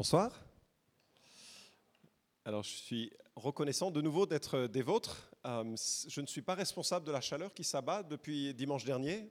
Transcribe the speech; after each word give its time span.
Bonsoir. 0.00 0.32
Alors, 2.46 2.62
je 2.62 2.70
suis 2.70 3.12
reconnaissant 3.36 3.90
de 3.90 4.00
nouveau 4.00 4.24
d'être 4.24 4.66
des 4.66 4.80
vôtres. 4.80 5.30
Euh, 5.44 5.76
je 6.08 6.22
ne 6.22 6.26
suis 6.26 6.40
pas 6.40 6.54
responsable 6.54 7.04
de 7.04 7.12
la 7.12 7.20
chaleur 7.20 7.52
qui 7.52 7.64
s'abat 7.64 8.02
depuis 8.02 8.54
dimanche 8.54 8.86
dernier. 8.86 9.30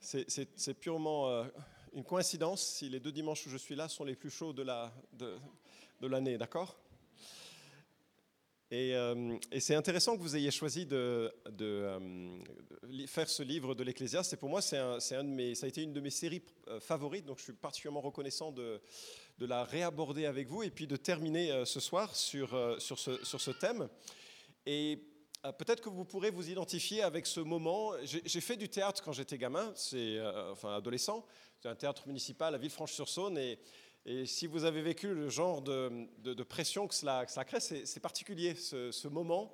C'est 0.00 0.74
purement 0.78 1.30
euh, 1.30 1.44
une 1.94 2.04
coïncidence 2.04 2.60
si 2.66 2.90
les 2.90 3.00
deux 3.00 3.12
dimanches 3.12 3.46
où 3.46 3.48
je 3.48 3.56
suis 3.56 3.74
là 3.74 3.88
sont 3.88 4.04
les 4.04 4.14
plus 4.14 4.28
chauds 4.28 4.52
de 4.52 4.62
l'année, 6.02 6.36
d'accord? 6.36 6.76
Et, 8.74 8.92
euh, 8.96 9.38
et 9.52 9.60
c'est 9.60 9.76
intéressant 9.76 10.16
que 10.16 10.22
vous 10.22 10.34
ayez 10.34 10.50
choisi 10.50 10.84
de, 10.84 11.32
de 11.48 11.86
faire 13.06 13.28
ce 13.28 13.44
livre 13.44 13.76
de 13.76 13.84
l'Ecclésiaste. 13.84 14.32
Et 14.32 14.36
pour 14.36 14.48
moi, 14.48 14.60
c'est 14.60 14.78
un, 14.78 14.98
de 14.98 15.28
mes, 15.28 15.54
ça 15.54 15.66
a 15.66 15.68
été 15.68 15.80
une 15.80 15.92
de 15.92 16.00
mes 16.00 16.10
séries 16.10 16.42
favorites, 16.80 17.24
donc 17.24 17.38
je 17.38 17.44
suis 17.44 17.52
particulièrement 17.52 18.00
reconnaissant 18.00 18.50
de, 18.50 18.80
la 19.38 19.62
réaborder 19.62 20.26
avec 20.26 20.48
vous 20.48 20.64
et 20.64 20.70
puis 20.70 20.88
de 20.88 20.96
terminer 20.96 21.52
euh, 21.52 21.64
ce 21.64 21.78
soir 21.78 22.16
sur, 22.16 22.52
euh, 22.52 22.76
sur, 22.80 22.98
ce, 22.98 23.24
sur 23.24 23.40
ce 23.40 23.52
thème. 23.52 23.88
Et 24.66 24.98
euh, 25.44 25.52
peut-être 25.52 25.80
que 25.80 25.88
vous 25.88 26.04
pourrez 26.04 26.30
vous 26.30 26.50
identifier 26.50 27.02
avec 27.02 27.26
ce 27.26 27.38
moment. 27.38 27.92
J'ai 28.02 28.40
fait 28.40 28.56
du 28.56 28.68
théâtre 28.68 29.04
quand 29.04 29.12
j'étais 29.12 29.38
gamin, 29.38 29.72
c'est 29.76 30.20
enfin 30.50 30.74
adolescent. 30.74 31.24
C'est 31.62 31.68
un 31.68 31.76
théâtre 31.76 32.08
municipal 32.08 32.54
à 32.56 32.58
Villefranche-sur-Saône 32.58 33.38
et, 33.38 33.60
et, 34.06 34.26
si 34.26 34.46
vous 34.46 34.64
avez 34.64 34.82
vécu 34.82 35.14
le 35.14 35.28
genre 35.28 35.62
de, 35.62 36.42
pression 36.42 36.86
que 36.86 36.94
cela, 36.94 37.24
crée, 37.26 37.60
c'est 37.60 38.00
particulier 38.00 38.54
ce, 38.54 39.08
moment 39.08 39.52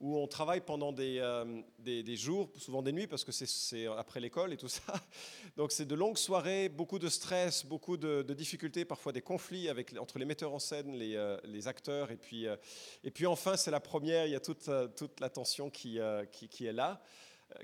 où 0.00 0.16
on 0.18 0.26
travaille 0.26 0.60
pendant 0.60 0.92
euh, 0.98 1.62
des, 1.78 2.16
jours, 2.16 2.50
souvent 2.58 2.82
des 2.82 2.90
nuits, 2.90 3.06
parce 3.06 3.24
que 3.24 3.30
c'est 3.30 3.86
après 3.86 4.18
l'école 4.18 4.52
et 4.52 4.56
tout 4.56 4.68
ça. 4.68 4.82
Donc 5.56 5.70
c'est 5.70 5.84
de 5.84 5.94
longues 5.94 6.18
soirées, 6.18 6.68
beaucoup 6.68 6.98
de 6.98 7.08
stress, 7.08 7.64
beaucoup 7.64 7.96
de, 7.96 8.22
difficultés, 8.34 8.84
parfois 8.84 9.12
des 9.12 9.22
conflits 9.22 9.68
entre 10.00 10.18
les 10.18 10.24
metteurs 10.24 10.52
en 10.52 10.58
scène, 10.58 10.96
les, 10.96 11.14
euh, 11.14 11.66
acteurs. 11.66 12.10
Et 12.10 12.16
puis, 12.16 12.48
euh, 12.48 12.56
et 13.04 13.12
puis 13.12 13.26
enfin, 13.26 13.56
c'est 13.56 13.70
la 13.70 13.80
première, 13.80 14.26
il 14.26 14.32
y 14.32 14.36
a 14.36 14.40
toute, 14.40 14.66
la 14.66 15.30
tension 15.30 15.70
qui 15.70 15.98
est 15.98 16.72
là, 16.72 17.00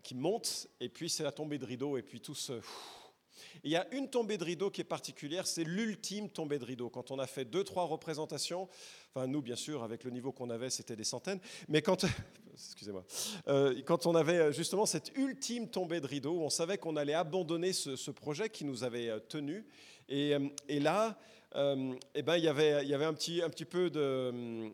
qui 0.05 0.15
monte. 0.15 0.69
Et 0.79 0.89
puis 0.89 1.11
c'est 1.11 1.25
la 1.25 1.33
tombée 1.33 1.59
de 1.59 1.67
rideau, 1.67 1.97
et 1.97 2.03
puis 2.03 2.21
tout 2.21 2.37
se... 2.37 2.61
Il 3.65 3.71
y 3.71 3.77
a 3.77 3.87
une 3.93 4.09
tombée 4.09 4.39
de 4.39 4.45
rideau 4.45 4.71
qui 4.71 4.81
est 4.81 4.85
particulière, 4.85 5.47
c'est 5.47 5.65
l'ultime 5.65 6.29
tombée 6.31 6.59
de 6.59 6.65
rideau. 6.65 6.89
Quand 6.91 7.11
on 7.11 7.19
a 7.19 7.27
fait 7.27 7.45
deux, 7.45 7.65
trois 7.65 7.85
représentations, 7.85 8.69
enfin 9.15 9.27
nous 9.27 9.43
bien 9.43 9.57
sûr, 9.57 9.83
avec 9.83 10.05
le 10.05 10.11
niveau 10.11 10.33
qu'on 10.33 10.51
avait, 10.51 10.71
c'était 10.71 10.97
des 10.97 11.05
centaines, 11.05 11.41
mais 11.69 11.83
quand, 11.83 12.05
excusez-moi, 12.55 13.05
euh, 13.49 13.81
quand 13.85 14.07
on 14.07 14.15
avait 14.15 14.39
euh, 14.39 14.53
justement 14.53 14.87
cette 14.87 15.17
ultime 15.17 15.69
tombée 15.69 16.01
de 16.01 16.07
rideau, 16.07 16.41
on 16.41 16.51
savait 16.51 16.79
qu'on 16.79 16.97
allait 16.97 17.15
abandonner 17.15 17.73
ce, 17.73 18.11
projet 18.11 18.49
qui 18.49 18.65
nous 18.65 18.85
avait 18.85 19.09
euh, 19.09 19.19
tenus, 19.21 19.65
et, 20.09 20.33
et 20.69 20.81
là, 20.81 21.19
eh 21.55 22.23
ben, 22.23 22.37
il, 22.37 22.45
y 22.45 22.49
avait, 22.49 23.05
un 23.05 23.13
petit, 23.13 23.65
peu 23.67 23.91
de, 23.91 24.73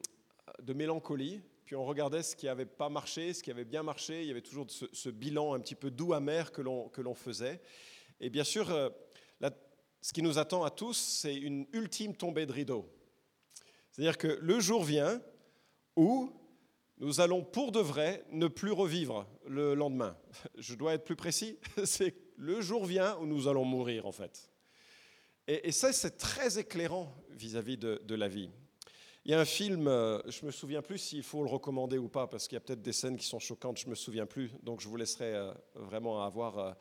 mélancolie, 0.73 1.41
puis 1.65 1.75
on 1.75 1.85
regardait 1.85 2.23
ce 2.23 2.37
qui 2.37 2.47
n'avait 2.47 2.67
pas 2.67 2.89
marché, 2.89 3.35
ce 3.35 3.42
qui 3.42 3.51
avait 3.51 3.65
bien 3.65 3.83
marché. 3.83 4.23
Il 4.23 4.29
y 4.29 4.31
avait 4.31 4.42
toujours 4.42 4.67
ce 4.69 5.09
bilan 5.09 5.55
un 5.55 5.61
petit 5.61 5.75
peu 5.75 5.91
doux, 5.91 6.12
amer 6.12 6.53
que 6.53 6.62
l'on 6.62 7.15
faisait. 7.15 7.61
Et 8.20 8.31
bien 8.31 8.45
sûr, 8.45 8.70
euh, 8.70 8.91
ce 10.05 10.12
qui 10.12 10.20
nous 10.20 10.39
attend 10.39 10.65
à 10.65 10.70
tous, 10.70 10.98
c'est 10.98 11.34
une 11.34 11.67
ultime 11.73 12.15
tombée 12.15 12.45
de 12.45 12.53
rideau. 12.53 12.87
C'est-à-dire 13.91 14.19
que 14.19 14.39
le 14.43 14.61
jour 14.61 14.84
vient 14.84 15.23
où 15.97 16.31
nous 16.98 17.20
allons 17.20 17.42
pour 17.42 17.73
de 17.73 17.81
vrai 17.81 18.23
ne 18.31 18.47
plus 18.47 18.73
revivre 18.73 19.27
le 19.47 19.75
lendemain. 19.75 20.15
Je 20.59 20.75
dois 20.75 20.92
être 20.92 21.05
plus 21.05 21.17
précis, 21.17 21.59
c'est 21.85 22.15
le 22.37 22.61
jour 22.61 22.85
vient 22.85 23.17
où 23.19 23.25
nous 23.25 23.48
allons 23.48 23.65
mourir 23.65 24.05
en 24.05 24.12
fait. 24.12 24.51
Et, 25.47 25.73
ça, 25.73 25.92
c'est 25.92 26.19
très 26.19 26.59
éclairant 26.59 27.15
vis-à-vis 27.31 27.79
de 27.79 28.15
la 28.15 28.29
vie. 28.29 28.51
Il 29.27 29.30
y 29.30 29.34
a 29.34 29.41
un 29.41 29.47
film, 29.47 29.89
euh, 29.89 30.20
je 30.28 30.44
me 30.44 30.50
souviens 30.50 30.83
plus 30.83 30.98
s'il 30.98 31.22
faut 31.22 31.42
le 31.42 31.48
recommander 31.48 31.96
ou 31.96 32.08
pas, 32.08 32.27
parce 32.27 32.46
qu'il 32.46 32.57
y 32.57 32.58
a 32.58 32.61
peut-être 32.61 32.83
des 32.83 32.92
scènes 32.92 33.17
qui 33.17 33.27
sont 33.27 33.39
choquantes, 33.39 33.79
je 33.79 33.86
ne 33.86 33.90
me 33.90 33.95
souviens 33.95 34.27
plus, 34.27 34.51
donc 34.62 34.83
je 34.83 34.89
vous 34.89 34.98
laisserai 34.98 35.35
euh, 35.35 35.51
vraiment 35.74 36.23
avoir 36.23 36.58
euh, 36.58 36.73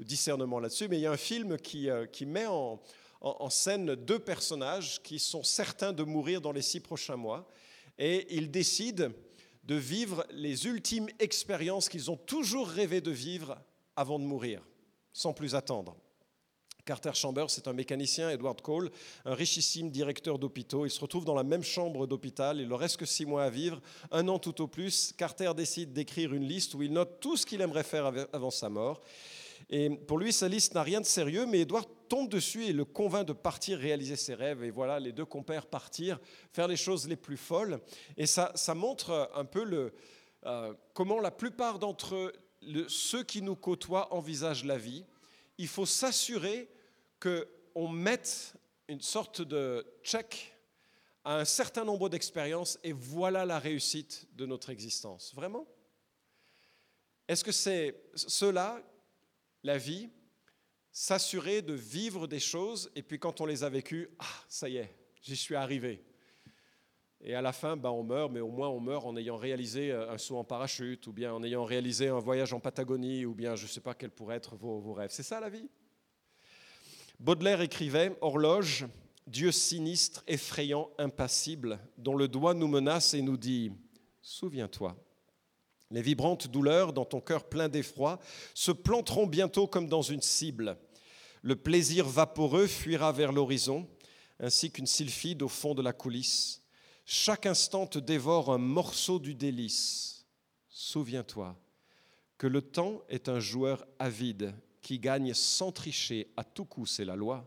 le 0.00 0.04
discernement 0.04 0.58
là-dessus. 0.58 0.88
Mais 0.88 0.98
il 0.98 1.02
y 1.02 1.06
a 1.06 1.12
un 1.12 1.16
film 1.16 1.56
qui, 1.58 1.86
met 2.26 2.46
en, 2.46 2.80
scène 3.50 3.94
deux 3.94 4.18
personnages 4.18 5.00
qui 5.04 5.20
sont 5.20 5.44
certains 5.44 5.92
de 5.92 6.02
mourir 6.02 6.40
dans 6.40 6.50
les 6.50 6.60
six 6.60 6.80
prochains 6.80 7.14
mois, 7.14 7.46
et 7.98 8.34
ils 8.34 8.50
décident 8.50 9.10
de 9.62 9.74
vivre 9.76 10.26
les 10.32 10.66
ultimes 10.66 11.08
expériences 11.20 11.88
qu'ils 11.88 12.10
ont 12.10 12.16
toujours 12.16 12.66
rêvé 12.66 13.00
de 13.00 13.12
vivre 13.12 13.56
avant 13.94 14.18
de 14.18 14.24
mourir, 14.24 14.60
sans 15.12 15.32
plus 15.32 15.54
attendre. 15.54 15.96
Carter 16.84 17.12
Chambers, 17.14 17.48
c'est 17.48 17.68
un 17.68 17.72
mécanicien, 17.72 18.30
Edward 18.30 18.60
Cole, 18.60 18.90
un 19.24 19.34
richissime 19.34 19.90
directeur 19.90 20.38
d'hôpitaux. 20.38 20.84
Il 20.84 20.90
se 20.90 21.00
retrouve 21.00 21.24
dans 21.24 21.34
la 21.34 21.44
même 21.44 21.62
chambre 21.62 22.08
d'hôpital. 22.08 22.60
Il 22.60 22.68
ne 22.68 22.74
reste 22.74 22.96
que 22.96 23.06
six 23.06 23.24
mois 23.24 23.44
à 23.44 23.50
vivre, 23.50 23.80
un 24.10 24.26
an 24.26 24.40
tout 24.40 24.60
au 24.60 24.66
plus. 24.66 25.12
Carter 25.16 25.52
décide 25.54 25.92
d'écrire 25.92 26.34
une 26.34 26.44
liste 26.44 26.74
où 26.74 26.82
il 26.82 26.92
note 26.92 27.20
tout 27.20 27.36
ce 27.36 27.46
qu'il 27.46 27.60
aimerait 27.60 27.84
faire 27.84 28.10
avant 28.32 28.50
sa 28.50 28.68
mort. 28.68 29.00
Et 29.70 29.90
pour 29.90 30.18
lui, 30.18 30.32
sa 30.32 30.48
liste 30.48 30.74
n'a 30.74 30.82
rien 30.82 31.00
de 31.00 31.06
sérieux, 31.06 31.46
mais 31.46 31.60
Edward 31.60 31.88
tombe 32.08 32.28
dessus 32.28 32.66
et 32.66 32.72
le 32.72 32.84
convainc 32.84 33.28
de 33.28 33.32
partir 33.32 33.78
réaliser 33.78 34.16
ses 34.16 34.34
rêves. 34.34 34.64
Et 34.64 34.70
voilà, 34.70 34.98
les 34.98 35.12
deux 35.12 35.24
compères 35.24 35.66
partir, 35.66 36.18
faire 36.52 36.66
les 36.66 36.76
choses 36.76 37.06
les 37.06 37.16
plus 37.16 37.36
folles. 37.36 37.80
Et 38.16 38.26
ça, 38.26 38.50
ça 38.56 38.74
montre 38.74 39.30
un 39.36 39.44
peu 39.44 39.92
euh, 40.46 40.74
comment 40.94 41.20
la 41.20 41.30
plupart 41.30 41.78
d'entre 41.78 42.32
ceux 42.88 43.22
qui 43.22 43.40
nous 43.40 43.56
côtoient 43.56 44.12
envisagent 44.12 44.64
la 44.64 44.78
vie 44.78 45.04
il 45.58 45.68
faut 45.68 45.86
s'assurer 45.86 46.68
qu'on 47.22 47.88
mette 47.88 48.54
une 48.88 49.00
sorte 49.00 49.42
de 49.42 49.86
check 50.02 50.52
à 51.24 51.38
un 51.38 51.44
certain 51.44 51.84
nombre 51.84 52.08
d'expériences 52.08 52.78
et 52.82 52.92
voilà 52.92 53.46
la 53.46 53.58
réussite 53.58 54.26
de 54.34 54.44
notre 54.44 54.70
existence. 54.70 55.32
Vraiment? 55.34 55.66
Est-ce 57.28 57.44
que 57.44 57.52
c'est 57.52 58.02
cela, 58.14 58.82
la 59.62 59.78
vie 59.78 60.10
S'assurer 60.94 61.62
de 61.62 61.72
vivre 61.72 62.26
des 62.26 62.40
choses 62.40 62.90
et 62.94 63.02
puis 63.02 63.18
quand 63.18 63.40
on 63.40 63.46
les 63.46 63.64
a 63.64 63.70
vécues, 63.70 64.10
ah, 64.18 64.44
ça 64.48 64.68
y 64.68 64.76
est, 64.76 64.94
j'y 65.22 65.36
suis 65.36 65.54
arrivé. 65.54 66.04
Et 67.22 67.34
à 67.34 67.40
la 67.40 67.52
fin, 67.52 67.76
ben, 67.76 67.88
on 67.90 68.02
meurt, 68.02 68.30
mais 68.32 68.40
au 68.40 68.50
moins 68.50 68.68
on 68.68 68.80
meurt 68.80 69.06
en 69.06 69.16
ayant 69.16 69.36
réalisé 69.36 69.92
euh, 69.92 70.10
un 70.10 70.18
saut 70.18 70.36
en 70.36 70.44
parachute, 70.44 71.06
ou 71.06 71.12
bien 71.12 71.32
en 71.32 71.42
ayant 71.44 71.64
réalisé 71.64 72.08
un 72.08 72.18
voyage 72.18 72.52
en 72.52 72.58
Patagonie, 72.58 73.24
ou 73.24 73.32
bien 73.32 73.54
je 73.54 73.62
ne 73.62 73.68
sais 73.68 73.80
pas 73.80 73.94
quels 73.94 74.10
pourraient 74.10 74.36
être 74.36 74.56
vos, 74.56 74.80
vos 74.80 74.92
rêves. 74.92 75.12
C'est 75.12 75.22
ça 75.22 75.38
la 75.38 75.48
vie? 75.48 75.70
Baudelaire 77.22 77.60
écrivait 77.60 78.18
Horloge, 78.20 78.84
Dieu 79.28 79.52
sinistre, 79.52 80.24
effrayant, 80.26 80.90
impassible, 80.98 81.78
dont 81.96 82.16
le 82.16 82.26
doigt 82.26 82.52
nous 82.52 82.66
menace 82.66 83.14
et 83.14 83.22
nous 83.22 83.36
dit 83.36 83.70
Souviens-toi. 84.22 84.96
Les 85.92 86.02
vibrantes 86.02 86.48
douleurs 86.48 86.92
dans 86.92 87.04
ton 87.04 87.20
cœur 87.20 87.48
plein 87.48 87.68
d'effroi 87.68 88.18
se 88.54 88.72
planteront 88.72 89.28
bientôt 89.28 89.68
comme 89.68 89.88
dans 89.88 90.02
une 90.02 90.20
cible. 90.20 90.76
Le 91.42 91.54
plaisir 91.54 92.08
vaporeux 92.08 92.66
fuira 92.66 93.12
vers 93.12 93.30
l'horizon, 93.30 93.88
ainsi 94.40 94.72
qu'une 94.72 94.88
sylphide 94.88 95.42
au 95.42 95.48
fond 95.48 95.76
de 95.76 95.82
la 95.82 95.92
coulisse. 95.92 96.64
Chaque 97.04 97.46
instant 97.46 97.86
te 97.86 98.00
dévore 98.00 98.52
un 98.52 98.58
morceau 98.58 99.20
du 99.20 99.36
délice. 99.36 100.26
Souviens-toi 100.68 101.56
que 102.36 102.48
le 102.48 102.62
temps 102.62 103.00
est 103.08 103.28
un 103.28 103.38
joueur 103.38 103.86
avide 104.00 104.56
qui 104.82 104.98
gagne 104.98 105.32
sans 105.32 105.72
tricher 105.72 106.32
à 106.36 106.44
tout 106.44 106.64
coup, 106.64 106.86
c'est 106.86 107.04
la 107.04 107.16
loi. 107.16 107.46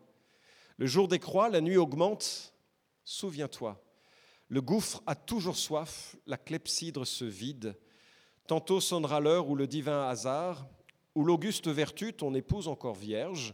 Le 0.77 0.87
jour 0.87 1.07
décroît, 1.07 1.49
la 1.49 1.61
nuit 1.61 1.77
augmente. 1.77 2.53
Souviens-toi, 3.03 3.81
le 4.47 4.61
gouffre 4.61 5.03
a 5.05 5.15
toujours 5.15 5.57
soif, 5.57 6.15
la 6.25 6.37
clepsydre 6.37 7.05
se 7.05 7.25
vide. 7.25 7.77
Tantôt 8.47 8.79
sonnera 8.79 9.19
l'heure 9.19 9.49
où 9.49 9.55
le 9.55 9.67
divin 9.67 10.07
hasard, 10.07 10.67
où 11.13 11.23
l'auguste 11.23 11.67
vertu, 11.67 12.13
ton 12.13 12.33
épouse 12.33 12.67
encore 12.67 12.95
vierge, 12.95 13.53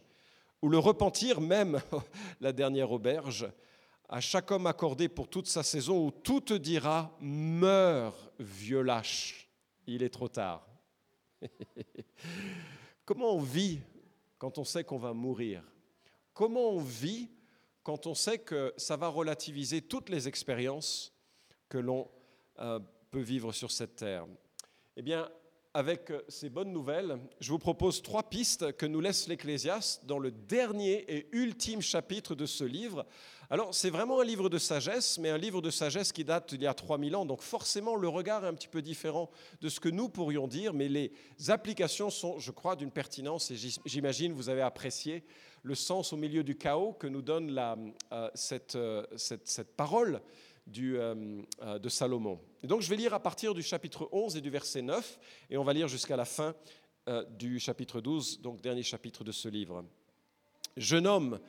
où 0.61 0.69
le 0.69 0.77
repentir 0.77 1.41
même, 1.41 1.81
la 2.41 2.53
dernière 2.53 2.91
auberge, 2.91 3.51
à 4.09 4.19
chaque 4.19 4.51
homme 4.51 4.67
accordé 4.67 5.07
pour 5.07 5.29
toute 5.29 5.47
sa 5.47 5.63
saison, 5.63 6.05
où 6.05 6.11
tout 6.11 6.41
te 6.41 6.53
dira 6.53 7.15
Meurs, 7.21 8.31
vieux 8.39 8.81
lâche, 8.81 9.49
il 9.87 10.03
est 10.03 10.09
trop 10.09 10.27
tard. 10.27 10.67
Comment 13.05 13.33
on 13.33 13.41
vit 13.41 13.81
quand 14.37 14.57
on 14.57 14.63
sait 14.63 14.83
qu'on 14.83 14.97
va 14.97 15.13
mourir? 15.13 15.63
Comment 16.33 16.69
on 16.69 16.79
vit 16.79 17.29
quand 17.83 18.07
on 18.07 18.13
sait 18.13 18.39
que 18.39 18.73
ça 18.77 18.95
va 18.95 19.07
relativiser 19.07 19.81
toutes 19.81 20.09
les 20.09 20.27
expériences 20.27 21.13
que 21.67 21.77
l'on 21.77 22.09
euh, 22.59 22.79
peut 23.09 23.21
vivre 23.21 23.51
sur 23.51 23.71
cette 23.71 23.95
terre? 23.95 24.27
Eh 24.95 25.01
bien, 25.01 25.29
avec 25.73 26.11
ces 26.27 26.49
bonnes 26.49 26.73
nouvelles, 26.73 27.17
je 27.39 27.51
vous 27.51 27.59
propose 27.59 28.01
trois 28.01 28.23
pistes 28.23 28.73
que 28.73 28.85
nous 28.85 28.99
laisse 28.99 29.27
l'Ecclésiaste 29.27 30.05
dans 30.05 30.19
le 30.19 30.31
dernier 30.31 31.05
et 31.07 31.27
ultime 31.31 31.81
chapitre 31.81 32.35
de 32.35 32.45
ce 32.45 32.65
livre. 32.65 33.05
Alors, 33.49 33.73
c'est 33.73 33.89
vraiment 33.89 34.19
un 34.19 34.25
livre 34.25 34.49
de 34.49 34.57
sagesse, 34.57 35.17
mais 35.17 35.29
un 35.29 35.37
livre 35.37 35.61
de 35.61 35.69
sagesse 35.69 36.11
qui 36.11 36.25
date 36.25 36.53
d'il 36.53 36.63
y 36.63 36.67
a 36.67 36.73
3000 36.73 37.15
ans, 37.15 37.25
donc 37.25 37.41
forcément 37.41 37.95
le 37.95 38.09
regard 38.09 38.43
est 38.43 38.47
un 38.47 38.53
petit 38.53 38.67
peu 38.67 38.81
différent 38.81 39.29
de 39.61 39.69
ce 39.69 39.79
que 39.79 39.89
nous 39.89 40.09
pourrions 40.09 40.47
dire, 40.47 40.73
mais 40.73 40.89
les 40.89 41.11
applications 41.47 42.09
sont, 42.09 42.39
je 42.39 42.51
crois, 42.51 42.75
d'une 42.75 42.91
pertinence, 42.91 43.51
et 43.51 43.55
j'imagine 43.85 44.33
vous 44.33 44.49
avez 44.49 44.61
apprécié 44.61 45.23
le 45.63 45.75
sens 45.75 46.11
au 46.11 46.17
milieu 46.17 46.43
du 46.43 46.57
chaos 46.57 46.93
que 46.93 47.07
nous 47.07 47.21
donne 47.21 47.57
euh, 48.11 48.29
euh, 48.75 49.05
cette 49.15 49.75
parole 49.77 50.21
euh, 50.77 51.41
euh, 51.61 51.79
de 51.79 51.89
Salomon. 51.89 52.39
Et 52.63 52.67
donc 52.67 52.81
je 52.81 52.89
vais 52.89 52.95
lire 52.95 53.13
à 53.13 53.19
partir 53.19 53.53
du 53.53 53.61
chapitre 53.61 54.07
11 54.11 54.37
et 54.37 54.41
du 54.41 54.49
verset 54.49 54.81
9, 54.81 55.19
et 55.49 55.57
on 55.57 55.63
va 55.63 55.73
lire 55.73 55.87
jusqu'à 55.87 56.15
la 56.15 56.23
fin 56.23 56.55
euh, 57.09 57.25
du 57.25 57.59
chapitre 57.59 57.99
12, 57.99 58.41
donc 58.41 58.61
dernier 58.61 58.83
chapitre 58.83 59.23
de 59.23 59.31
ce 59.31 59.49
livre. 59.49 59.83
Jeune 60.77 61.07
homme, 61.07 61.39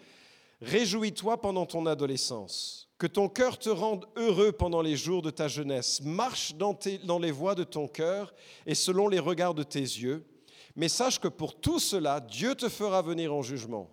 réjouis-toi 0.60 1.40
pendant 1.40 1.66
ton 1.66 1.86
adolescence, 1.86 2.88
que 2.98 3.06
ton 3.06 3.28
cœur 3.28 3.58
te 3.58 3.68
rende 3.68 4.06
heureux 4.16 4.50
pendant 4.50 4.82
les 4.82 4.96
jours 4.96 5.22
de 5.22 5.30
ta 5.30 5.46
jeunesse, 5.46 6.00
marche 6.02 6.54
dans, 6.54 6.76
dans 7.04 7.18
les 7.18 7.30
voies 7.32 7.54
de 7.54 7.64
ton 7.64 7.86
cœur 7.86 8.34
et 8.66 8.74
selon 8.74 9.08
les 9.08 9.20
regards 9.20 9.54
de 9.54 9.62
tes 9.62 9.78
yeux, 9.78 10.26
mais 10.74 10.88
sache 10.88 11.20
que 11.20 11.28
pour 11.28 11.60
tout 11.60 11.78
cela, 11.78 12.18
Dieu 12.18 12.54
te 12.54 12.68
fera 12.68 13.02
venir 13.02 13.32
en 13.32 13.42
jugement. 13.42 13.90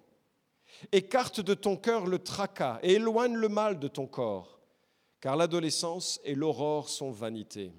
Écarte 0.91 1.41
de 1.41 1.53
ton 1.53 1.75
cœur 1.75 2.07
le 2.07 2.19
tracas 2.19 2.79
et 2.81 2.93
éloigne 2.93 3.35
le 3.35 3.49
mal 3.49 3.79
de 3.79 3.89
ton 3.89 4.07
corps 4.07 4.58
car 5.21 5.35
l'adolescence 5.35 6.19
et 6.23 6.35
l'aurore 6.35 6.89
sont 6.89 7.11
vanité. 7.11 7.71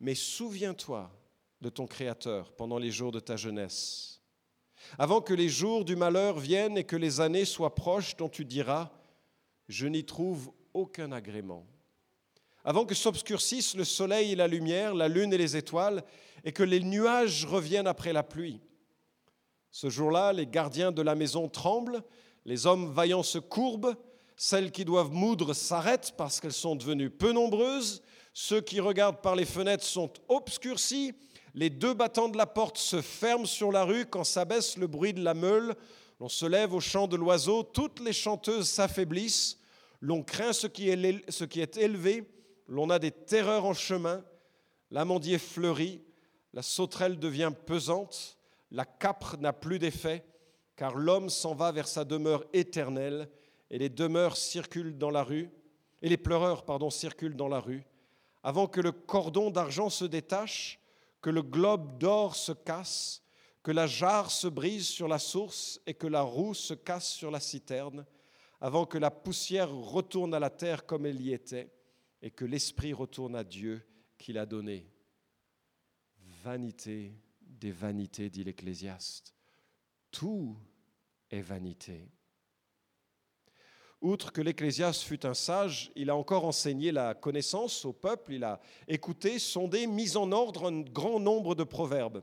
Mais 0.00 0.14
souviens-toi 0.14 1.10
de 1.60 1.68
ton 1.68 1.86
Créateur 1.86 2.52
pendant 2.52 2.78
les 2.78 2.90
jours 2.90 3.12
de 3.12 3.20
ta 3.20 3.36
jeunesse, 3.36 4.20
avant 4.98 5.20
que 5.20 5.34
les 5.34 5.48
jours 5.48 5.84
du 5.84 5.96
malheur 5.96 6.38
viennent 6.38 6.76
et 6.76 6.84
que 6.84 6.96
les 6.96 7.20
années 7.20 7.46
soient 7.46 7.74
proches 7.74 8.16
dont 8.16 8.28
tu 8.28 8.44
diras, 8.44 8.90
je 9.68 9.86
n'y 9.86 10.04
trouve 10.04 10.52
aucun 10.74 11.12
agrément. 11.12 11.66
Avant 12.64 12.84
que 12.84 12.94
s'obscurcissent 12.94 13.74
le 13.74 13.84
soleil 13.84 14.32
et 14.32 14.36
la 14.36 14.48
lumière, 14.48 14.94
la 14.94 15.08
lune 15.08 15.32
et 15.32 15.38
les 15.38 15.56
étoiles, 15.56 16.04
et 16.44 16.52
que 16.52 16.62
les 16.62 16.80
nuages 16.80 17.44
reviennent 17.46 17.86
après 17.86 18.12
la 18.12 18.22
pluie. 18.22 18.60
Ce 19.70 19.88
jour-là, 19.88 20.32
les 20.32 20.46
gardiens 20.46 20.92
de 20.92 21.02
la 21.02 21.14
maison 21.14 21.48
tremblent, 21.48 22.02
les 22.44 22.66
hommes 22.66 22.92
vaillants 22.92 23.22
se 23.22 23.38
courbent, 23.38 23.96
celles 24.36 24.70
qui 24.70 24.84
doivent 24.84 25.12
moudre 25.12 25.54
s'arrêtent 25.54 26.12
parce 26.16 26.40
qu'elles 26.40 26.52
sont 26.52 26.76
devenues 26.76 27.10
peu 27.10 27.32
nombreuses. 27.32 28.02
Ceux 28.34 28.60
qui 28.60 28.80
regardent 28.80 29.22
par 29.22 29.34
les 29.34 29.46
fenêtres 29.46 29.84
sont 29.84 30.12
obscurcis. 30.28 31.14
Les 31.54 31.70
deux 31.70 31.94
battants 31.94 32.28
de 32.28 32.36
la 32.36 32.44
porte 32.44 32.76
se 32.76 33.00
ferment 33.00 33.46
sur 33.46 33.72
la 33.72 33.84
rue 33.84 34.04
quand 34.04 34.24
s'abaisse 34.24 34.76
le 34.76 34.86
bruit 34.86 35.14
de 35.14 35.24
la 35.24 35.32
meule. 35.32 35.74
L'on 36.20 36.28
se 36.28 36.44
lève 36.44 36.74
au 36.74 36.80
chant 36.80 37.08
de 37.08 37.16
l'oiseau. 37.16 37.62
Toutes 37.62 38.00
les 38.00 38.12
chanteuses 38.12 38.68
s'affaiblissent. 38.68 39.58
L'on 40.02 40.22
craint 40.22 40.52
ce 40.52 40.66
qui 40.66 40.90
est, 40.90 41.76
élevé. 41.78 42.30
L'on 42.68 42.90
a 42.90 42.98
des 42.98 43.10
terreurs 43.10 43.64
en 43.64 43.72
chemin. 43.72 44.22
L'amandier 44.90 45.38
fleurit. 45.38 46.02
La 46.52 46.60
sauterelle 46.60 47.18
devient 47.18 47.52
pesante. 47.64 48.36
La 48.70 48.84
capre 48.84 49.38
n'a 49.38 49.54
plus 49.54 49.78
d'effet, 49.78 50.26
car 50.74 50.94
l'homme 50.94 51.30
s'en 51.30 51.54
va 51.54 51.72
vers 51.72 51.88
sa 51.88 52.04
demeure 52.04 52.44
éternelle 52.52 53.30
et 53.70 53.78
les 53.78 53.88
demeures 53.88 54.36
circulent 54.36 54.96
dans 54.96 55.10
la 55.10 55.22
rue, 55.22 55.50
et 56.02 56.08
les 56.08 56.16
pleureurs, 56.16 56.64
circulent 56.92 57.36
dans 57.36 57.48
la 57.48 57.60
rue, 57.60 57.84
avant 58.42 58.66
que 58.66 58.80
le 58.80 58.92
cordon 58.92 59.50
d'argent 59.50 59.90
se 59.90 60.04
détache, 60.04 60.78
que 61.20 61.30
le 61.30 61.42
globe 61.42 61.98
d'or 61.98 62.36
se 62.36 62.52
casse, 62.52 63.22
que 63.62 63.72
la 63.72 63.86
jarre 63.86 64.30
se 64.30 64.46
brise 64.46 64.86
sur 64.86 65.08
la 65.08 65.18
source 65.18 65.80
et 65.86 65.94
que 65.94 66.06
la 66.06 66.22
roue 66.22 66.54
se 66.54 66.74
casse 66.74 67.08
sur 67.08 67.30
la 67.30 67.40
citerne, 67.40 68.06
avant 68.60 68.86
que 68.86 68.98
la 68.98 69.10
poussière 69.10 69.74
retourne 69.74 70.34
à 70.34 70.38
la 70.38 70.50
terre 70.50 70.86
comme 70.86 71.06
elle 71.06 71.20
y 71.20 71.32
était, 71.32 71.72
et 72.22 72.30
que 72.30 72.44
l'esprit 72.44 72.92
retourne 72.92 73.34
à 73.34 73.44
Dieu 73.44 73.84
qui 74.18 74.32
l'a 74.32 74.46
donné. 74.46 74.88
Vanité 76.44 77.14
des 77.40 77.72
vanités, 77.72 78.30
dit 78.30 78.44
l'Ecclésiaste. 78.44 79.34
Tout 80.10 80.56
est 81.30 81.40
vanité. 81.40 82.08
Outre 84.02 84.30
que 84.32 84.42
l'Ecclésiaste 84.42 85.02
fut 85.02 85.24
un 85.24 85.34
sage, 85.34 85.90
il 85.96 86.10
a 86.10 86.16
encore 86.16 86.44
enseigné 86.44 86.92
la 86.92 87.14
connaissance 87.14 87.84
au 87.84 87.92
peuple, 87.92 88.34
il 88.34 88.44
a 88.44 88.60
écouté, 88.88 89.38
sondé, 89.38 89.86
mis 89.86 90.16
en 90.16 90.32
ordre 90.32 90.68
un 90.70 90.82
grand 90.82 91.18
nombre 91.18 91.54
de 91.54 91.64
proverbes. 91.64 92.22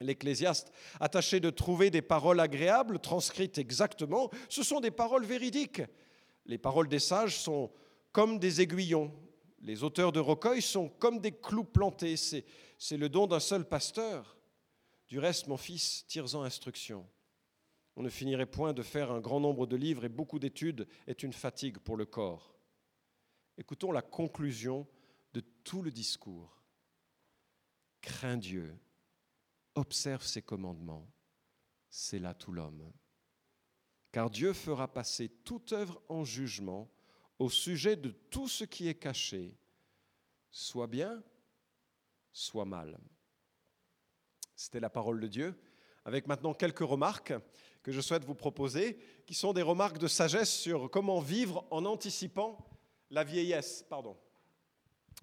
L'Ecclésiaste, 0.00 0.72
attaché 1.00 1.38
de 1.40 1.50
trouver 1.50 1.90
des 1.90 2.02
paroles 2.02 2.40
agréables, 2.40 2.98
transcrites 2.98 3.58
exactement, 3.58 4.30
ce 4.48 4.62
sont 4.62 4.80
des 4.80 4.90
paroles 4.90 5.24
véridiques. 5.24 5.82
Les 6.46 6.58
paroles 6.58 6.88
des 6.88 6.98
sages 6.98 7.38
sont 7.38 7.70
comme 8.12 8.38
des 8.38 8.60
aiguillons. 8.60 9.12
Les 9.60 9.82
auteurs 9.82 10.12
de 10.12 10.20
recueils 10.20 10.62
sont 10.62 10.88
comme 10.88 11.20
des 11.20 11.32
clous 11.32 11.64
plantés. 11.64 12.16
C'est 12.16 12.96
le 12.96 13.08
don 13.08 13.26
d'un 13.26 13.40
seul 13.40 13.66
pasteur. 13.66 14.36
Du 15.08 15.18
reste, 15.18 15.46
mon 15.46 15.56
fils, 15.56 16.04
tire-en 16.06 16.42
instruction. 16.42 17.06
On 17.96 18.02
ne 18.02 18.10
finirait 18.10 18.46
point 18.46 18.74
de 18.74 18.82
faire 18.82 19.10
un 19.10 19.20
grand 19.20 19.40
nombre 19.40 19.66
de 19.66 19.74
livres 19.74 20.04
et 20.04 20.10
beaucoup 20.10 20.38
d'études 20.38 20.86
est 21.06 21.22
une 21.22 21.32
fatigue 21.32 21.78
pour 21.78 21.96
le 21.96 22.04
corps. 22.04 22.54
Écoutons 23.56 23.90
la 23.90 24.02
conclusion 24.02 24.86
de 25.32 25.40
tout 25.64 25.82
le 25.82 25.90
discours. 25.90 26.62
Crains 28.02 28.36
Dieu, 28.36 28.78
observe 29.74 30.22
ses 30.22 30.42
commandements, 30.42 31.10
c'est 31.88 32.18
là 32.18 32.34
tout 32.34 32.52
l'homme. 32.52 32.92
Car 34.12 34.30
Dieu 34.30 34.52
fera 34.52 34.92
passer 34.92 35.28
toute 35.28 35.72
œuvre 35.72 36.02
en 36.08 36.24
jugement 36.24 36.90
au 37.38 37.50
sujet 37.50 37.96
de 37.96 38.10
tout 38.10 38.48
ce 38.48 38.64
qui 38.64 38.88
est 38.88 38.94
caché, 38.94 39.58
soit 40.50 40.86
bien, 40.86 41.22
soit 42.32 42.64
mal. 42.64 42.98
C'était 44.54 44.80
la 44.80 44.90
parole 44.90 45.20
de 45.20 45.28
Dieu, 45.28 45.58
avec 46.04 46.26
maintenant 46.26 46.54
quelques 46.54 46.78
remarques 46.78 47.34
que 47.86 47.92
je 47.92 48.00
souhaite 48.00 48.24
vous 48.24 48.34
proposer, 48.34 48.98
qui 49.26 49.34
sont 49.34 49.52
des 49.52 49.62
remarques 49.62 49.98
de 49.98 50.08
sagesse 50.08 50.52
sur 50.52 50.90
comment 50.90 51.20
vivre 51.20 51.64
en 51.70 51.84
anticipant 51.84 52.58
la 53.12 53.22
vieillesse. 53.22 53.84
Pardon. 53.88 54.16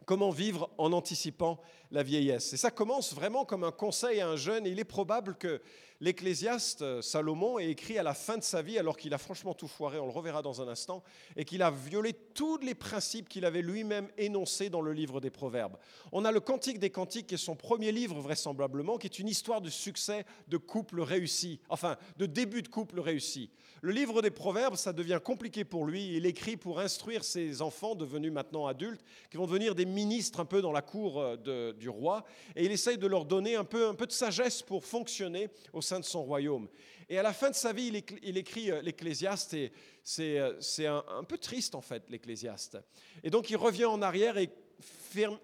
Comment 0.06 0.30
vivre 0.30 0.70
en 0.78 0.94
anticipant 0.94 1.60
la 1.94 2.04
vieillesse. 2.04 2.52
Et 2.54 2.58
ça 2.58 2.72
commence 2.72 3.14
vraiment 3.14 3.46
comme 3.46 3.64
un 3.64 3.72
conseil 3.72 4.20
à 4.20 4.28
un 4.28 4.36
jeune. 4.36 4.66
Il 4.66 4.80
est 4.80 4.84
probable 4.84 5.36
que 5.36 5.62
l'Ecclésiaste 6.02 6.82
euh, 6.82 7.02
Salomon 7.04 7.60
est 7.60 7.70
écrit 7.70 8.00
à 8.00 8.04
la 8.04 8.16
fin 8.16 8.38
de 8.38 8.44
sa 8.44 8.64
vie, 8.64 8.80
alors 8.80 8.98
qu'il 8.98 9.14
a 9.14 9.20
franchement 9.20 9.54
tout 9.54 9.68
foiré, 9.68 10.00
on 10.00 10.08
le 10.08 10.12
reverra 10.12 10.42
dans 10.42 10.60
un 10.60 10.68
instant, 10.68 11.04
et 11.38 11.46
qu'il 11.46 11.62
a 11.62 11.70
violé 11.70 12.14
tous 12.34 12.58
les 12.58 12.74
principes 12.74 13.30
qu'il 13.30 13.46
avait 13.46 13.62
lui-même 13.62 14.10
énoncés 14.18 14.70
dans 14.70 14.82
le 14.82 14.92
livre 14.92 15.22
des 15.22 15.30
Proverbes. 15.30 15.78
On 16.12 16.26
a 16.26 16.32
le 16.32 16.40
Cantique 16.40 16.80
des 16.80 16.90
Cantiques, 16.90 17.28
qui 17.28 17.36
est 17.36 17.38
son 17.38 17.56
premier 17.56 17.92
livre 17.92 18.20
vraisemblablement, 18.20 18.98
qui 18.98 19.06
est 19.06 19.20
une 19.20 19.30
histoire 19.30 19.62
de 19.62 19.70
succès 19.70 20.26
de 20.48 20.58
couple 20.58 21.00
réussi, 21.00 21.60
enfin 21.70 21.96
de 22.18 22.26
début 22.26 22.64
de 22.64 22.70
couple 22.70 23.00
réussi. 23.00 23.52
Le 23.82 23.92
livre 23.92 24.22
des 24.22 24.32
Proverbes, 24.32 24.78
ça 24.78 24.94
devient 24.94 25.20
compliqué 25.22 25.66
pour 25.66 25.86
lui. 25.86 26.16
Il 26.16 26.26
écrit 26.26 26.56
pour 26.56 26.80
instruire 26.80 27.24
ses 27.26 27.62
enfants, 27.62 27.96
devenus 27.96 28.32
maintenant 28.32 28.66
adultes, 28.66 29.04
qui 29.30 29.36
vont 29.36 29.46
devenir 29.46 29.76
des 29.76 29.86
ministres 29.86 30.40
un 30.40 30.46
peu 30.46 30.62
dans 30.62 30.72
la 30.72 30.82
cour 30.82 31.20
euh, 31.20 31.74
roi, 31.90 32.24
et 32.56 32.66
il 32.66 32.72
essaye 32.72 32.98
de 32.98 33.08
leur 33.08 33.26
donner 33.26 33.56
un 33.56 33.64
peu, 33.64 33.88
un 33.88 33.96
peu 33.96 34.06
de 34.06 34.12
sagesse 34.12 34.62
pour 34.62 34.86
fonctionner 34.86 35.50
au 35.72 35.82
sein 35.82 36.00
de 36.00 36.06
son 36.06 36.24
royaume. 36.24 36.68
Et 37.10 37.18
à 37.18 37.24
la 37.24 37.34
fin 37.34 37.50
de 37.50 37.56
sa 37.56 37.74
vie, 37.74 38.04
il 38.24 38.38
écrit 38.38 38.72
euh, 38.72 38.82
l'Ecclésiaste, 38.82 39.54
et 39.54 39.72
c'est 40.04 40.40
euh, 40.40 41.02
un, 41.10 41.24
peu 41.24 41.38
triste 41.38 41.76
en 41.76 41.82
fait, 41.82 42.10
l'Ecclésiaste. 42.10 42.78
Et 43.24 43.30
donc 43.30 43.50
il 43.50 43.58
revient 43.58 43.86
en 43.86 44.02
arrière 44.02 44.38
et 44.38 44.50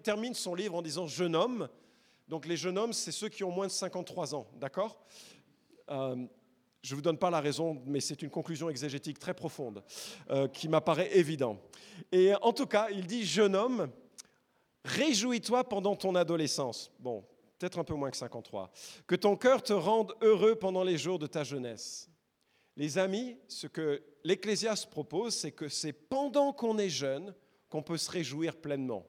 termine 0.02 0.34
son 0.34 0.54
livre 0.54 0.74
en 0.74 0.82
disant 0.82 1.06
Jeune 1.06 1.36
homme. 1.36 1.68
Donc 2.28 2.46
les 2.46 2.56
jeunes 2.56 2.78
hommes, 2.78 2.92
c'est 2.92 3.12
ceux 3.12 3.28
qui 3.28 3.44
ont 3.44 3.50
moins 3.50 3.66
de 3.66 3.72
53 3.72 4.34
ans, 4.34 4.48
d'accord? 4.56 5.00
Euh, 5.90 6.16
Je 6.82 6.92
ne 6.92 6.96
vous 6.96 7.02
donne 7.02 7.18
pas 7.18 7.30
la 7.30 7.40
raison, 7.40 7.80
mais 7.86 8.00
c'est 8.00 8.22
une 8.22 8.30
conclusion 8.30 8.70
exégétique 8.70 9.18
très 9.18 9.34
profonde 9.34 9.84
qui 10.52 10.68
m'apparaît 10.68 11.16
évident. 11.16 11.60
Et 12.10 12.32
en 12.40 12.52
tout 12.52 12.66
cas, 12.66 12.88
il 12.90 13.06
dit 13.06 13.26
Jeune 13.26 13.54
homme, 13.54 13.90
réjouis-toi 14.84 15.64
pendant 15.64 15.96
ton 15.96 16.14
adolescence. 16.14 16.90
Bon, 16.98 17.24
peut-être 17.58 17.78
un 17.78 17.84
peu 17.84 17.94
moins 17.94 18.10
que 18.10 18.16
53. 18.16 18.70
Que 19.06 19.14
ton 19.14 19.36
cœur 19.36 19.62
te 19.62 19.72
rende 19.72 20.14
heureux 20.20 20.54
pendant 20.54 20.84
les 20.84 20.98
jours 20.98 21.18
de 21.18 21.26
ta 21.26 21.44
jeunesse. 21.44 22.08
Les 22.76 22.98
amis, 22.98 23.36
ce 23.48 23.66
que 23.66 24.02
l'Ecclésiaste 24.24 24.90
propose, 24.90 25.34
c'est 25.34 25.52
que 25.52 25.68
c'est 25.68 25.92
pendant 25.92 26.52
qu'on 26.52 26.78
est 26.78 26.88
jeune 26.88 27.34
qu'on 27.68 27.82
peut 27.82 27.98
se 27.98 28.10
réjouir 28.10 28.56
pleinement 28.56 29.06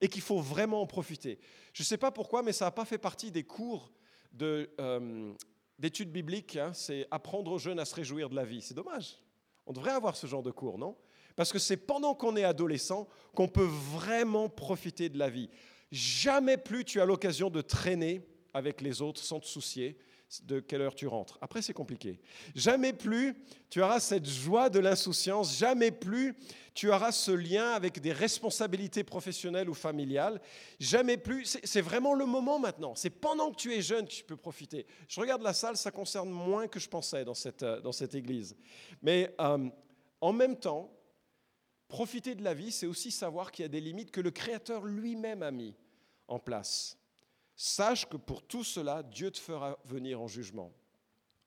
et 0.00 0.08
qu'il 0.08 0.22
faut 0.22 0.40
vraiment 0.40 0.82
en 0.82 0.86
profiter. 0.86 1.38
Je 1.72 1.82
ne 1.82 1.86
sais 1.86 1.98
pas 1.98 2.10
pourquoi, 2.10 2.42
mais 2.42 2.52
ça 2.52 2.66
n'a 2.66 2.70
pas 2.70 2.84
fait 2.84 2.98
partie 2.98 3.30
des 3.30 3.44
cours 3.44 3.92
euh, 4.40 5.34
d'études 5.78 6.12
bibliques. 6.12 6.56
Hein. 6.56 6.72
c'est 6.72 7.06
apprendre 7.10 7.52
aux 7.52 7.58
jeunes 7.58 7.78
à 7.78 7.84
se 7.84 7.94
réjouir 7.94 8.28
de 8.28 8.36
la 8.36 8.44
vie. 8.44 8.62
C'est 8.62 8.74
dommage. 8.74 9.18
On 9.66 9.72
devrait 9.72 9.92
avoir 9.92 10.16
ce 10.16 10.26
genre 10.26 10.42
de 10.42 10.50
cours, 10.50 10.78
non? 10.78 10.96
Parce 11.38 11.52
que 11.52 11.60
c'est 11.60 11.76
pendant 11.76 12.16
qu'on 12.16 12.34
est 12.34 12.42
adolescent 12.42 13.06
qu'on 13.32 13.46
peut 13.46 13.68
vraiment 13.94 14.48
profiter 14.48 15.08
de 15.08 15.20
la 15.20 15.30
vie. 15.30 15.48
Jamais 15.92 16.56
plus 16.56 16.84
tu 16.84 17.00
as 17.00 17.04
l'occasion 17.04 17.48
de 17.48 17.60
traîner 17.60 18.26
avec 18.52 18.80
les 18.80 19.02
autres 19.02 19.22
sans 19.22 19.38
te 19.38 19.46
soucier 19.46 19.96
de 20.42 20.58
quelle 20.58 20.80
heure 20.82 20.96
tu 20.96 21.06
rentres. 21.06 21.38
Après, 21.40 21.62
c'est 21.62 21.72
compliqué. 21.72 22.18
Jamais 22.56 22.92
plus 22.92 23.36
tu 23.70 23.80
auras 23.80 24.00
cette 24.00 24.26
joie 24.26 24.68
de 24.68 24.80
l'insouciance, 24.80 25.56
jamais 25.56 25.92
plus 25.92 26.34
tu 26.74 26.90
auras 26.90 27.12
ce 27.12 27.30
lien 27.30 27.70
avec 27.70 28.00
des 28.00 28.12
responsabilités 28.12 29.04
professionnelles 29.04 29.70
ou 29.70 29.74
familiales, 29.74 30.40
jamais 30.80 31.18
plus. 31.18 31.56
C'est 31.62 31.82
vraiment 31.82 32.14
le 32.14 32.26
moment 32.26 32.58
maintenant. 32.58 32.96
C'est 32.96 33.10
pendant 33.10 33.52
que 33.52 33.56
tu 33.58 33.72
es 33.72 33.80
jeune 33.80 34.06
que 34.08 34.12
tu 34.12 34.24
peux 34.24 34.36
profiter. 34.36 34.86
Je 35.06 35.20
regarde 35.20 35.42
la 35.42 35.52
salle, 35.52 35.76
ça 35.76 35.92
concerne 35.92 36.30
moins 36.30 36.66
que 36.66 36.80
je 36.80 36.88
pensais 36.88 37.24
dans 37.24 37.34
cette, 37.34 37.62
euh, 37.62 37.80
dans 37.80 37.92
cette 37.92 38.16
église. 38.16 38.56
Mais 39.02 39.32
euh, 39.40 39.68
en 40.20 40.32
même 40.32 40.56
temps, 40.56 40.90
profiter 41.88 42.34
de 42.34 42.44
la 42.44 42.54
vie, 42.54 42.70
c'est 42.70 42.86
aussi 42.86 43.10
savoir 43.10 43.50
qu'il 43.50 43.64
y 43.64 43.66
a 43.66 43.70
des 43.70 43.80
limites 43.80 44.10
que 44.10 44.20
le 44.20 44.30
Créateur 44.30 44.84
lui-même 44.84 45.42
a 45.42 45.50
mis 45.50 45.74
en 46.28 46.38
place. 46.38 46.98
Sache 47.56 48.08
que 48.08 48.16
pour 48.16 48.42
tout 48.42 48.62
cela, 48.62 49.02
Dieu 49.02 49.30
te 49.30 49.38
fera 49.38 49.78
venir 49.84 50.20
en 50.20 50.28
jugement. 50.28 50.72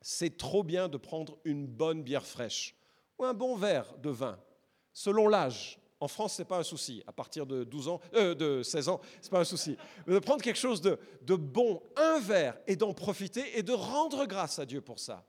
C'est 0.01 0.35
trop 0.35 0.63
bien 0.63 0.89
de 0.89 0.97
prendre 0.97 1.37
une 1.45 1.67
bonne 1.67 2.03
bière 2.03 2.25
fraîche 2.25 2.75
ou 3.17 3.23
un 3.23 3.33
bon 3.33 3.55
verre 3.55 3.95
de 3.99 4.09
vin, 4.09 4.37
selon 4.91 5.27
l'âge. 5.27 5.79
En 5.99 6.07
France, 6.07 6.33
ce 6.33 6.41
n'est 6.41 6.47
pas 6.47 6.57
un 6.57 6.63
souci. 6.63 7.03
À 7.05 7.13
partir 7.13 7.45
de, 7.45 7.63
12 7.63 7.87
ans, 7.87 8.01
euh, 8.15 8.33
de 8.33 8.63
16 8.63 8.89
ans, 8.89 8.99
ce 9.21 9.27
n'est 9.27 9.29
pas 9.29 9.39
un 9.41 9.45
souci. 9.45 9.77
Mais 10.07 10.15
de 10.15 10.19
prendre 10.19 10.41
quelque 10.41 10.57
chose 10.57 10.81
de, 10.81 10.99
de 11.21 11.35
bon, 11.35 11.81
un 11.95 12.19
verre, 12.19 12.57
et 12.65 12.75
d'en 12.75 12.93
profiter 12.93 13.57
et 13.57 13.61
de 13.61 13.71
rendre 13.71 14.25
grâce 14.25 14.57
à 14.57 14.65
Dieu 14.65 14.81
pour 14.81 14.97
ça. 14.97 15.23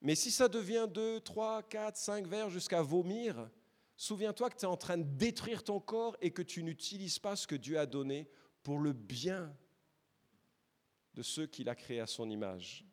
Mais 0.00 0.14
si 0.14 0.30
ça 0.30 0.48
devient 0.48 0.86
2, 0.88 1.20
3, 1.20 1.64
4, 1.64 1.96
5 1.96 2.26
verres 2.28 2.50
jusqu'à 2.50 2.80
vomir, 2.80 3.50
souviens-toi 4.00 4.48
que 4.48 4.56
tu 4.56 4.64
es 4.64 4.68
en 4.68 4.78
train 4.78 4.96
de 4.96 5.02
détruire 5.02 5.62
ton 5.62 5.78
corps 5.78 6.16
et 6.22 6.30
que 6.30 6.40
tu 6.40 6.62
n'utilises 6.62 7.18
pas 7.18 7.36
ce 7.36 7.46
que 7.46 7.54
Dieu 7.54 7.78
a 7.78 7.84
donné 7.84 8.30
pour 8.62 8.78
le 8.78 8.94
bien 8.94 9.54
de 11.12 11.22
ceux 11.22 11.46
qu'il 11.46 11.68
a 11.68 11.74
créés 11.74 12.00
à 12.00 12.06
son 12.06 12.30
image. 12.30 12.86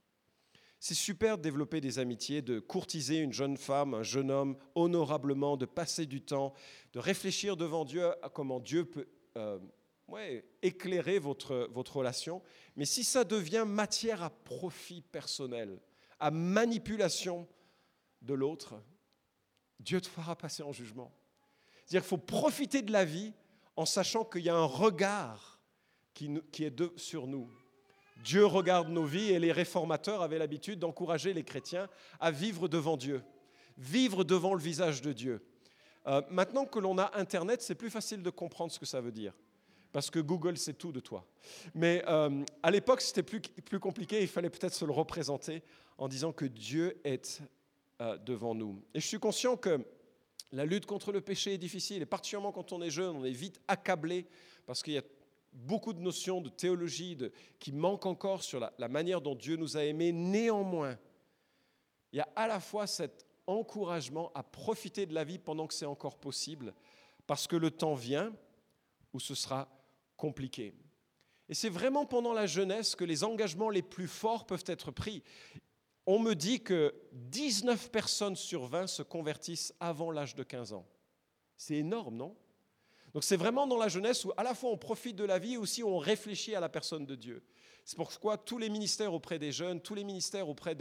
C'est 0.81 0.93
super 0.93 1.37
de 1.37 1.43
développer 1.43 1.79
des 1.79 1.97
amitiés, 1.97 2.41
de 2.41 2.59
courtiser 2.59 3.19
une 3.19 3.31
jeune 3.31 3.55
femme, 3.55 3.93
un 3.93 4.03
jeune 4.03 4.29
homme 4.29 4.57
honorablement, 4.75 5.55
de 5.55 5.65
passer 5.65 6.05
du 6.05 6.21
temps, 6.21 6.53
de 6.91 6.99
réfléchir 6.99 7.55
devant 7.55 7.85
Dieu 7.85 8.11
à 8.21 8.27
comment 8.27 8.59
Dieu 8.59 8.83
peut 8.83 9.07
euh, 9.37 9.59
éclairer 10.61 11.19
votre, 11.19 11.69
votre 11.71 11.95
relation. 11.95 12.43
Mais 12.75 12.85
si 12.85 13.05
ça 13.05 13.23
devient 13.23 13.63
matière 13.65 14.23
à 14.23 14.29
profit 14.29 15.01
personnel, 15.01 15.79
à 16.19 16.31
manipulation 16.31 17.47
de 18.21 18.33
l'autre, 18.33 18.75
Dieu 19.79 20.01
te 20.01 20.07
fera 20.07 20.35
passer 20.35 20.63
en 20.63 20.71
jugement. 20.71 21.11
C'est-à-dire 21.85 22.01
qu'il 22.01 22.09
faut 22.09 22.17
profiter 22.17 22.81
de 22.81 22.91
la 22.91 23.05
vie 23.05 23.33
en 23.75 23.85
sachant 23.85 24.25
qu'il 24.25 24.41
y 24.41 24.49
a 24.49 24.55
un 24.55 24.65
regard 24.65 25.59
qui, 26.13 26.63
est 26.63 26.97
sur 26.97 27.27
nous. 27.27 27.49
Dieu 28.23 28.45
regarde 28.45 28.89
nos 28.89 29.05
vies 29.05 29.31
et 29.31 29.39
les 29.39 29.51
réformateurs 29.51 30.21
avaient 30.21 30.39
l'habitude 30.39 30.79
d'encourager 30.79 31.33
les 31.33 31.43
chrétiens 31.43 31.87
à 32.19 32.31
vivre 32.31 32.67
devant 32.67 32.97
Dieu, 32.97 33.23
vivre 33.77 34.23
devant 34.23 34.55
le 34.55 34.59
visage 34.59 35.01
de 35.01 35.13
Dieu. 35.13 35.45
Euh, 36.07 36.21
maintenant 36.29 36.65
que 36.65 36.79
l'on 36.79 36.97
a 36.97 37.11
Internet, 37.13 37.61
c'est 37.61 37.75
plus 37.75 37.91
facile 37.91 38.23
de 38.23 38.29
comprendre 38.31 38.71
ce 38.71 38.79
que 38.79 38.85
ça 38.85 38.99
veut 38.99 39.11
dire, 39.11 39.33
parce 39.91 40.09
que 40.09 40.19
Google 40.19 40.57
sait 40.57 40.73
tout 40.73 40.91
de 40.91 40.99
toi. 40.99 41.25
Mais 41.75 42.03
euh, 42.07 42.43
à 42.63 42.71
l'époque, 42.71 43.01
c'était 43.01 43.23
plus, 43.23 43.41
plus 43.41 43.79
compliqué, 43.79 44.21
il 44.21 44.27
fallait 44.27 44.49
peut-être 44.49 44.73
se 44.73 44.85
le 44.85 44.93
représenter 44.93 45.61
en 45.99 46.07
disant 46.07 46.31
que 46.31 46.45
Dieu 46.45 46.99
est 47.03 47.41
devant 47.99 48.53
nous. 48.53 48.81
Et 48.93 48.99
je 48.99 49.07
suis 49.07 49.19
conscient 49.19 49.57
que 49.57 49.79
la 50.51 50.65
lutte 50.65 50.85
contre 50.85 51.11
le 51.11 51.21
péché 51.21 51.53
est 51.53 51.57
difficile, 51.57 52.01
et 52.01 52.05
particulièrement 52.05 52.51
quand 52.51 52.71
on 52.71 52.81
est 52.81 52.89
jeune, 52.89 53.15
on 53.15 53.25
est 53.25 53.31
vite 53.31 53.59
accablé, 53.67 54.25
parce 54.65 54.81
qu'il 54.81 54.93
y 54.93 54.97
a 54.97 55.03
beaucoup 55.53 55.93
de 55.93 55.99
notions 55.99 56.41
de 56.41 56.49
théologie 56.49 57.17
qui 57.59 57.71
manquent 57.71 58.05
encore 58.05 58.43
sur 58.43 58.59
la, 58.59 58.71
la 58.77 58.87
manière 58.87 59.21
dont 59.21 59.35
Dieu 59.35 59.55
nous 59.55 59.75
a 59.77 59.83
aimés. 59.83 60.11
Néanmoins, 60.11 60.97
il 62.13 62.17
y 62.17 62.21
a 62.21 62.29
à 62.35 62.47
la 62.47 62.59
fois 62.59 62.87
cet 62.87 63.25
encouragement 63.47 64.31
à 64.35 64.43
profiter 64.43 65.05
de 65.05 65.13
la 65.13 65.23
vie 65.23 65.39
pendant 65.39 65.67
que 65.67 65.73
c'est 65.73 65.85
encore 65.85 66.17
possible, 66.17 66.73
parce 67.25 67.47
que 67.47 67.55
le 67.55 67.71
temps 67.71 67.95
vient 67.95 68.33
où 69.13 69.19
ce 69.19 69.35
sera 69.35 69.67
compliqué. 70.15 70.73
Et 71.49 71.53
c'est 71.53 71.69
vraiment 71.69 72.05
pendant 72.05 72.33
la 72.33 72.45
jeunesse 72.45 72.95
que 72.95 73.05
les 73.05 73.23
engagements 73.23 73.69
les 73.69 73.81
plus 73.81 74.07
forts 74.07 74.45
peuvent 74.45 74.65
être 74.67 74.91
pris. 74.91 75.23
On 76.09 76.19
me 76.19 76.35
dit 76.35 76.61
que 76.61 76.95
19 77.11 77.91
personnes 77.91 78.37
sur 78.37 78.65
20 78.65 78.87
se 78.87 79.03
convertissent 79.03 79.73
avant 79.81 80.09
l'âge 80.09 80.35
de 80.35 80.43
15 80.43 80.71
ans. 80.71 80.87
C'est 81.57 81.75
énorme, 81.75 82.15
non? 82.15 82.35
Donc 83.13 83.25
c'est 83.25 83.35
vraiment 83.35 83.67
dans 83.67 83.77
la 83.77 83.89
jeunesse 83.89 84.23
où 84.23 84.31
à 84.37 84.43
la 84.43 84.55
fois 84.55 84.69
on 84.69 84.77
profite 84.77 85.17
de 85.17 85.25
la 85.25 85.37
vie 85.37 85.53
et 85.53 85.57
aussi 85.57 85.83
on 85.83 85.97
réfléchit 85.97 86.55
à 86.55 86.61
la 86.61 86.69
personne 86.69 87.05
de 87.05 87.15
Dieu. 87.15 87.43
C'est 87.83 87.97
pourquoi 87.97 88.37
tous 88.37 88.57
les 88.57 88.69
ministères 88.69 89.13
auprès 89.13 89.37
des 89.37 89.51
jeunes, 89.51 89.81
tous 89.81 89.95
les 89.95 90.05
ministères 90.05 90.47
auprès 90.47 90.75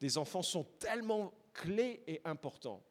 des 0.00 0.18
enfants 0.18 0.42
sont 0.42 0.64
tellement 0.80 1.32
clés 1.52 2.02
et 2.08 2.20
importants. 2.24 2.82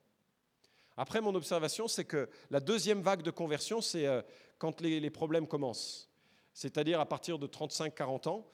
Après, 0.95 1.19
mon 1.19 1.36
observation, 1.36 1.88
c'est 1.88 2.05
que 2.05 2.29
la 2.50 2.60
deuxième 2.60 3.01
vague 3.01 3.21
de 3.21 3.31
conversion, 3.31 3.81
c'est 3.81 4.05
euh, 4.05 4.21
quand 4.57 4.81
les, 4.81 5.00
les, 5.00 5.10
problèmes 5.10 5.48
commencent. 5.48 6.10
C'est-à-dire 6.53 7.00
à 7.00 7.05
partir 7.05 7.39
de 7.39 7.48
35-40 7.48 8.29
ans, 8.29 8.45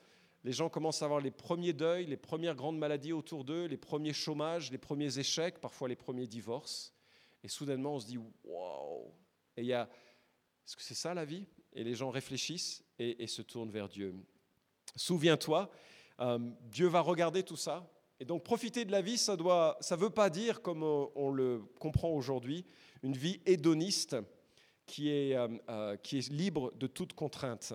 les 0.48 0.54
gens 0.54 0.70
commencent 0.70 1.02
à 1.02 1.06
avoir 1.06 1.20
les 1.20 1.30
premiers 1.30 1.74
deuils, 1.74 2.06
les 2.06 2.16
premières 2.16 2.56
grandes 2.56 2.78
maladies 2.78 3.12
autour 3.12 3.44
d'eux, 3.44 3.66
les 3.66 3.76
premiers 3.76 4.14
chômages, 4.14 4.72
les 4.72 4.78
premiers 4.78 5.20
échecs, 5.20 5.60
parfois 5.60 5.90
les 5.90 5.98
premiers 5.98 6.26
divorces. 6.26 6.94
Et 7.44 7.50
soudainement, 7.50 7.96
on 7.96 8.00
se 8.00 8.06
dit, 8.06 8.18
waouh 8.46 9.14
Et 9.58 9.64
il 9.64 9.68
y 9.68 9.74
a 9.74 9.90
est-ce 10.66 10.78
que 10.78 10.84
c'est 10.84 10.96
ça 10.96 11.14
la 11.14 11.26
vie? 11.26 11.46
Et 11.74 11.84
les 11.84 11.96
gens 11.96 12.10
réfléchissent 12.10 12.82
et, 12.98 13.28
se 13.28 13.42
tournent 13.42 13.72
vers 13.72 13.90
Dieu. 13.90 14.16
Souviens-toi, 14.96 15.70
euh, 16.22 16.40
Dieu 16.62 16.88
va 16.88 17.02
regarder 17.02 17.44
tout 17.44 17.58
ça. 17.58 17.86
Et 18.22 18.24
donc 18.24 18.46
profiter 18.46 18.86
de 18.86 18.92
la 18.94 19.02
vie, 19.02 19.18
ça 19.18 19.36
ne 19.36 19.44
ça 19.82 19.98
veut 19.98 20.10
pas 20.12 20.30
dire, 20.30 20.62
comme 20.62 20.82
on 20.84 21.30
le 21.30 21.62
comprend 21.78 22.12
aujourd'hui, 22.12 22.66
une 23.04 23.18
vie 23.18 23.42
hédoniste 23.46 24.16
qui 24.86 25.10
est, 25.10 25.36
euh, 25.36 25.50
euh, 25.68 25.98
qui 25.98 26.20
est 26.20 26.32
libre 26.32 26.72
de 26.78 26.88
toute 26.88 27.12
contrainte. 27.12 27.74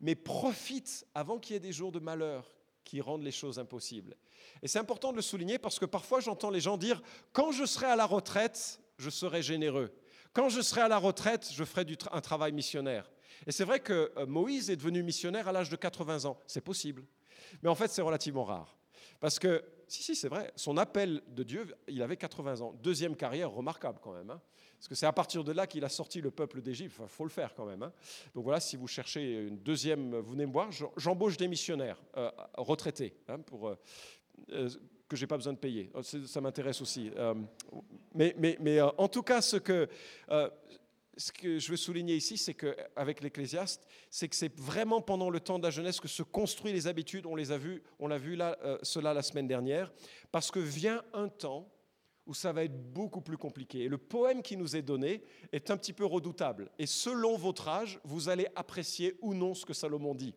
Mais 0.00 0.14
profite 0.14 1.06
avant 1.14 1.38
qu'il 1.38 1.54
y 1.54 1.56
ait 1.56 1.60
des 1.60 1.72
jours 1.72 1.92
de 1.92 1.98
malheur 1.98 2.50
qui 2.84 3.00
rendent 3.00 3.24
les 3.24 3.32
choses 3.32 3.58
impossibles. 3.58 4.16
Et 4.62 4.68
c'est 4.68 4.78
important 4.78 5.10
de 5.10 5.16
le 5.16 5.22
souligner 5.22 5.58
parce 5.58 5.78
que 5.78 5.86
parfois 5.86 6.20
j'entends 6.20 6.50
les 6.50 6.60
gens 6.60 6.76
dire, 6.76 7.02
quand 7.32 7.52
je 7.52 7.64
serai 7.64 7.86
à 7.86 7.96
la 7.96 8.06
retraite, 8.06 8.80
je 8.98 9.10
serai 9.10 9.42
généreux. 9.42 9.92
Quand 10.32 10.48
je 10.48 10.60
serai 10.60 10.82
à 10.82 10.88
la 10.88 10.98
retraite, 10.98 11.50
je 11.52 11.64
ferai 11.64 11.84
du 11.84 11.96
un 12.12 12.20
travail 12.20 12.52
missionnaire. 12.52 13.10
Et 13.46 13.52
c'est 13.52 13.64
vrai 13.64 13.80
que 13.80 14.12
euh, 14.16 14.26
Moïse 14.26 14.70
est 14.70 14.76
devenu 14.76 15.02
missionnaire 15.02 15.48
à 15.48 15.52
l'âge 15.52 15.68
de 15.68 15.76
80 15.76 16.24
ans. 16.24 16.38
C'est 16.46 16.60
possible. 16.60 17.04
Mais 17.62 17.68
en 17.68 17.74
fait, 17.74 17.88
c'est 17.88 18.02
relativement 18.02 18.44
rare. 18.44 18.76
Parce 19.20 19.38
que, 19.38 19.64
si, 19.86 20.02
si, 20.02 20.16
c'est 20.16 20.28
vrai, 20.28 20.52
son 20.56 20.76
appel 20.76 21.22
de 21.28 21.42
Dieu, 21.42 21.74
il 21.88 22.02
avait 22.02 22.16
80 22.16 22.60
ans. 22.60 22.74
Deuxième 22.82 23.16
carrière 23.16 23.50
remarquable 23.50 23.98
quand 24.02 24.12
même. 24.12 24.30
Hein. 24.30 24.40
Parce 24.78 24.88
que 24.88 24.94
c'est 24.94 25.06
à 25.06 25.12
partir 25.12 25.42
de 25.42 25.52
là 25.52 25.66
qu'il 25.66 25.84
a 25.84 25.88
sorti 25.88 26.20
le 26.20 26.30
peuple 26.30 26.60
d'Égypte. 26.60 26.94
Il 27.00 27.08
faut 27.08 27.24
le 27.24 27.30
faire 27.30 27.54
quand 27.54 27.64
même. 27.64 27.82
Hein. 27.82 27.92
Donc 28.34 28.44
voilà, 28.44 28.60
si 28.60 28.76
vous 28.76 28.86
cherchez 28.86 29.46
une 29.46 29.58
deuxième, 29.58 30.16
vous 30.16 30.32
venez 30.32 30.46
me 30.46 30.52
voir, 30.52 30.70
j'embauche 30.96 31.36
des 31.36 31.48
missionnaires 31.48 32.02
euh, 32.16 32.30
retraités 32.56 33.16
hein, 33.28 33.38
pour, 33.40 33.68
euh, 33.68 34.68
que 35.08 35.16
je 35.16 35.22
n'ai 35.22 35.26
pas 35.26 35.36
besoin 35.36 35.52
de 35.52 35.58
payer. 35.58 35.90
Oh, 35.94 36.02
ça 36.02 36.40
m'intéresse 36.40 36.80
aussi. 36.80 37.10
Euh, 37.16 37.34
mais, 38.14 38.34
mais, 38.38 38.56
mais 38.60 38.78
euh, 38.78 38.88
en 38.98 39.08
tout 39.08 39.22
cas, 39.22 39.40
ce 39.40 39.56
que, 39.56 39.88
euh, 40.30 40.50
ce 41.16 41.32
que 41.32 41.58
je 41.58 41.70
veux 41.70 41.76
souligner 41.76 42.14
ici, 42.14 42.36
c'est 42.36 42.54
qu'avec 42.54 43.22
l'Ecclésiaste, 43.22 43.86
c'est 44.10 44.28
que 44.28 44.36
c'est 44.36 44.54
vraiment 44.60 45.00
pendant 45.00 45.30
le 45.30 45.40
temps 45.40 45.58
de 45.58 45.64
la 45.64 45.70
jeunesse 45.70 46.00
que 46.00 46.08
se 46.08 46.22
construisent 46.22 46.74
les 46.74 46.86
habitudes. 46.86 47.26
On 47.26 47.34
les 47.34 47.52
a 47.52 47.58
vus, 47.58 47.82
on 47.98 48.06
l'a 48.06 48.18
vu 48.18 48.36
là, 48.36 48.58
cela 48.82 49.14
la 49.14 49.22
semaine 49.22 49.48
dernière, 49.48 49.92
parce 50.30 50.50
que 50.50 50.58
vient 50.58 51.02
un 51.14 51.28
temps 51.28 51.72
où 52.26 52.34
ça 52.34 52.52
va 52.52 52.64
être 52.64 52.92
beaucoup 52.92 53.20
plus 53.20 53.38
compliqué. 53.38 53.84
Et 53.84 53.88
le 53.88 53.98
poème 53.98 54.42
qui 54.42 54.56
nous 54.56 54.76
est 54.76 54.82
donné 54.82 55.22
est 55.52 55.70
un 55.70 55.76
petit 55.76 55.92
peu 55.92 56.04
redoutable. 56.04 56.70
Et 56.78 56.86
selon 56.86 57.36
votre 57.36 57.68
âge, 57.68 58.00
vous 58.04 58.28
allez 58.28 58.48
apprécier 58.56 59.14
ou 59.20 59.32
non 59.32 59.54
ce 59.54 59.64
que 59.64 59.72
Salomon 59.72 60.14
dit. 60.14 60.34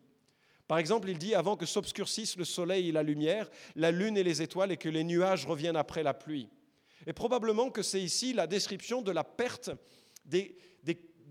Par 0.68 0.78
exemple, 0.78 1.10
il 1.10 1.18
dit 1.18 1.34
avant 1.34 1.56
que 1.56 1.66
s'obscurcissent 1.66 2.36
le 2.36 2.44
soleil 2.44 2.88
et 2.88 2.92
la 2.92 3.02
lumière, 3.02 3.50
la 3.74 3.90
lune 3.90 4.16
et 4.16 4.22
les 4.22 4.40
étoiles, 4.40 4.70
et 4.70 4.76
que 4.76 4.88
les 4.88 5.02
nuages 5.02 5.44
reviennent 5.44 5.76
après 5.76 6.04
la 6.04 6.14
pluie. 6.14 6.48
Et 7.08 7.12
probablement 7.12 7.70
que 7.70 7.82
c'est 7.82 8.00
ici 8.00 8.32
la 8.32 8.46
description 8.46 9.02
de 9.02 9.10
la 9.10 9.24
perte 9.24 9.70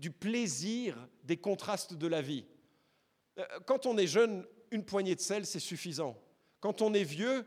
du 0.00 0.10
plaisir 0.10 0.96
des 1.24 1.36
contrastes 1.36 1.94
de 1.94 2.06
la 2.06 2.22
vie. 2.22 2.46
Euh, 3.38 3.44
quand 3.66 3.86
on 3.86 3.98
est 3.98 4.06
jeune, 4.06 4.46
une 4.70 4.84
poignée 4.84 5.14
de 5.14 5.20
sel, 5.20 5.44
c'est 5.44 5.60
suffisant. 5.60 6.16
Quand 6.60 6.80
on 6.80 6.94
est 6.94 7.04
vieux, 7.04 7.44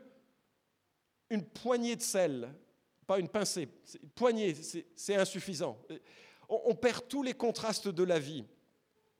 une 1.30 1.44
poignée 1.44 1.96
de 1.96 2.02
sel, 2.02 2.54
pas 3.06 3.18
une 3.18 3.28
pincée, 3.28 3.68
une 4.02 4.10
poignée, 4.10 4.54
c'est 4.94 5.16
insuffisant. 5.16 5.78
On, 6.48 6.60
on 6.66 6.74
perd 6.74 7.08
tous 7.08 7.22
les 7.22 7.34
contrastes 7.34 7.88
de 7.88 8.02
la 8.04 8.18
vie. 8.18 8.44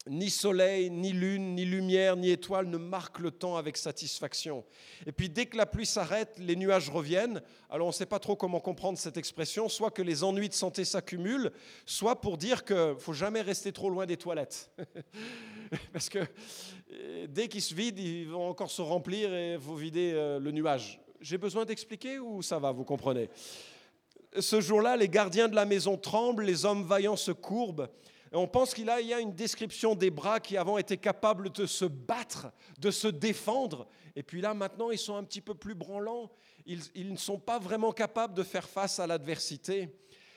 Ni 0.06 0.28
soleil, 0.28 0.90
ni 0.90 1.12
lune, 1.12 1.54
ni 1.54 1.64
lumière, 1.64 2.14
ni 2.14 2.28
étoile 2.28 2.66
ne 2.66 2.76
marquent 2.76 3.20
le 3.20 3.30
temps 3.30 3.56
avec 3.56 3.78
satisfaction. 3.78 4.62
Et 5.06 5.12
puis 5.12 5.30
dès 5.30 5.46
que 5.46 5.56
la 5.56 5.64
pluie 5.64 5.86
s'arrête, 5.86 6.36
les 6.38 6.56
nuages 6.56 6.90
reviennent. 6.90 7.40
Alors 7.70 7.86
on 7.86 7.90
ne 7.90 7.94
sait 7.94 8.04
pas 8.04 8.18
trop 8.18 8.36
comment 8.36 8.60
comprendre 8.60 8.98
cette 8.98 9.16
expression, 9.16 9.70
soit 9.70 9.90
que 9.90 10.02
les 10.02 10.22
ennuis 10.22 10.50
de 10.50 10.54
santé 10.54 10.84
s'accumulent, 10.84 11.52
soit 11.86 12.20
pour 12.20 12.36
dire 12.36 12.66
qu'il 12.66 12.76
ne 12.76 12.94
faut 12.96 13.14
jamais 13.14 13.40
rester 13.40 13.72
trop 13.72 13.88
loin 13.88 14.04
des 14.04 14.18
toilettes. 14.18 14.70
Parce 15.94 16.10
que 16.10 16.18
euh, 16.92 17.26
dès 17.26 17.48
qu'ils 17.48 17.62
se 17.62 17.74
vident, 17.74 17.98
ils 17.98 18.28
vont 18.28 18.46
encore 18.46 18.70
se 18.70 18.82
remplir 18.82 19.32
et 19.32 19.56
vous 19.56 19.74
vider 19.74 20.12
euh, 20.12 20.38
le 20.38 20.50
nuage. 20.50 21.00
J'ai 21.22 21.38
besoin 21.38 21.64
d'expliquer 21.64 22.18
ou 22.18 22.42
ça 22.42 22.58
va, 22.58 22.72
vous 22.72 22.84
comprenez? 22.84 23.30
Ce 24.38 24.60
jour-là, 24.60 24.98
les 24.98 25.08
gardiens 25.08 25.48
de 25.48 25.54
la 25.54 25.64
maison 25.64 25.96
tremblent, 25.96 26.44
les 26.44 26.66
hommes 26.66 26.84
vaillants 26.84 27.16
se 27.16 27.32
courbent 27.32 27.88
on 28.36 28.48
pense 28.48 28.74
qu'il 28.74 28.86
y 28.86 29.12
a 29.12 29.20
une 29.20 29.34
description 29.34 29.94
des 29.94 30.10
bras 30.10 30.40
qui 30.40 30.56
avant 30.56 30.78
étaient 30.78 30.96
capables 30.96 31.50
de 31.50 31.66
se 31.66 31.84
battre, 31.84 32.52
de 32.78 32.90
se 32.90 33.08
défendre. 33.08 33.86
Et 34.16 34.22
puis 34.22 34.40
là, 34.40 34.54
maintenant, 34.54 34.90
ils 34.90 34.98
sont 34.98 35.16
un 35.16 35.24
petit 35.24 35.40
peu 35.40 35.54
plus 35.54 35.74
branlants. 35.74 36.30
Ils, 36.66 36.80
ils 36.94 37.12
ne 37.12 37.16
sont 37.16 37.38
pas 37.38 37.58
vraiment 37.58 37.92
capables 37.92 38.34
de 38.34 38.42
faire 38.42 38.68
face 38.68 38.98
à 38.98 39.06
l'adversité. 39.06 39.88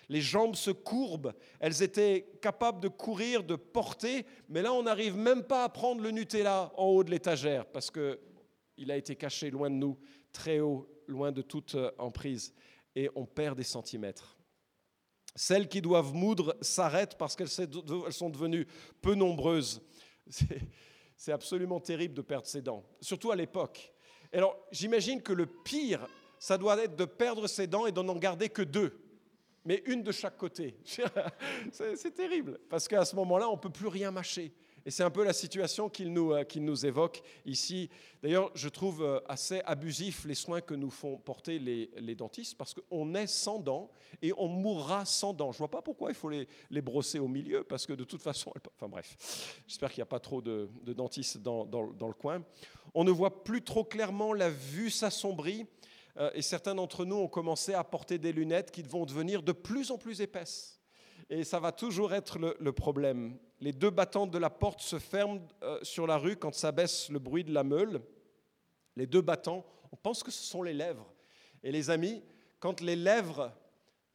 Les 0.10 0.22
jambes 0.22 0.56
se 0.56 0.72
courbent. 0.72 1.34
Elles 1.60 1.84
étaient 1.84 2.28
capables 2.42 2.80
de 2.80 2.88
courir, 2.88 3.44
de 3.44 3.56
porter. 3.56 4.26
Mais 4.48 4.62
là, 4.62 4.74
on 4.74 4.84
n'arrive 4.84 5.18
même 5.18 5.44
pas 5.44 5.64
à 5.64 5.70
prendre 5.70 6.02
le 6.02 6.12
Nutella 6.12 6.72
en 6.78 6.86
haut 6.86 7.04
de 7.04 7.12
l'étagère 7.12 7.66
parce 7.66 7.92
qu'il 7.92 8.92
a 8.92 8.96
été 8.96 9.16
caché 9.16 9.50
loin 9.50 9.70
de 9.70 9.76
nous, 9.76 9.98
très 10.32 10.60
haut, 10.60 10.88
loin 11.08 11.32
de 11.32 11.42
toute 11.42 11.76
emprise. 11.98 12.54
Et 12.96 13.10
on 13.16 13.26
perd 13.26 13.58
des 13.58 13.64
centimètres. 13.64 14.37
Celles 15.40 15.70
qui 15.70 15.84
doivent 15.84 16.16
moudre 16.16 16.58
s'arrêtent 16.62 17.16
parce 17.16 17.36
qu'elles 17.36 17.48
sont 17.48 18.30
devenues 18.32 18.66
peu 19.04 19.14
nombreuses. 19.14 19.84
C'est 21.16 21.32
absolument 21.32 21.80
terrible 21.80 22.16
de 22.16 22.24
perdre 22.24 22.48
ses 22.48 22.64
dents, 22.64 22.84
surtout 23.02 23.30
à 23.30 23.36
l'époque. 23.36 23.94
Alors 24.34 24.58
j'imagine 24.72 25.22
que 25.22 25.34
le 25.34 25.46
pire, 25.46 26.08
ça 26.40 26.58
doit 26.58 26.84
être 26.84 26.96
de 26.96 27.06
perdre 27.06 27.46
ses 27.46 27.68
dents 27.68 27.86
et 27.86 27.92
d'en 27.92 28.16
garder 28.16 28.50
que 28.50 28.64
deux, 28.64 29.00
mais 29.64 29.84
une 29.86 30.02
de 30.02 30.12
chaque 30.12 30.38
côté. 30.38 30.76
C'est 31.72 32.16
terrible, 32.16 32.60
parce 32.68 32.88
qu'à 32.88 33.06
ce 33.06 33.16
moment-là, 33.16 33.48
on 33.48 33.58
ne 33.58 33.62
peut 33.62 33.70
plus 33.70 33.90
rien 33.90 34.10
mâcher. 34.10 34.52
Et 34.88 34.90
c'est 34.90 35.04
un 35.04 35.10
peu 35.10 35.26
la 35.26 35.34
situation 35.34 35.90
qu'il 35.90 36.14
nous, 36.14 36.32
euh, 36.32 36.86
évoque 36.86 37.22
ici. 37.46 37.90
D'ailleurs, 38.24 38.50
je 38.56 38.70
trouve 38.70 39.04
euh, 39.04 39.20
assez 39.28 39.60
abusif 39.66 40.24
les 40.24 40.34
soins 40.34 40.62
que 40.62 40.74
nous 40.74 40.90
font 40.90 41.18
porter 41.18 41.60
les, 41.60 42.16
dentistes 42.16 42.58
parce 42.58 42.74
qu'on 42.74 43.14
est 43.14 43.28
sans 43.28 43.60
dents 43.60 43.92
et 44.22 44.32
on 44.38 44.48
mourra 44.48 45.04
sans 45.04 45.34
dents. 45.34 45.52
Je 45.52 45.58
ne 45.58 45.60
vois 45.60 45.72
pas 45.72 45.82
pourquoi 45.82 46.12
il 46.12 46.16
faut 46.16 46.30
les, 46.30 46.48
brosser 46.82 47.20
au 47.20 47.28
milieu 47.28 47.66
parce 47.66 47.86
que 47.86 47.92
de 47.92 48.06
toute 48.06 48.22
façon, 48.22 48.54
enfin 48.78 48.88
bref, 48.88 49.62
j'espère 49.68 49.92
qu'il 49.92 50.00
n'y 50.00 50.04
a 50.04 50.06
pas 50.06 50.22
trop 50.22 50.42
de, 50.42 50.70
de 50.84 50.94
dentistes 50.94 51.40
dans, 51.40 51.66
le 51.66 52.14
coin. 52.14 52.42
On 52.94 53.04
ne 53.04 53.12
voit 53.12 53.44
plus 53.44 53.64
trop 53.64 53.84
clairement, 53.84 54.32
la 54.32 54.50
vue 54.50 54.90
s'assombrit 54.90 55.66
euh, 56.16 56.32
et 56.34 56.42
certains 56.42 56.76
d'entre 56.76 57.04
nous 57.04 57.18
ont 57.18 57.28
commencé 57.28 57.74
à 57.74 57.84
porter 57.84 58.20
des 58.20 58.32
lunettes 58.32 58.72
qui 58.72 58.84
vont 58.84 59.06
devenir 59.06 59.44
de 59.44 59.52
plus 59.52 59.92
en 59.92 59.98
plus 59.98 60.22
épaisses. 60.22 60.80
Et 61.30 61.44
ça 61.44 61.60
va 61.60 61.74
toujours 61.74 62.14
être 62.14 62.40
le 62.58 62.72
problème 62.72 63.38
les 63.60 63.74
deux 63.74 63.90
battantes 63.90 64.32
de 64.32 64.38
la 64.38 64.50
porte 64.50 64.82
se 64.82 65.00
ferment 65.00 65.48
euh, 65.64 65.80
sur 65.82 66.08
la 66.08 66.18
rue 66.18 66.36
quand 66.36 66.54
s'abaisse 66.54 67.10
le 67.10 67.20
bruit 67.20 67.44
de 67.44 67.54
la 67.54 67.64
meule. 67.64 68.02
Les 68.96 69.08
deux 69.08 69.22
battants, 69.22 69.66
on 69.92 69.96
pense 69.96 70.24
que 70.24 70.32
ce 70.32 70.44
sont 70.44 70.64
les 70.64 70.74
lèvres. 70.74 71.12
Et 71.64 71.72
les 71.72 71.90
amis, 71.90 72.24
quand 72.60 72.82
les 72.82 72.96
lèvres 72.96 73.52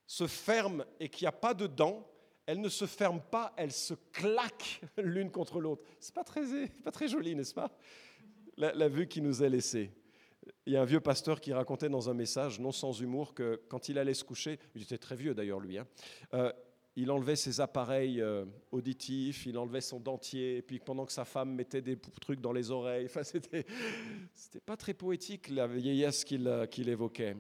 se 0.07 0.27
ferment 0.27 0.85
et 1.01 1.09
qu'il 1.09 1.25
n'y 1.25 1.29
a 1.29 1.33
pas 1.33 1.55
de 1.55 1.67
dents, 1.67 2.09
elles 2.47 2.61
ne 2.61 2.69
se 2.69 2.87
ferment 2.87 3.23
pas, 3.31 3.53
elles 3.57 3.73
se 3.73 3.95
claquent 4.13 4.81
l'une 4.97 5.31
contre 5.31 5.61
l'autre. 5.61 5.83
C'est 6.01 6.15
pas 6.15 6.25
très, 6.25 6.69
pas 6.85 6.91
très 6.91 7.09
joli, 7.09 7.35
n'est-ce 7.35 7.55
pas? 7.55 7.71
La, 8.57 8.73
la, 8.75 8.89
vue 8.89 9.09
qui 9.09 9.23
nous 9.23 9.43
est 9.43 9.49
laissée. 9.49 9.91
Il 10.67 10.73
y 10.73 10.77
a 10.77 10.83
un 10.83 10.85
vieux 10.85 11.01
pasteur 11.01 11.41
qui 11.41 11.53
racontait 11.53 11.89
dans 11.89 12.11
un 12.11 12.15
message, 12.15 12.61
non 12.61 12.73
sans 12.73 13.01
humour, 13.01 13.33
que 13.33 13.63
quand 13.69 13.89
il 13.89 13.99
allait 13.99 14.15
se 14.15 14.25
coucher, 14.25 14.59
il 14.75 14.83
était 14.83 14.99
très 14.99 15.17
vieux 15.17 15.35
d'ailleurs 15.35 15.61
lui, 15.61 15.79
hein, 15.79 15.87
euh, 16.35 16.53
il 16.97 17.11
enlevait 17.11 17.37
ses 17.37 17.61
appareils 17.61 18.21
euh, 18.21 18.45
auditifs, 18.71 19.47
il 19.47 19.57
enlevait 19.57 19.81
son 19.81 19.99
dentier, 19.99 20.59
et 20.59 20.63
puis 20.63 20.79
pendant 20.79 21.07
que 21.07 21.13
sa 21.13 21.25
femme 21.25 21.55
mettait 21.55 21.81
des 21.81 21.97
trucs 21.97 22.41
dans 22.41 22.53
les 22.53 22.71
oreilles, 22.71 23.07
enfin, 23.11 23.23
c'était, 23.23 23.65
pas 24.67 24.77
très 24.77 24.95
poétique 24.95 25.49
la 25.49 25.67
vieillesse 25.67 26.25
qu'il, 26.25 26.47
euh, 26.47 26.67
qu'il 26.67 26.89
évoquait. 26.89 27.37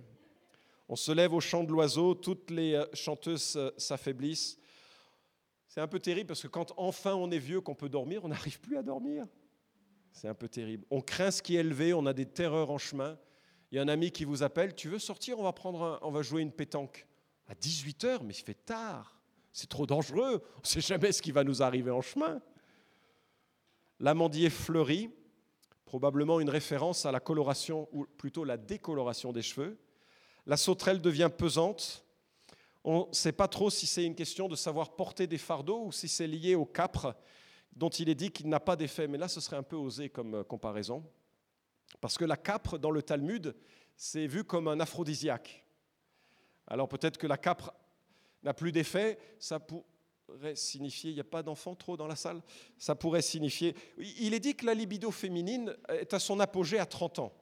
On 0.88 0.96
se 0.96 1.12
lève 1.12 1.32
au 1.34 1.40
chant 1.40 1.64
de 1.64 1.70
l'oiseau, 1.70 2.14
toutes 2.14 2.50
les 2.50 2.74
euh, 2.74 2.86
chanteuses 2.94 3.58
s'affaiblissent. 3.76 4.58
C'est 5.68 5.80
un 5.80 5.88
peu 5.88 5.98
terrible 5.98 6.28
parce 6.28 6.42
que 6.42 6.48
quand 6.48 6.72
enfin 6.76 7.14
on 7.14 7.30
est 7.30 7.38
vieux, 7.38 7.60
qu'on 7.60 7.74
peut 7.74 7.88
dormir, 7.88 8.24
on 8.24 8.28
n'arrive 8.28 8.60
plus 8.60 8.76
à 8.76 8.82
dormir. 8.82 9.26
C'est 10.12 10.28
un 10.28 10.34
peu 10.34 10.48
terrible. 10.48 10.84
On 10.90 11.00
craint 11.00 11.30
ce 11.30 11.42
qui 11.42 11.56
est 11.56 11.60
élevé, 11.60 11.94
on 11.94 12.04
a 12.04 12.12
des 12.12 12.26
terreurs 12.26 12.70
en 12.70 12.76
chemin. 12.76 13.18
Il 13.70 13.76
y 13.76 13.78
a 13.78 13.82
un 13.82 13.88
ami 13.88 14.10
qui 14.10 14.24
vous 14.26 14.42
appelle, 14.42 14.74
tu 14.74 14.88
veux 14.88 14.98
sortir, 14.98 15.38
on 15.38 15.42
va, 15.42 15.52
prendre 15.54 15.98
on 16.02 16.10
va 16.10 16.20
jouer 16.20 16.42
une 16.42 16.52
pétanque. 16.52 17.06
À 17.46 17.54
18h, 17.54 18.22
mais 18.22 18.34
il 18.34 18.42
fait 18.42 18.66
tard. 18.66 19.21
C'est 19.52 19.68
trop 19.68 19.86
dangereux, 19.86 20.42
on 20.56 20.60
ne 20.60 20.66
sait 20.66 20.80
jamais 20.80 21.12
ce 21.12 21.20
qui 21.20 21.30
va 21.30 21.44
nous 21.44 21.62
arriver 21.62 21.90
en 21.90 22.00
chemin. 22.00 22.40
L'amandier 24.00 24.48
fleurit, 24.48 25.10
probablement 25.84 26.40
une 26.40 26.48
référence 26.48 27.04
à 27.04 27.12
la 27.12 27.20
coloration, 27.20 27.86
ou 27.92 28.06
plutôt 28.06 28.44
la 28.44 28.56
décoloration 28.56 29.32
des 29.32 29.42
cheveux. 29.42 29.78
La 30.46 30.56
sauterelle 30.56 31.00
devient 31.00 31.30
pesante. 31.36 32.04
On 32.82 33.06
ne 33.08 33.14
sait 33.14 33.32
pas 33.32 33.46
trop 33.46 33.68
si 33.68 33.86
c'est 33.86 34.04
une 34.04 34.14
question 34.14 34.48
de 34.48 34.56
savoir 34.56 34.96
porter 34.96 35.26
des 35.26 35.38
fardeaux 35.38 35.84
ou 35.84 35.92
si 35.92 36.08
c'est 36.08 36.26
lié 36.26 36.54
au 36.54 36.64
capre, 36.64 37.14
dont 37.74 37.90
il 37.90 38.08
est 38.08 38.14
dit 38.14 38.30
qu'il 38.30 38.48
n'a 38.48 38.58
pas 38.58 38.74
d'effet. 38.74 39.06
Mais 39.06 39.18
là, 39.18 39.28
ce 39.28 39.40
serait 39.40 39.56
un 39.56 39.62
peu 39.62 39.76
osé 39.76 40.08
comme 40.08 40.36
euh, 40.36 40.44
comparaison. 40.44 41.04
Parce 42.00 42.16
que 42.16 42.24
la 42.24 42.36
capre, 42.36 42.78
dans 42.78 42.90
le 42.90 43.02
Talmud, 43.02 43.54
c'est 43.94 44.26
vu 44.26 44.44
comme 44.44 44.68
un 44.68 44.80
aphrodisiaque. 44.80 45.64
Alors 46.66 46.88
peut-être 46.88 47.18
que 47.18 47.26
la 47.26 47.36
capre 47.36 47.72
n'a 48.42 48.54
plus 48.54 48.72
d'effet, 48.72 49.18
ça 49.38 49.60
pourrait 49.60 50.56
signifier, 50.56 51.10
il 51.10 51.14
n'y 51.14 51.20
a 51.20 51.24
pas 51.24 51.42
d'enfants 51.42 51.74
trop 51.74 51.96
dans 51.96 52.06
la 52.06 52.16
salle, 52.16 52.40
ça 52.78 52.94
pourrait 52.94 53.22
signifier, 53.22 53.74
il 53.98 54.34
est 54.34 54.40
dit 54.40 54.54
que 54.54 54.66
la 54.66 54.74
libido 54.74 55.10
féminine 55.10 55.76
est 55.88 56.12
à 56.14 56.18
son 56.18 56.40
apogée 56.40 56.78
à 56.78 56.86
30 56.86 57.20
ans. 57.20 57.32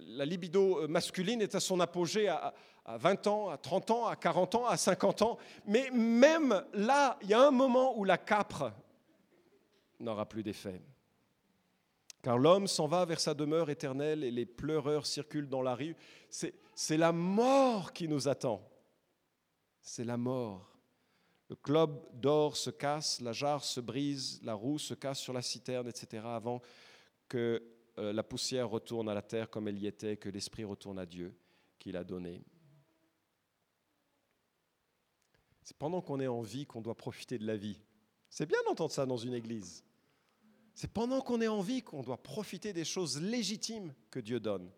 La 0.00 0.24
libido 0.24 0.88
masculine 0.88 1.42
est 1.42 1.54
à 1.54 1.60
son 1.60 1.78
apogée 1.80 2.28
à, 2.28 2.52
20 2.86 3.26
ans, 3.28 3.48
à 3.48 3.56
30 3.56 3.90
ans, 3.90 4.06
à 4.06 4.16
40 4.16 4.54
ans, 4.56 4.66
à 4.66 4.76
50 4.76 5.22
ans. 5.22 5.38
Mais 5.66 5.88
même 5.90 6.64
là, 6.74 7.18
il 7.22 7.30
y 7.30 7.34
a 7.34 7.40
un 7.40 7.50
moment 7.50 7.96
où 7.96 8.04
la 8.04 8.18
capre 8.18 8.72
n'aura 10.00 10.28
plus 10.28 10.42
d'effet. 10.42 10.82
Car 12.22 12.38
l'homme 12.38 12.66
s'en 12.66 12.86
va 12.86 13.04
vers 13.04 13.20
sa 13.20 13.34
demeure 13.34 13.70
éternelle 13.70 14.24
et 14.24 14.30
les 14.30 14.46
pleureurs 14.46 15.06
circulent 15.06 15.48
dans 15.48 15.62
la 15.62 15.74
rue. 15.74 15.94
C'est 16.28 16.96
la 16.96 17.12
mort 17.12 17.92
qui 17.92 18.08
nous 18.08 18.28
attend 18.28 18.60
c'est 19.84 20.04
la 20.04 20.16
mort. 20.16 20.66
Le 21.50 21.56
globe 21.62 22.08
d'or 22.14 22.56
se 22.56 22.70
casse, 22.70 23.20
la 23.20 23.32
jarre 23.32 23.62
se 23.62 23.80
brise, 23.80 24.40
la 24.42 24.54
roue 24.54 24.78
se 24.78 24.94
casse 24.94 25.20
sur 25.20 25.34
la 25.34 25.42
citerne, 25.42 25.86
etc., 25.86 26.22
avant 26.24 26.62
que 27.28 27.62
euh, 27.98 28.12
la 28.12 28.22
poussière 28.22 28.70
retourne 28.70 29.08
à 29.10 29.14
la 29.14 29.22
terre 29.22 29.50
comme 29.50 29.68
elle 29.68 29.78
y 29.78 29.86
était, 29.86 30.16
que 30.16 30.30
l'esprit 30.30 30.64
retourne 30.64 30.98
à 30.98 31.04
Dieu 31.04 31.36
qu'il 31.78 31.98
a 31.98 32.02
donné. 32.02 32.42
C'est 35.62 35.76
pendant 35.76 36.00
qu'on 36.00 36.18
est 36.18 36.26
en 36.26 36.40
vie 36.40 36.66
qu'on 36.66 36.80
doit 36.80 36.96
profiter 36.96 37.38
de 37.38 37.46
la 37.46 37.56
vie. 37.56 37.78
C'est 38.30 38.46
bien 38.46 38.58
d'entendre 38.66 38.90
ça 38.90 39.04
dans 39.04 39.18
une 39.18 39.34
église. 39.34 39.84
C'est 40.74 40.92
pendant 40.92 41.20
qu'on 41.20 41.40
est 41.42 41.48
en 41.48 41.60
vie 41.60 41.82
qu'on 41.82 42.02
doit 42.02 42.22
profiter 42.22 42.72
des 42.72 42.84
choses 42.84 43.20
légitimes 43.20 43.94
que 44.10 44.18
Dieu 44.18 44.40
donne. 44.40 44.70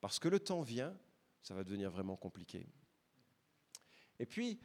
Parce 0.00 0.18
que 0.18 0.28
le 0.28 0.38
temps 0.38 0.62
vient, 0.62 0.96
ça 1.42 1.54
va 1.54 1.64
devenir 1.64 1.90
vraiment 1.90 2.16
compliqué. 2.16 2.66
Et 4.22 4.26
puis, 4.26 4.60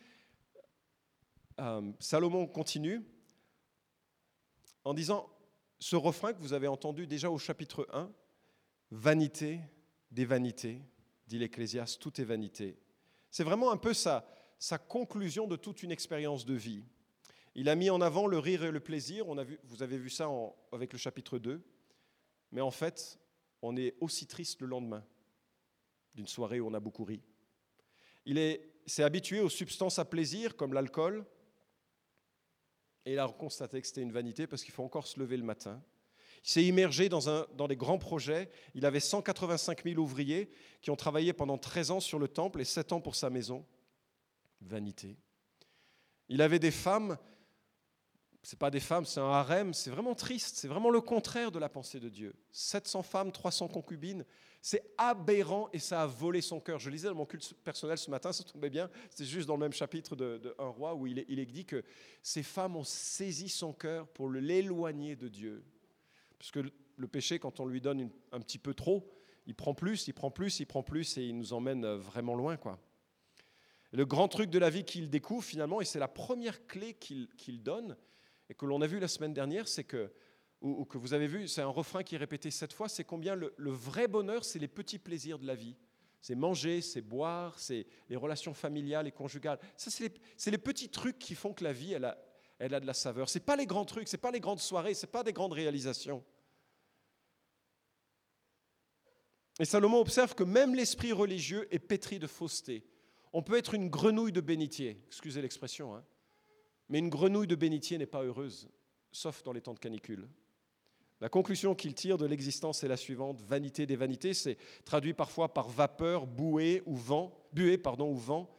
euh, 1.59 1.91
Salomon 1.99 2.45
continue 2.45 3.03
en 4.83 4.93
disant 4.93 5.27
ce 5.79 5.95
refrain 5.95 6.31
que 6.31 6.39
vous 6.39 6.53
avez 6.53 6.67
entendu 6.67 7.07
déjà 7.07 7.31
au 7.31 7.39
chapitre 7.39 7.87
1, 7.91 8.13
Vanité 8.91 9.59
des 10.11 10.25
vanités, 10.25 10.79
dit 11.25 11.39
l'Ecclésiaste, 11.39 11.99
tout 11.99 12.21
est 12.21 12.23
vanité. 12.23 12.77
C'est 13.31 13.43
vraiment 13.43 13.71
un 13.71 13.77
peu 13.77 13.95
sa, 13.95 14.23
conclusion 14.87 15.47
de 15.47 15.55
toute 15.55 15.81
une 15.81 15.91
expérience 15.91 16.45
de 16.45 16.53
vie. 16.53 16.85
Il 17.55 17.67
a 17.67 17.75
mis 17.75 17.89
en 17.89 17.99
avant 17.99 18.27
le 18.27 18.37
rire 18.37 18.63
et 18.63 18.69
le 18.69 18.79
plaisir, 18.79 19.25
vous 19.63 19.81
avez 19.81 19.97
vu 19.97 20.11
ça 20.11 20.29
avec 20.71 20.93
le 20.93 20.99
chapitre 20.99 21.39
2, 21.39 21.65
mais 22.51 22.61
en 22.61 22.71
fait, 22.71 23.19
on 23.63 23.75
est 23.75 23.95
aussi 24.01 24.27
triste 24.27 24.61
le 24.61 24.67
lendemain 24.67 25.03
d'une 26.13 26.27
soirée 26.27 26.59
où 26.59 26.67
on 26.67 26.75
a 26.75 26.79
beaucoup 26.79 27.05
ri. 27.05 27.23
Il 28.23 28.37
est 28.37 28.76
s'est 28.91 29.03
habitué 29.03 29.39
aux 29.39 29.49
substances 29.49 29.99
à 29.99 30.05
plaisir 30.05 30.55
comme 30.55 30.73
l'alcool, 30.73 31.25
et 33.07 33.13
il 33.13 33.19
a 33.19 33.27
constaté 33.29 33.79
que 33.79 33.87
c'était 33.87 34.01
une 34.01 34.11
vanité 34.11 34.47
parce 34.47 34.63
qu'il 34.63 34.73
faut 34.73 34.83
encore 34.83 35.07
se 35.07 35.17
lever 35.17 35.37
le 35.37 35.43
matin. 35.43 35.81
Il 36.43 36.49
s'est 36.49 36.63
immergé 36.65 37.07
dans, 37.07 37.29
un, 37.29 37.47
dans 37.55 37.69
des 37.69 37.77
grands 37.77 37.97
projets. 37.97 38.49
Il 38.75 38.85
avait 38.85 38.99
185 38.99 39.83
000 39.85 39.97
ouvriers 39.97 40.49
qui 40.81 40.91
ont 40.91 40.97
travaillé 40.97 41.31
pendant 41.31 41.57
13 41.57 41.91
ans 41.91 41.99
sur 42.01 42.19
le 42.19 42.27
temple 42.27 42.59
et 42.59 42.65
7 42.65 42.91
ans 42.91 42.99
pour 42.99 43.15
sa 43.15 43.29
maison. 43.29 43.65
Vanité. 44.59 45.15
Il 46.27 46.41
avait 46.41 46.59
des 46.59 46.71
femmes, 46.71 47.17
c'est 48.43 48.59
pas 48.59 48.71
des 48.71 48.81
femmes, 48.81 49.05
c'est 49.05 49.21
un 49.21 49.31
harem, 49.31 49.73
c'est 49.73 49.89
vraiment 49.89 50.15
triste, 50.15 50.57
c'est 50.57 50.67
vraiment 50.67 50.89
le 50.89 50.99
contraire 50.99 51.51
de 51.51 51.59
la 51.59 51.69
pensée 51.69 52.01
de 52.01 52.09
Dieu. 52.09 52.35
700 52.51 53.03
femmes, 53.03 53.31
300 53.31 53.69
concubines, 53.69 54.25
c'est 54.61 54.83
aberrant 54.97 55.69
et 55.73 55.79
ça 55.79 56.03
a 56.03 56.07
volé 56.07 56.41
son 56.41 56.59
cœur. 56.59 56.79
Je 56.79 56.89
lisais 56.89 57.07
dans 57.07 57.15
mon 57.15 57.25
culte 57.25 57.53
personnel 57.63 57.97
ce 57.97 58.09
matin, 58.09 58.33
ça 58.33 58.43
tombait 58.43 58.69
bien, 58.69 58.89
c'est 59.09 59.25
juste 59.25 59.47
dans 59.47 59.55
le 59.55 59.61
même 59.61 59.73
chapitre 59.73 60.15
de, 60.15 60.55
Un 60.59 60.67
roi 60.67 60.93
où 60.95 61.07
il 61.07 61.19
est, 61.19 61.45
dit 61.45 61.65
que 61.65 61.83
ces 62.21 62.43
femmes 62.43 62.75
ont 62.75 62.83
saisi 62.83 63.49
son 63.49 63.73
cœur 63.73 64.07
pour 64.07 64.29
l'éloigner 64.29 65.15
de 65.15 65.27
Dieu. 65.27 65.63
Parce 66.37 66.51
que 66.51 66.59
le 66.97 67.07
péché, 67.07 67.39
quand 67.39 67.59
on 67.59 67.65
lui 67.65 67.81
donne 67.81 68.09
un 68.31 68.39
petit 68.39 68.59
peu 68.59 68.73
trop, 68.73 69.09
il 69.45 69.55
prend 69.55 69.73
plus, 69.73 70.07
il 70.07 70.13
prend 70.13 70.31
plus, 70.31 70.59
il 70.59 70.65
prend 70.65 70.83
plus 70.83 71.17
et 71.17 71.23
il 71.23 71.37
nous 71.37 71.53
emmène 71.53 71.85
vraiment 71.95 72.35
loin. 72.35 72.57
quoi. 72.57 72.79
Le 73.91 74.05
grand 74.05 74.27
truc 74.27 74.49
de 74.49 74.59
la 74.59 74.69
vie 74.69 74.83
qu'il 74.83 75.09
découvre 75.09 75.43
finalement, 75.43 75.79
et 75.79 75.85
c'est 75.85 75.99
la 75.99 76.09
première 76.09 76.67
clé 76.67 76.93
qu'il 76.93 77.63
donne, 77.63 77.95
et 78.49 78.53
que 78.53 78.65
l'on 78.65 78.81
a 78.81 78.87
vu 78.87 78.99
la 78.99 79.07
semaine 79.07 79.33
dernière, 79.33 79.67
c'est 79.67 79.83
que, 79.83 80.11
ou, 80.61 80.85
que 80.85 80.97
vous 80.97 81.13
avez 81.13 81.27
vu, 81.27 81.47
c'est 81.47 81.61
un 81.61 81.67
refrain 81.67 82.03
qui 82.03 82.15
est 82.15 82.17
répété 82.17 82.49
sept 82.49 82.73
fois, 82.73 82.89
c'est 82.89 83.03
combien 83.03 83.35
le, 83.35 83.53
vrai 83.57 84.07
bonheur, 84.07 84.43
c'est 84.43 84.59
les 84.59 84.67
petits 84.67 84.99
plaisirs 84.99 85.37
de 85.37 85.45
la 85.45 85.55
vie. 85.55 85.75
C'est 86.19 86.35
manger, 86.35 86.81
c'est 86.81 87.01
boire, 87.01 87.59
c'est 87.59 87.85
les 88.09 88.15
relations 88.15 88.53
familiales 88.53 89.07
et 89.07 89.11
conjugales. 89.11 89.59
Ça, 89.75 89.91
c'est 89.91 90.51
les, 90.51 90.57
petits 90.57 90.89
trucs 90.89 91.19
qui 91.19 91.35
font 91.35 91.53
que 91.53 91.63
la 91.63 91.73
vie, 91.73 91.93
elle 91.93 92.05
a, 92.05 92.17
elle 92.57 92.73
a 92.73 92.79
de 92.79 92.87
la 92.87 92.95
saveur. 92.95 93.29
Ce 93.29 93.37
pas 93.37 93.55
les 93.55 93.67
grands 93.67 93.85
trucs, 93.85 94.07
ce 94.07 94.17
pas 94.17 94.31
les 94.31 94.39
grandes 94.39 94.59
soirées, 94.59 94.95
ce 94.95 95.05
pas 95.05 95.23
des 95.23 95.31
grandes 95.31 95.53
réalisations. 95.53 96.23
Et 99.59 99.65
Salomon 99.65 99.99
observe 99.99 100.33
que 100.35 100.43
même 100.43 100.75
l'esprit 100.75 101.11
religieux 101.11 101.67
est 101.73 101.79
pétri 101.79 102.19
de 102.19 102.27
fausseté. 102.27 102.83
On 103.31 103.43
peut 103.43 103.57
être 103.57 103.73
une 103.73 103.89
grenouille 103.89 104.31
de 104.31 104.41
bénitier, 104.41 105.03
excusez 105.07 105.41
l'expression, 105.41 105.95
hein, 105.95 106.03
mais 106.89 106.99
une 106.99 107.09
grenouille 107.09 107.47
de 107.47 107.55
bénitier 107.55 107.97
n'est 107.97 108.05
pas 108.05 108.23
heureuse, 108.23 108.69
sauf 109.11 109.43
dans 109.43 109.53
les 109.53 109.61
temps 109.61 109.73
de 109.73 109.79
canicule. 109.79 110.27
La 111.19 111.29
conclusion 111.29 111.73
qu'il 111.73 111.95
tire 111.95 112.17
de 112.17 112.27
l'existence 112.27 112.83
est 112.83 112.87
la 112.87 112.97
suivante 112.97 113.41
vanité 113.41 113.87
des 113.87 113.95
vanités, 113.95 114.35
c'est 114.35 114.57
traduit 114.85 115.13
parfois 115.13 115.51
par 115.51 115.67
vapeur, 115.67 116.27
bouée 116.27 116.83
ou 116.85 116.95
vent, 116.95 117.47
buée 117.53 117.77
pardon, 117.77 118.11
ou 118.11 118.15
vent. 118.15 118.55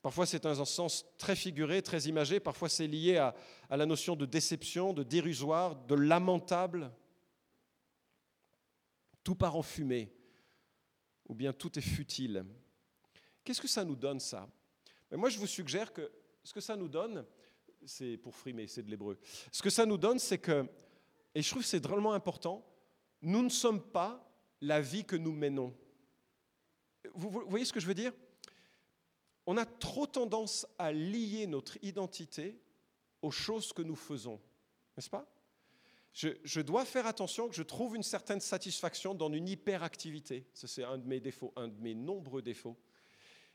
Parfois 0.00 0.24
c'est 0.24 0.46
un 0.46 0.64
sens 0.64 1.04
très 1.18 1.34
figuré, 1.34 1.82
très 1.82 2.02
imagé, 2.02 2.38
parfois 2.38 2.68
c'est 2.68 2.86
lié 2.86 3.16
à, 3.16 3.34
la 3.70 3.86
notion 3.86 4.14
de 4.14 4.24
déception, 4.24 4.92
de 4.92 5.02
dérisoire, 5.02 5.74
de 5.74 5.96
lamentable. 5.96 6.92
Tout 9.24 9.34
part 9.34 9.56
en 9.56 9.62
fumée, 9.62 10.12
ou 11.28 11.34
bien 11.34 11.52
tout 11.52 11.76
est 11.76 11.82
futile. 11.82 12.44
Qu'est-ce 13.42 13.60
que 13.60 13.68
ça 13.68 13.84
nous 13.84 13.96
donne 13.96 14.20
ça? 14.20 14.48
Mais 15.10 15.16
Moi 15.16 15.28
je 15.28 15.38
vous 15.38 15.48
suggère 15.48 15.92
que 15.92 16.08
ce 16.44 16.54
que 16.54 16.60
ça 16.60 16.76
nous 16.76 16.88
donne, 16.88 17.26
c'est 17.84 18.16
pour 18.16 18.34
frimer, 18.34 18.68
c'est 18.68 18.82
de 18.82 18.90
l'hébreu. 18.90 19.18
Ce 19.50 19.62
que 19.62 19.70
ça 19.70 19.84
nous 19.84 19.98
donne, 19.98 20.18
c'est 20.18 20.38
que, 20.38 20.66
et 21.34 21.42
je 21.42 21.50
trouve 21.50 21.62
que 21.62 21.68
c'est 21.68 21.80
drôlement 21.80 22.12
important, 22.12 22.64
nous 23.22 23.42
ne 23.42 23.48
sommes 23.48 23.82
pas 23.82 24.24
la 24.60 24.80
vie 24.80 25.04
que 25.04 25.16
nous 25.16 25.32
menons. 25.32 25.74
Vous, 27.14 27.30
voyez 27.48 27.64
ce 27.64 27.72
que 27.72 27.80
je 27.80 27.86
veux 27.86 27.94
dire? 27.94 28.12
On 29.46 29.56
a 29.56 29.64
trop 29.64 30.06
tendance 30.06 30.66
à 30.78 30.92
lier 30.92 31.46
notre 31.46 31.82
identité 31.82 32.60
aux 33.22 33.30
choses 33.30 33.72
que 33.72 33.82
nous 33.82 33.96
faisons, 33.96 34.40
n'est-ce 34.96 35.10
pas? 35.10 35.26
Je, 36.12 36.30
je, 36.42 36.60
dois 36.60 36.84
faire 36.84 37.06
attention 37.06 37.48
que 37.48 37.54
je 37.54 37.62
trouve 37.62 37.94
une 37.94 38.02
certaine 38.02 38.40
satisfaction 38.40 39.14
dans 39.14 39.32
une 39.32 39.48
hyperactivité. 39.48 40.46
C'est 40.52 40.82
un 40.82 40.98
de 40.98 41.06
mes 41.06 41.20
défauts, 41.20 41.52
un 41.54 41.68
de 41.68 41.80
mes 41.80 41.94
nombreux 41.94 42.42
défauts. 42.42 42.76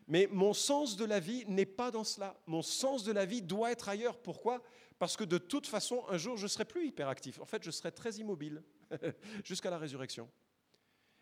Mais 0.08 0.28
mon 0.32 0.54
sens 0.54 0.98
de 0.98 1.06
la 1.06 1.20
vie 1.20 1.46
n'est 1.48 1.66
pas 1.66 1.92
dans 1.92 2.04
cela. 2.04 2.36
Mon 2.46 2.62
sens 2.62 3.04
de 3.04 3.12
la 3.12 3.26
vie 3.26 3.42
doit 3.42 3.72
être 3.72 3.89
ailleurs. 3.89 4.18
Pourquoi? 4.18 4.62
Parce 5.00 5.18
que 5.18 5.24
de 5.24 5.38
toute 5.38 5.68
façon, 5.68 6.04
un 6.10 6.18
jour, 6.18 6.38
je 6.38 6.44
ne 6.44 6.48
serai 6.48 6.66
plus 6.66 6.88
hyperactif. 6.88 7.39
En 7.39 7.46
fait, 7.46 7.63
je 7.63 7.72
serai 7.72 7.92
très 7.92 8.12
immobile 8.16 8.63
jusqu'à 9.44 9.70
la 9.70 9.78
résurrection. 9.78 10.30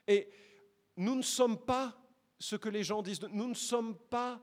Et 0.07 0.29
nous 0.97 1.15
ne 1.15 1.21
sommes 1.21 1.57
pas 1.57 1.95
ce 2.39 2.55
que 2.55 2.69
les 2.69 2.83
gens 2.83 3.01
disent. 3.01 3.21
Nous 3.21 3.47
ne 3.47 3.53
sommes 3.53 3.97
pas 3.97 4.41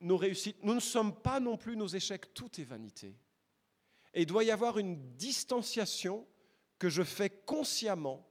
nos 0.00 0.16
réussites. 0.16 0.62
Nous 0.62 0.74
ne 0.74 0.80
sommes 0.80 1.14
pas 1.14 1.40
non 1.40 1.56
plus 1.56 1.76
nos 1.76 1.88
échecs. 1.88 2.32
Tout 2.32 2.60
est 2.60 2.64
vanité. 2.64 3.16
Et 4.14 4.22
il 4.22 4.26
doit 4.26 4.44
y 4.44 4.50
avoir 4.50 4.78
une 4.78 5.16
distanciation 5.16 6.26
que 6.78 6.88
je 6.88 7.02
fais 7.02 7.30
consciemment 7.30 8.26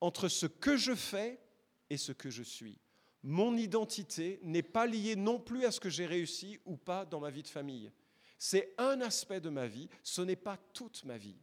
entre 0.00 0.28
ce 0.28 0.46
que 0.46 0.76
je 0.76 0.94
fais 0.94 1.40
et 1.88 1.96
ce 1.96 2.12
que 2.12 2.30
je 2.30 2.42
suis 2.42 2.78
mon 3.26 3.56
identité 3.56 4.38
n'est 4.44 4.62
pas 4.62 4.86
liée 4.86 5.16
non 5.16 5.40
plus 5.40 5.64
à 5.64 5.72
ce 5.72 5.80
que 5.80 5.90
j'ai 5.90 6.06
réussi 6.06 6.60
ou 6.64 6.76
pas 6.76 7.04
dans 7.04 7.18
ma 7.18 7.28
vie 7.28 7.42
de 7.42 7.48
famille. 7.48 7.90
C'est 8.38 8.72
un 8.78 9.00
aspect 9.00 9.40
de 9.40 9.48
ma 9.50 9.66
vie, 9.66 9.88
ce 10.04 10.22
n'est 10.22 10.36
pas 10.36 10.56
toute 10.72 11.04
ma 11.04 11.18
vie. 11.18 11.34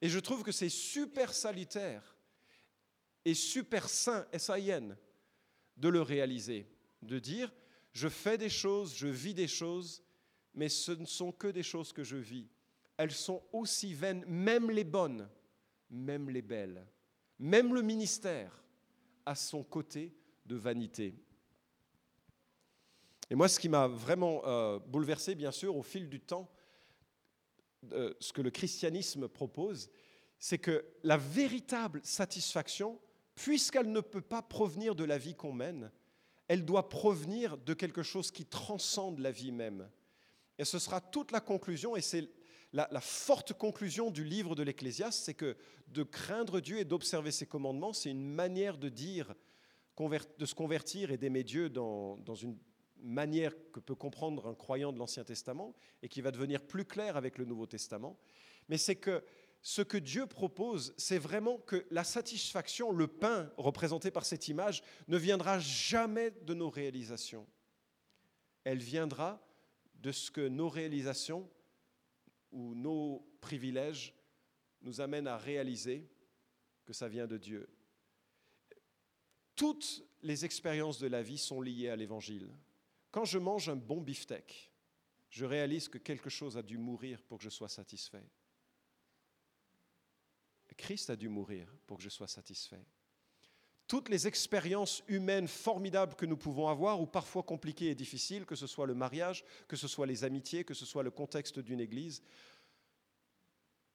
Et 0.00 0.08
je 0.08 0.18
trouve 0.18 0.42
que 0.42 0.50
c'est 0.50 0.68
super 0.68 1.32
salutaire 1.32 2.16
et 3.24 3.34
super 3.34 3.88
sain, 3.88 4.26
S-A-I-N, 4.32 4.96
de 5.76 5.88
le 5.88 6.02
réaliser, 6.02 6.66
de 7.02 7.20
dire, 7.20 7.54
je 7.92 8.08
fais 8.08 8.36
des 8.36 8.50
choses, 8.50 8.96
je 8.96 9.06
vis 9.06 9.34
des 9.34 9.46
choses, 9.46 10.02
mais 10.52 10.68
ce 10.68 10.90
ne 10.90 11.06
sont 11.06 11.30
que 11.30 11.46
des 11.46 11.62
choses 11.62 11.92
que 11.92 12.02
je 12.02 12.16
vis. 12.16 12.48
Elles 12.96 13.12
sont 13.12 13.44
aussi 13.52 13.94
vaines, 13.94 14.24
même 14.26 14.68
les 14.68 14.82
bonnes, 14.82 15.28
même 15.90 16.28
les 16.28 16.42
belles, 16.42 16.84
même 17.38 17.72
le 17.72 17.82
ministère 17.82 18.64
à 19.24 19.36
son 19.36 19.62
côté 19.62 20.12
de 20.48 20.56
vanité. 20.56 21.14
Et 23.30 23.34
moi, 23.34 23.48
ce 23.48 23.60
qui 23.60 23.68
m'a 23.68 23.86
vraiment 23.86 24.42
euh, 24.46 24.78
bouleversé, 24.78 25.34
bien 25.34 25.52
sûr, 25.52 25.76
au 25.76 25.82
fil 25.82 26.08
du 26.08 26.20
temps, 26.20 26.50
euh, 27.92 28.14
ce 28.18 28.32
que 28.32 28.40
le 28.40 28.50
christianisme 28.50 29.28
propose, 29.28 29.90
c'est 30.38 30.58
que 30.58 30.84
la 31.02 31.18
véritable 31.18 32.00
satisfaction, 32.02 32.98
puisqu'elle 33.34 33.92
ne 33.92 34.00
peut 34.00 34.22
pas 34.22 34.42
provenir 34.42 34.94
de 34.94 35.04
la 35.04 35.18
vie 35.18 35.34
qu'on 35.34 35.52
mène, 35.52 35.92
elle 36.48 36.64
doit 36.64 36.88
provenir 36.88 37.58
de 37.58 37.74
quelque 37.74 38.02
chose 38.02 38.30
qui 38.30 38.46
transcende 38.46 39.18
la 39.18 39.30
vie 39.30 39.52
même. 39.52 39.90
Et 40.56 40.64
ce 40.64 40.78
sera 40.78 41.00
toute 41.00 41.30
la 41.30 41.40
conclusion, 41.40 41.94
et 41.96 42.00
c'est 42.00 42.26
la, 42.72 42.88
la, 42.90 43.00
forte 43.00 43.52
conclusion 43.52 44.10
du 44.10 44.24
livre 44.24 44.54
de 44.54 44.62
l'Ecclésiaste, 44.62 45.24
c'est 45.24 45.34
que 45.34 45.56
de 45.88 46.02
craindre 46.02 46.60
Dieu 46.60 46.78
et 46.78 46.84
d'observer 46.84 47.30
ses 47.30 47.46
commandements, 47.46 47.92
c'est 47.92 48.10
une 48.10 48.26
manière 48.26 48.78
de 48.78 48.88
dire 48.88 49.34
de 50.38 50.46
se 50.46 50.54
convertir 50.54 51.10
et 51.10 51.16
d'aimer 51.16 51.44
Dieu 51.44 51.68
dans, 51.68 52.34
une 52.34 52.56
manière 53.00 53.52
que 53.72 53.80
peut 53.80 53.94
comprendre 53.94 54.46
un 54.46 54.54
croyant 54.54 54.92
de 54.92 54.98
l'Ancien 54.98 55.24
Testament 55.24 55.74
et 56.02 56.08
qui 56.08 56.20
va 56.20 56.30
devenir 56.30 56.62
plus 56.62 56.84
clair 56.84 57.16
avec 57.16 57.38
le 57.38 57.44
Nouveau 57.44 57.66
Testament. 57.66 58.18
Mais 58.68 58.78
c'est 58.78 58.96
que 58.96 59.24
ce 59.60 59.82
que 59.82 59.98
Dieu 59.98 60.26
propose, 60.26 60.94
c'est 60.96 61.18
vraiment 61.18 61.58
que 61.58 61.84
la 61.90 62.04
satisfaction, 62.04 62.92
le 62.92 63.08
pain 63.08 63.50
représenté 63.56 64.10
par 64.10 64.24
cette 64.24 64.48
image, 64.48 64.82
ne 65.08 65.16
viendra 65.16 65.58
jamais 65.58 66.30
de 66.30 66.54
nos 66.54 66.70
réalisations. 66.70 67.46
Elle 68.64 68.78
viendra 68.78 69.44
de 69.94 70.12
ce 70.12 70.30
que 70.30 70.46
nos 70.46 70.68
réalisations 70.68 71.50
ou 72.52 72.74
nos 72.74 73.26
privilèges 73.40 74.14
nous 74.82 75.00
amènent 75.00 75.26
à 75.26 75.36
réaliser 75.36 76.08
que 76.86 76.92
ça 76.92 77.08
vient 77.08 77.26
de 77.26 77.36
Dieu 77.36 77.68
toutes 79.58 80.04
les 80.22 80.44
expériences 80.44 81.00
de 81.00 81.08
la 81.08 81.20
vie 81.20 81.36
sont 81.36 81.60
liées 81.60 81.88
à 81.88 81.96
l'évangile. 81.96 82.48
Quand 83.10 83.24
je 83.24 83.38
mange 83.38 83.68
un 83.68 83.76
bon 83.76 84.00
beefsteak, 84.00 84.70
je 85.30 85.44
réalise 85.44 85.88
que 85.88 85.98
quelque 85.98 86.30
chose 86.30 86.56
a 86.56 86.62
dû 86.62 86.78
mourir 86.78 87.20
pour 87.24 87.38
que 87.38 87.44
je 87.44 87.50
sois 87.50 87.68
satisfait. 87.68 88.24
Christ 90.76 91.10
a 91.10 91.16
dû 91.16 91.28
mourir 91.28 91.66
pour 91.88 91.96
que 91.96 92.04
je 92.04 92.08
sois 92.08 92.28
satisfait. 92.28 92.86
Toutes 93.88 94.10
les 94.10 94.28
expériences 94.28 95.02
humaines 95.08 95.48
formidables 95.48 96.14
que 96.14 96.26
nous 96.26 96.36
pouvons 96.36 96.68
avoir, 96.68 97.00
ou 97.00 97.06
parfois 97.06 97.42
compliquées 97.42 97.90
et 97.90 97.94
difficiles, 97.96 98.46
que 98.46 98.54
ce 98.54 98.68
soit 98.68 98.86
le 98.86 98.94
mariage, 98.94 99.44
que 99.66 99.76
ce 99.76 99.88
soit 99.88 100.06
les 100.06 100.22
amitiés, 100.22 100.62
que 100.62 100.74
ce 100.74 100.86
soit 100.86 101.02
le 101.02 101.10
contexte 101.10 101.58
d'une 101.58 101.80
église, 101.80 102.22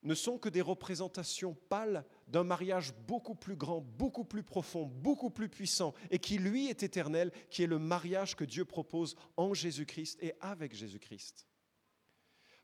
ne 0.03 0.15
sont 0.15 0.37
que 0.37 0.49
des 0.49 0.61
représentations 0.61 1.55
pâles 1.69 2.05
d'un 2.27 2.43
mariage 2.43 2.93
beaucoup 3.07 3.35
plus 3.35 3.55
grand, 3.55 3.81
beaucoup 3.81 4.25
plus 4.25 4.43
profond, 4.43 4.85
beaucoup 4.85 5.29
plus 5.29 5.49
puissant, 5.49 5.93
et 6.11 6.19
qui 6.19 6.37
lui 6.37 6.67
est 6.67 6.83
éternel, 6.83 7.31
qui 7.49 7.63
est 7.63 7.67
le 7.67 7.79
mariage 7.79 8.35
que 8.35 8.43
Dieu 8.43 8.65
propose 8.65 9.15
en 9.37 9.53
Jésus-Christ 9.53 10.21
et 10.21 10.33
avec 10.41 10.75
Jésus-Christ. 10.75 11.47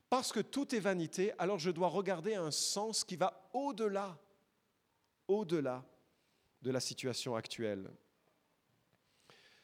Parce 0.08 0.32
que 0.32 0.40
tout 0.40 0.74
est 0.74 0.80
vanité, 0.80 1.32
alors 1.38 1.58
je 1.58 1.70
dois 1.70 1.88
regarder 1.88 2.34
un 2.34 2.50
sens 2.50 3.04
qui 3.04 3.16
va 3.16 3.48
au-delà, 3.52 4.18
au-delà 5.28 5.84
de 6.62 6.70
la 6.70 6.80
situation 6.80 7.36
actuelle. 7.36 7.90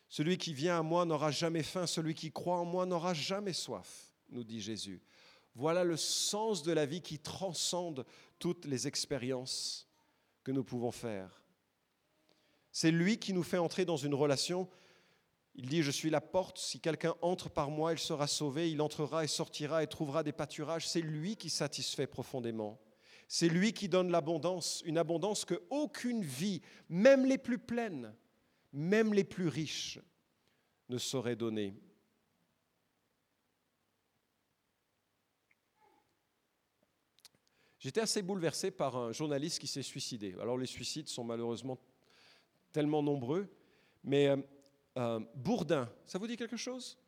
Celui 0.09 0.39
qui 0.39 0.55
vient 0.55 0.79
à 0.79 0.83
moi 0.83 1.05
n'aura 1.05 1.33
jamais 1.33 1.65
faim, 1.65 1.87
celui 1.87 2.15
qui 2.15 2.31
croit 2.31 2.59
en 2.59 2.65
moi 2.65 2.87
n'aura 2.87 3.13
jamais 3.13 3.53
soif, 3.53 4.15
nous 4.31 4.45
dit 4.45 4.61
Jésus. 4.61 5.03
Voilà 5.57 5.85
le 5.85 5.97
sens 5.97 6.63
de 6.63 6.73
la 6.73 6.85
vie 6.85 7.01
qui 7.01 7.19
transcende 7.19 8.05
toutes 8.39 8.67
les 8.67 8.87
expériences 8.87 9.89
que 10.45 10.53
nous 10.53 10.63
pouvons 10.63 10.91
faire. 10.91 11.43
C'est 12.73 12.91
lui 12.91 13.19
qui 13.19 13.33
nous 13.33 13.43
fait 13.43 13.57
entrer 13.57 13.87
dans 13.87 13.97
une 13.97 14.13
relation. 14.13 14.69
Il 15.55 15.71
dit, 15.71 15.83
je 15.83 15.91
suis 15.91 16.11
la 16.11 16.21
porte, 16.21 16.59
si 16.59 16.79
quelqu'un 16.79 17.15
entre 17.23 17.49
par 17.49 17.71
moi, 17.71 17.95
il 17.95 17.99
sera 17.99 18.27
sauvé, 18.27 18.71
il 18.71 18.83
entrera 18.83 19.25
et 19.25 19.29
sortira 19.29 19.83
et 19.83 19.87
trouvera 19.87 20.23
des 20.23 20.33
pâturages. 20.33 20.87
C'est 20.87 21.01
lui 21.01 21.37
qui 21.37 21.49
satisfait 21.49 22.07
profondément. 22.07 22.79
C'est 23.27 23.49
lui 23.49 23.73
qui 23.73 23.89
donne 23.89 24.11
l'abondance, 24.11 24.83
une 24.85 24.99
abondance 24.99 25.47
que 25.47 25.63
aucune 25.71 26.23
vie, 26.23 26.61
même 26.91 27.25
les 27.25 27.39
plus 27.39 27.59
pleines, 27.59 28.15
même 28.75 29.15
les 29.15 29.25
plus 29.25 29.49
riches, 29.49 30.01
ne 30.91 30.99
saurait 30.99 31.35
donner. 31.35 31.75
J'étais 37.87 38.01
assez 38.01 38.21
bouleversé 38.21 38.73
par 38.73 38.97
un 38.97 39.13
journaliste 39.13 39.61
qui 39.61 39.69
s'est 39.69 39.81
suicidé. 39.81 40.35
Alors 40.41 40.59
les 40.59 40.67
suicides 40.67 41.07
sont 41.07 41.23
malheureusement 41.23 41.79
tellement 42.73 43.01
nombreux, 43.01 43.47
mais 44.03 44.27
euh, 44.27 44.37
euh, 44.99 45.21
Bourdin, 45.37 45.89
ça 46.05 46.19
vous 46.19 46.27
dit 46.27 46.37
quelque 46.37 46.57
chose? 46.57 46.99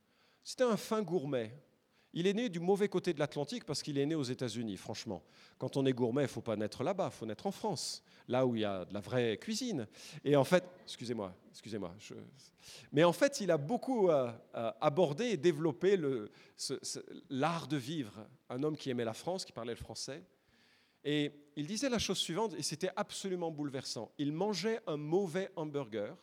C'était 0.45 0.63
un 0.63 0.77
fin 0.77 1.03
gourmet. 1.03 1.53
Il 2.13 2.29
est 2.29 2.33
né 2.33 2.49
du 2.49 2.61
mauvais 2.61 2.89
côté 2.89 3.13
de 3.13 3.19
l'Atlantique 3.19 3.65
parce 3.65 3.83
qu'il 3.83 3.99
est 3.99 4.07
né 4.07 4.15
aux 4.15 4.23
États-Unis, 4.23 4.77
franchement. 4.77 5.25
Quand 5.59 5.77
on 5.77 5.85
est 5.85 5.93
gourmet, 5.93 6.23
il 6.23 6.27
ne 6.27 6.31
faut 6.31 6.43
pas 6.43 6.55
naître 6.55 6.85
là-bas, 6.85 7.11
il 7.13 7.17
faut 7.17 7.27
naître 7.27 7.49
en 7.49 7.53
France, 7.53 8.05
là 8.29 8.47
où 8.47 8.55
il 8.55 8.61
y 8.61 8.65
a 8.65 8.85
de 8.85 8.95
la 8.95 9.01
vraie 9.01 9.37
cuisine. 9.37 9.89
Et 10.23 10.37
en 10.37 10.45
fait, 10.45 10.63
excusez-moi, 10.85 11.35
excusez-moi, 11.51 11.93
mais 12.93 13.03
en 13.03 13.13
fait, 13.13 13.41
il 13.41 13.51
a 13.51 13.59
beaucoup 13.59 14.11
euh, 14.11 14.31
abordé 14.81 15.25
et 15.25 15.37
développé 15.37 15.99
l'art 17.31 17.67
de 17.67 17.77
vivre. 17.77 18.29
Un 18.49 18.63
homme 18.63 18.77
qui 18.77 18.91
aimait 18.91 19.05
la 19.05 19.13
France, 19.13 19.45
qui 19.45 19.51
parlait 19.51 19.73
le 19.73 19.77
français, 19.77 20.23
et 21.05 21.33
il 21.57 21.67
disait 21.67 21.89
la 21.89 21.99
chose 21.99 22.19
suivante, 22.19 22.55
et 22.55 22.63
c'était 22.63 22.91
absolument 22.97 23.51
bouleversant. 23.51 24.13
Il 24.19 24.33
mangeait 24.33 24.81
un 24.87 24.97
mauvais 24.97 25.51
hamburger, 25.57 26.17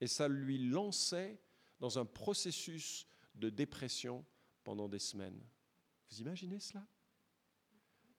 et 0.00 0.06
ça 0.06 0.28
lui 0.28 0.58
lançait 0.58 1.38
dans 1.78 1.98
un 1.98 2.04
processus 2.04 3.06
de 3.34 3.50
dépression 3.50 4.24
pendant 4.64 4.88
des 4.88 4.98
semaines. 4.98 5.40
Vous 6.10 6.20
imaginez 6.20 6.60
cela? 6.60 6.86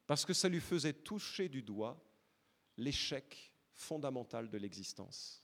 Parce 0.07 0.25
que 0.25 0.33
ça 0.33 0.49
lui 0.49 0.59
faisait 0.59 0.93
toucher 0.93 1.49
du 1.49 1.61
doigt 1.61 2.01
l'échec 2.77 3.51
fondamental 3.71 4.49
de 4.49 4.57
l'existence. 4.57 5.43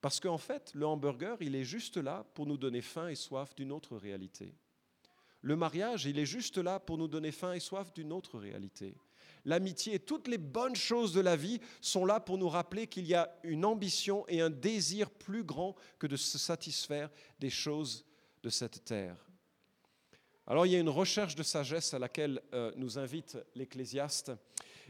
Parce 0.00 0.18
qu'en 0.18 0.38
fait, 0.38 0.72
le 0.74 0.86
hamburger, 0.86 1.36
il 1.40 1.54
est 1.54 1.64
juste 1.64 1.96
là 1.98 2.24
pour 2.34 2.46
nous 2.46 2.56
donner 2.56 2.80
faim 2.80 3.08
et 3.08 3.14
soif 3.14 3.54
d'une 3.54 3.72
autre 3.72 3.96
réalité. 3.96 4.54
Le 5.42 5.56
mariage, 5.56 6.04
il 6.06 6.18
est 6.18 6.26
juste 6.26 6.58
là 6.58 6.78
pour 6.78 6.98
nous 6.98 7.08
donner 7.08 7.32
faim 7.32 7.52
et 7.52 7.60
soif 7.60 7.92
d'une 7.92 8.12
autre 8.12 8.38
réalité. 8.38 8.94
L'amitié, 9.44 9.98
toutes 9.98 10.28
les 10.28 10.38
bonnes 10.38 10.76
choses 10.76 11.14
de 11.14 11.20
la 11.20 11.34
vie 11.34 11.60
sont 11.80 12.04
là 12.04 12.20
pour 12.20 12.36
nous 12.36 12.48
rappeler 12.48 12.86
qu'il 12.86 13.06
y 13.06 13.14
a 13.14 13.34
une 13.42 13.64
ambition 13.64 14.26
et 14.28 14.40
un 14.40 14.50
désir 14.50 15.10
plus 15.10 15.44
grand 15.44 15.74
que 15.98 16.06
de 16.06 16.16
se 16.16 16.36
satisfaire 16.36 17.10
des 17.38 17.48
choses 17.48 18.04
de 18.42 18.50
cette 18.50 18.84
terre. 18.84 19.16
Alors 20.46 20.66
il 20.66 20.72
y 20.72 20.76
a 20.76 20.80
une 20.80 20.88
recherche 20.88 21.36
de 21.36 21.42
sagesse 21.42 21.94
à 21.94 21.98
laquelle 21.98 22.42
euh, 22.52 22.72
nous 22.76 22.98
invite 22.98 23.38
l'Ecclésiaste. 23.54 24.32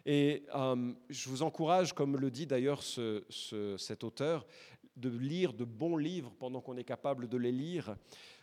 Et 0.06 0.44
euh, 0.54 0.92
je 1.10 1.28
vous 1.28 1.42
encourage, 1.42 1.92
comme 1.92 2.16
le 2.16 2.30
dit 2.30 2.46
d'ailleurs 2.46 2.82
cet 2.82 4.02
auteur, 4.02 4.46
de 4.96 5.10
lire 5.10 5.52
de 5.52 5.64
bons 5.64 5.96
livres 5.96 6.32
pendant 6.38 6.60
qu'on 6.60 6.76
est 6.76 6.84
capable 6.84 7.28
de 7.28 7.36
les 7.36 7.52
lire. 7.52 7.96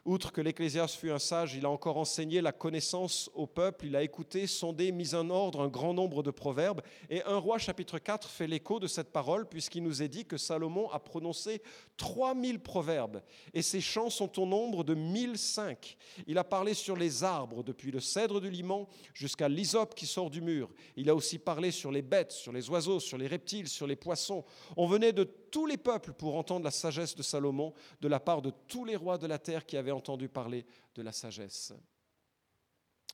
Outre 0.07 0.31
que 0.31 0.39
l'Ecclésiaste 0.39 0.95
fut 0.95 1.11
un 1.11 1.19
sage, 1.19 1.55
il 1.55 1.65
a 1.65 1.69
encore 1.69 1.97
enseigné 1.97 2.39
la 2.39 2.53
connaissance 2.53 3.29
au 3.35 3.45
peuple, 3.45 3.87
il 3.87 3.95
a 3.97 4.03
écouté, 4.03 4.47
sondé, 4.47 4.93
mis 4.93 5.13
en 5.15 5.29
ordre 5.29 5.59
un 5.59 5.67
grand 5.67 5.93
nombre 5.93 6.23
de 6.23 6.31
proverbes. 6.31 6.79
Et 7.09 7.21
un 7.23 7.35
roi 7.35 7.57
chapitre 7.57 7.99
4 7.99 8.29
fait 8.29 8.47
l'écho 8.47 8.79
de 8.79 8.87
cette 8.87 9.11
parole, 9.11 9.49
puisqu'il 9.49 9.83
nous 9.83 10.01
est 10.01 10.07
dit 10.07 10.23
que 10.23 10.37
Salomon 10.37 10.89
a 10.91 10.99
prononcé 10.99 11.61
3000 11.97 12.61
proverbes, 12.61 13.21
et 13.53 13.61
ses 13.61 13.81
chants 13.81 14.09
sont 14.09 14.41
au 14.41 14.45
nombre 14.45 14.85
de 14.85 14.93
1005. 14.93 15.97
Il 16.25 16.37
a 16.37 16.45
parlé 16.45 16.73
sur 16.73 16.95
les 16.95 17.25
arbres, 17.25 17.61
depuis 17.61 17.91
le 17.91 17.99
cèdre 17.99 18.39
du 18.39 18.49
Liman 18.49 18.87
jusqu'à 19.13 19.49
l'hysope 19.49 19.93
qui 19.93 20.05
sort 20.05 20.29
du 20.29 20.39
mur. 20.39 20.69
Il 20.95 21.09
a 21.09 21.15
aussi 21.15 21.37
parlé 21.37 21.69
sur 21.69 21.91
les 21.91 22.01
bêtes, 22.01 22.31
sur 22.31 22.53
les 22.53 22.69
oiseaux, 22.69 23.01
sur 23.01 23.17
les 23.17 23.27
reptiles, 23.27 23.67
sur 23.67 23.87
les 23.87 23.97
poissons. 23.97 24.45
On 24.77 24.87
venait 24.87 25.11
de 25.11 25.25
tous 25.51 25.65
les 25.65 25.77
peuples 25.77 26.13
pour 26.13 26.36
entendre 26.36 26.65
la 26.65 26.71
sagesse 26.71 27.15
de 27.15 27.23
Salomon 27.23 27.73
de 28.01 28.07
la 28.07 28.19
part 28.19 28.41
de 28.41 28.51
tous 28.67 28.86
les 28.86 28.95
rois 28.95 29.17
de 29.17 29.27
la 29.27 29.39
terre 29.39 29.65
qui 29.65 29.77
avaient 29.77 29.91
entendu 29.91 30.29
parler 30.29 30.65
de 30.95 31.01
la 31.01 31.12
sagesse, 31.12 31.73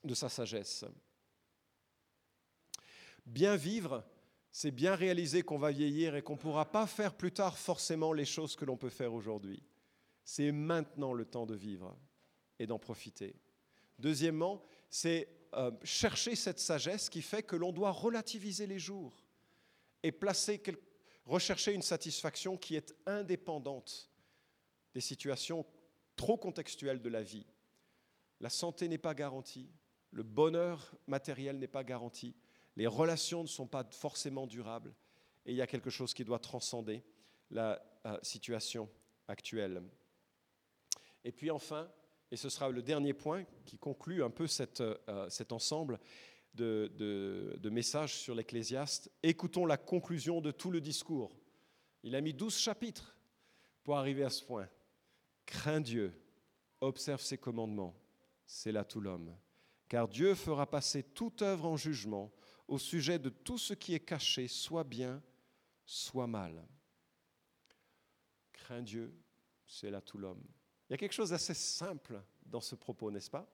de 0.04 0.14
sa 0.14 0.30
sagesse. 0.30 0.86
Bien 3.26 3.56
vivre, 3.56 4.04
c'est 4.52 4.72
bien 4.72 4.96
réaliser 4.96 5.42
qu'on 5.42 5.58
va 5.58 5.72
vieillir 5.72 6.16
et 6.16 6.22
qu'on 6.22 6.34
ne 6.34 6.40
pourra 6.40 6.72
pas 6.72 6.86
faire 6.88 7.16
plus 7.16 7.32
tard 7.32 7.58
forcément 7.58 8.14
les 8.14 8.26
choses 8.26 8.56
que 8.56 8.66
l'on 8.66 8.78
peut 8.78 8.90
faire 8.90 9.14
aujourd'hui. 9.14 9.64
C'est 10.24 10.52
maintenant 10.52 11.14
le 11.14 11.26
temps 11.26 11.46
de 11.46 11.56
vivre 11.56 11.98
et 12.60 12.68
d'en 12.68 12.80
profiter. 12.80 13.36
Deuxièmement, 13.98 14.62
c'est 14.90 15.28
euh, 15.54 15.72
chercher 15.84 16.36
cette 16.36 16.60
sagesse 16.60 17.10
qui 17.10 17.22
fait 17.22 17.44
que 17.44 17.56
l'on 17.56 17.72
doit 17.72 17.92
relativiser 17.92 18.68
les 18.68 18.80
jours 18.80 19.24
et 20.04 20.12
placer 20.12 20.60
quelque 20.60 20.93
rechercher 21.26 21.74
une 21.74 21.82
satisfaction 21.82 22.58
qui 22.58 22.76
est 22.76 22.94
indépendante 23.06 24.10
des 24.94 25.02
situations 25.02 25.66
trop 26.16 26.38
contextuelles 26.38 27.02
de 27.02 27.10
la 27.10 27.24
vie. 27.24 27.46
La 28.40 28.50
santé 28.50 28.88
n'est 28.88 28.98
pas 28.98 29.14
garantie, 29.14 29.70
le 30.12 30.24
bonheur 30.24 30.94
matériel 31.08 31.58
n'est 31.58 31.68
pas 31.68 31.84
garanti, 31.84 32.36
les 32.76 32.88
relations 32.88 33.44
ne 33.44 33.48
sont 33.48 33.68
pas 33.68 33.88
forcément 33.92 34.48
durables, 34.48 34.94
et 35.46 35.52
il 35.52 35.56
y 35.56 35.62
a 35.62 35.68
quelque 35.68 35.90
chose 35.90 36.14
qui 36.14 36.24
doit 36.24 36.40
transcender 36.40 37.04
la 37.50 37.84
euh, 38.06 38.18
situation 38.22 38.90
actuelle. 39.28 39.82
Et 41.24 41.32
puis 41.32 41.52
enfin, 41.52 41.90
et 42.32 42.36
ce 42.36 42.50
sera 42.50 42.70
le 42.70 42.82
dernier 42.82 43.14
point 43.14 43.46
qui 43.66 43.78
conclut 43.78 44.24
un 44.24 44.30
peu 44.30 44.48
euh, 44.80 45.30
cet 45.30 45.52
ensemble, 45.52 46.00
de, 46.54 47.70
messages 47.70 48.16
sur 48.16 48.36
l'Ecclésiaste, 48.36 49.12
écoutons 49.22 49.66
la 49.66 49.78
conclusion 49.78 50.42
de 50.42 50.52
tout 50.52 50.72
le 50.72 50.82
discours. 50.82 51.36
Il 52.04 52.16
a 52.16 52.22
mis 52.22 52.34
douze 52.34 52.58
chapitres 52.58 53.18
pour 53.84 53.98
arriver 53.98 54.24
à 54.24 54.30
ce 54.30 54.44
point. 54.44 54.70
Crains 55.46 55.82
Dieu, 55.82 56.14
observe 56.82 57.22
ses 57.22 57.38
commandements, 57.38 57.96
c'est 58.46 58.72
là 58.72 58.84
tout 58.84 59.02
l'homme. 59.02 59.36
Car 59.88 60.08
Dieu 60.08 60.36
fera 60.36 60.70
passer 60.70 61.04
toute 61.04 61.42
œuvre 61.42 61.66
en 61.66 61.78
jugement 61.78 62.32
au 62.68 62.78
sujet 62.78 63.20
de 63.20 63.30
tout 63.30 63.58
ce 63.58 63.74
qui 63.74 63.94
est 63.94 64.00
caché, 64.00 64.48
soit 64.48 64.84
bien, 64.84 65.22
soit 65.86 66.28
mal. 66.28 66.66
Crains 68.52 68.82
Dieu, 68.82 69.14
c'est 69.68 69.92
là 69.92 70.02
tout 70.02 70.18
l'homme. 70.18 70.44
Il 70.90 70.94
y 70.94 70.96
a 70.96 70.98
quelque 70.98 71.14
chose 71.14 71.32
d'assez 71.32 71.54
simple 71.54 72.22
dans 72.46 72.62
ce 72.62 72.76
propos, 72.76 73.12
n'est-ce 73.12 73.30
pas? 73.30 73.48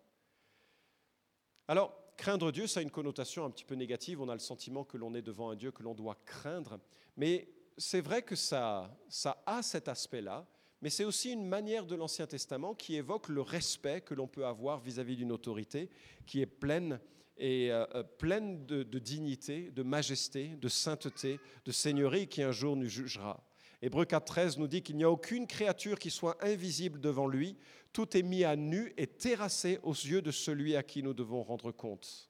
Alors, 1.68 2.09
Craindre 2.20 2.52
Dieu, 2.52 2.68
ça 2.68 2.82
a 2.82 2.84
une 2.84 2.92
connotation 2.92 3.46
un 3.46 3.50
petit 3.50 3.64
peu 3.64 3.76
négative. 3.76 4.20
On 4.20 4.28
a 4.28 4.34
le 4.34 4.40
sentiment 4.40 4.84
que 4.84 4.98
l'on 4.98 5.16
est 5.16 5.22
devant 5.22 5.52
un 5.52 5.56
Dieu 5.56 5.72
que 5.72 5.84
l'on 5.84 5.96
doit 5.96 6.18
craindre. 6.26 6.78
Mais 7.16 7.48
c'est 7.78 8.02
vrai 8.02 8.24
que 8.24 8.36
ça, 8.36 8.94
ça 9.08 9.42
a 9.46 9.62
cet 9.62 9.88
aspect-là. 9.88 10.46
Mais 10.82 10.90
c'est 10.90 11.06
aussi 11.06 11.32
une 11.32 11.48
manière 11.48 11.86
de 11.86 11.96
l'Ancien 11.96 12.28
Testament 12.28 12.76
qui 12.76 12.98
évoque 12.98 13.30
le 13.30 13.40
respect 13.40 14.02
que 14.02 14.14
l'on 14.14 14.28
peut 14.28 14.46
avoir 14.46 14.82
vis-à-vis 14.82 15.16
d'une 15.16 15.32
autorité 15.32 15.90
qui 16.26 16.42
est 16.42 16.46
pleine 16.46 17.00
et 17.38 17.72
euh, 17.72 17.86
euh, 17.96 18.04
pleine 18.04 18.66
de, 18.66 18.84
de, 18.84 19.00
dignité, 19.00 19.72
de 19.72 19.82
majesté, 19.82 20.58
de 20.58 20.68
sainteté, 20.68 21.40
de 21.64 21.72
seigneurie 21.72 22.28
qui 22.28 22.44
un 22.44 22.52
jour 22.52 22.76
nous 22.76 22.90
jugera. 22.90 23.42
Hébreu 23.82 24.04
4.13 24.04 24.60
nous 24.60 24.68
dit 24.68 24.82
qu'il 24.82 24.98
n'y 24.98 25.06
a 25.06 25.10
aucune 25.10 25.48
créature 25.48 26.00
qui 26.00 26.12
soit 26.12 26.38
invisible 26.44 27.00
devant 27.00 27.28
lui, 27.28 27.58
tout 27.94 28.18
est 28.18 28.24
mis 28.24 28.44
à 28.44 28.56
nu 28.56 28.94
et 28.98 29.08
terrassé 29.08 29.80
aux 29.84 29.94
yeux 29.94 30.22
de 30.22 30.32
celui 30.32 30.76
à 30.76 30.84
qui 30.84 31.02
nous 31.02 31.14
devons 31.14 31.44
rendre 31.44 31.72
compte. 31.72 32.30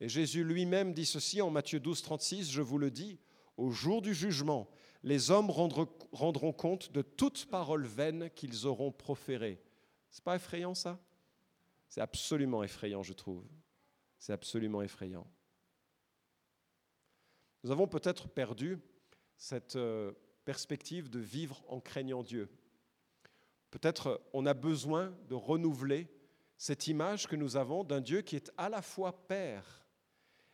Et 0.00 0.08
Jésus 0.08 0.44
lui-même 0.44 0.94
dit 0.94 1.04
ceci 1.04 1.42
en 1.42 1.50
Matthieu 1.50 1.80
12, 1.80 2.02
36, 2.02 2.50
je 2.50 2.62
vous 2.62 2.78
le 2.78 2.90
dis, 2.90 3.18
au 3.56 3.70
jour 3.70 4.00
du 4.00 4.14
jugement, 4.14 4.70
les 5.02 5.30
hommes 5.30 5.50
rendront 5.50 6.52
compte 6.52 6.92
de 6.92 7.02
toute 7.02 7.46
parole 7.46 7.84
vaine 7.84 8.30
qu'ils 8.30 8.66
auront 8.66 8.92
proférée. 8.92 9.62
C'est 10.10 10.24
pas 10.24 10.36
effrayant 10.36 10.74
ça? 10.74 10.98
C'est 11.88 12.00
absolument 12.00 12.62
effrayant, 12.62 13.02
je 13.02 13.12
trouve. 13.12 13.44
C'est 14.18 14.32
absolument 14.32 14.82
effrayant. 14.82 15.26
Nous 17.62 17.70
avons 17.70 17.86
peut-être 17.86 18.28
perdu 18.28 18.78
cette 19.38 19.76
euh, 19.76 20.12
perspective 20.44 21.08
de 21.08 21.20
vivre 21.20 21.64
en 21.68 21.80
craignant 21.80 22.22
Dieu. 22.22 22.50
Peut-être 23.70 24.20
on 24.32 24.44
a 24.44 24.54
besoin 24.54 25.16
de 25.28 25.34
renouveler 25.34 26.08
cette 26.56 26.88
image 26.88 27.26
que 27.26 27.36
nous 27.36 27.56
avons 27.56 27.84
d'un 27.84 28.00
Dieu 28.00 28.20
qui 28.20 28.36
est 28.36 28.50
à 28.58 28.68
la 28.68 28.82
fois 28.82 29.26
Père 29.26 29.86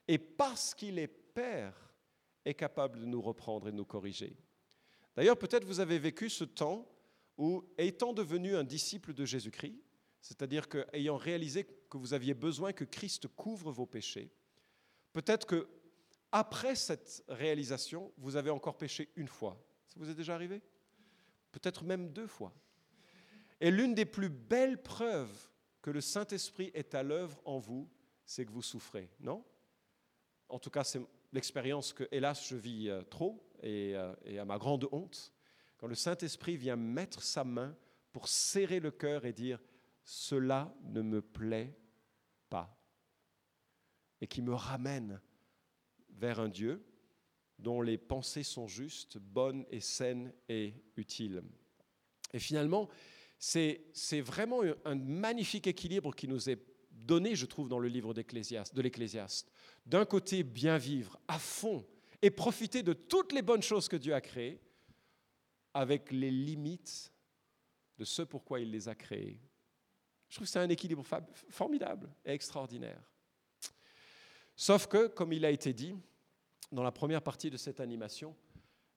et 0.07 0.19
parce 0.19 0.75
qu'il 0.75 0.99
est 0.99 1.09
Père 1.09 1.95
est 2.45 2.55
capable 2.55 3.01
de 3.01 3.07
nous 3.07 3.23
reprendre 3.23 3.69
et 3.69 3.73
de 3.73 3.77
nous 3.77 3.87
corriger. 3.87 4.37
D'ailleurs, 5.17 5.39
peut-être 5.39 5.65
vous 5.65 5.81
avez 5.81 5.99
vécu 5.99 6.29
ce 6.29 6.45
temps 6.45 6.87
où, 7.39 7.65
étant 7.79 8.13
devenu 8.13 8.55
un 8.55 8.65
disciple 8.65 9.15
de 9.15 9.25
Jésus-Christ, 9.25 9.81
c'est-à-dire 10.21 10.69
qu'ayant 10.69 11.17
réalisé 11.17 11.65
que 11.65 11.97
vous 11.97 12.15
aviez 12.15 12.35
besoin 12.35 12.73
que 12.73 12.85
Christ 12.85 13.29
couvre 13.29 13.73
vos 13.73 13.87
péchés, 13.87 14.31
peut-être 15.13 15.47
que 15.47 15.69
après 16.35 16.75
cette 16.75 17.23
réalisation, 17.29 18.13
vous 18.19 18.35
avez 18.35 18.51
encore 18.51 18.77
péché 18.77 19.09
une 19.15 19.29
fois. 19.29 19.57
Ça 19.87 19.95
vous 20.01 20.11
est 20.11 20.17
déjà 20.17 20.35
arrivé? 20.35 20.63
Peut-être 21.53 21.85
même 21.85 22.13
deux 22.13 22.27
fois. 22.27 22.53
Et 23.61 23.71
l'une 23.71 23.95
des 23.95 24.05
plus 24.05 24.31
belles 24.31 24.83
preuves 24.83 25.49
que 25.81 25.93
le 25.93 26.01
Saint-Esprit 26.01 26.73
est 26.75 26.97
à 26.97 27.05
l'œuvre 27.05 27.41
en 27.45 27.61
vous, 27.61 27.89
c'est 28.27 28.45
que 28.45 28.51
vous 28.51 28.63
souffrez, 28.63 29.09
non? 29.21 29.45
En 30.49 30.59
tout 30.59 30.71
cas, 30.71 30.83
c'est 30.83 31.01
l'expérience 31.33 31.93
que, 31.93 32.09
hélas, 32.11 32.49
je 32.49 32.57
vis 32.57 32.89
euh, 32.89 33.03
trop 33.03 33.49
et, 33.63 33.95
euh, 33.95 34.13
et 34.25 34.41
à 34.41 34.45
ma 34.45 34.59
grande 34.59 34.89
honte. 34.91 35.33
Quand 35.77 35.87
le 35.87 35.95
Saint-Esprit 35.95 36.57
vient 36.57 36.75
mettre 36.75 37.23
sa 37.23 37.45
main 37.45 37.77
pour 38.11 38.27
serrer 38.27 38.81
le 38.81 38.91
cœur 38.91 39.25
et 39.25 39.33
dire 39.33 39.61
Cela 40.03 40.75
ne 40.83 41.01
me 41.01 41.23
plaît 41.23 41.79
pas. 42.51 42.77
Et 44.21 44.27
qui 44.27 44.43
me 44.43 44.55
ramène 44.55 45.21
vers 46.15 46.41
un 46.41 46.49
Dieu 46.49 46.85
dont 47.59 47.83
les 47.83 47.99
pensées 47.99 48.43
sont 48.43 48.67
justes, 48.67 49.19
bonnes 49.19 49.65
et 49.71 49.81
saines 49.81 50.33
et 50.49 50.75
utiles. 50.97 51.43
Et 52.33 52.39
finalement, 52.39 52.89
c'est 53.39 54.21
vraiment 54.21 54.63
un 54.85 54.95
magnifique 54.95 55.67
équilibre 55.67 56.15
qui 56.15 56.27
nous 56.27 56.51
est 56.51 56.59
donné, 56.91 57.37
je 57.37 57.47
trouve, 57.47 57.69
dans 57.69 57.79
le 57.79 57.89
livre 57.89 58.15
de 58.15 58.81
l'Ecclésiaste. 58.81 59.53
D'un 59.87 60.05
côté, 60.05 60.43
bien 60.43 60.79
vivre 60.79 61.19
à 61.29 61.39
fond 61.39 61.87
et 62.23 62.31
profiter 62.31 62.83
de 62.83 62.93
toutes 62.93 63.33
les 63.33 63.43
bonnes 63.43 63.63
choses 63.63 63.89
que 63.89 63.97
Dieu 63.97 64.15
a 64.15 64.21
créées, 64.21 64.61
avec 65.75 66.11
les 66.11 66.31
limites 66.31 67.13
de 67.99 68.05
ce 68.05 68.23
pourquoi 68.23 68.61
il 68.61 68.71
les 68.71 68.89
a 68.89 68.95
créées. 68.95 69.41
Je 70.29 70.37
trouve 70.37 70.47
que 70.47 70.53
c'est 70.53 70.59
un 70.59 70.69
équilibre 70.69 71.05
formidable 71.51 72.13
et 72.25 72.33
extraordinaire. 72.33 73.03
Sauf 74.57 74.87
que, 74.87 75.09
comme 75.09 75.33
il 75.33 75.45
a 75.45 75.51
été 75.51 75.73
dit 75.73 75.97
dans 76.71 76.83
la 76.83 76.93
première 76.93 77.23
partie 77.23 77.51
de 77.51 77.57
cette 77.57 77.81
animation, 77.81 78.35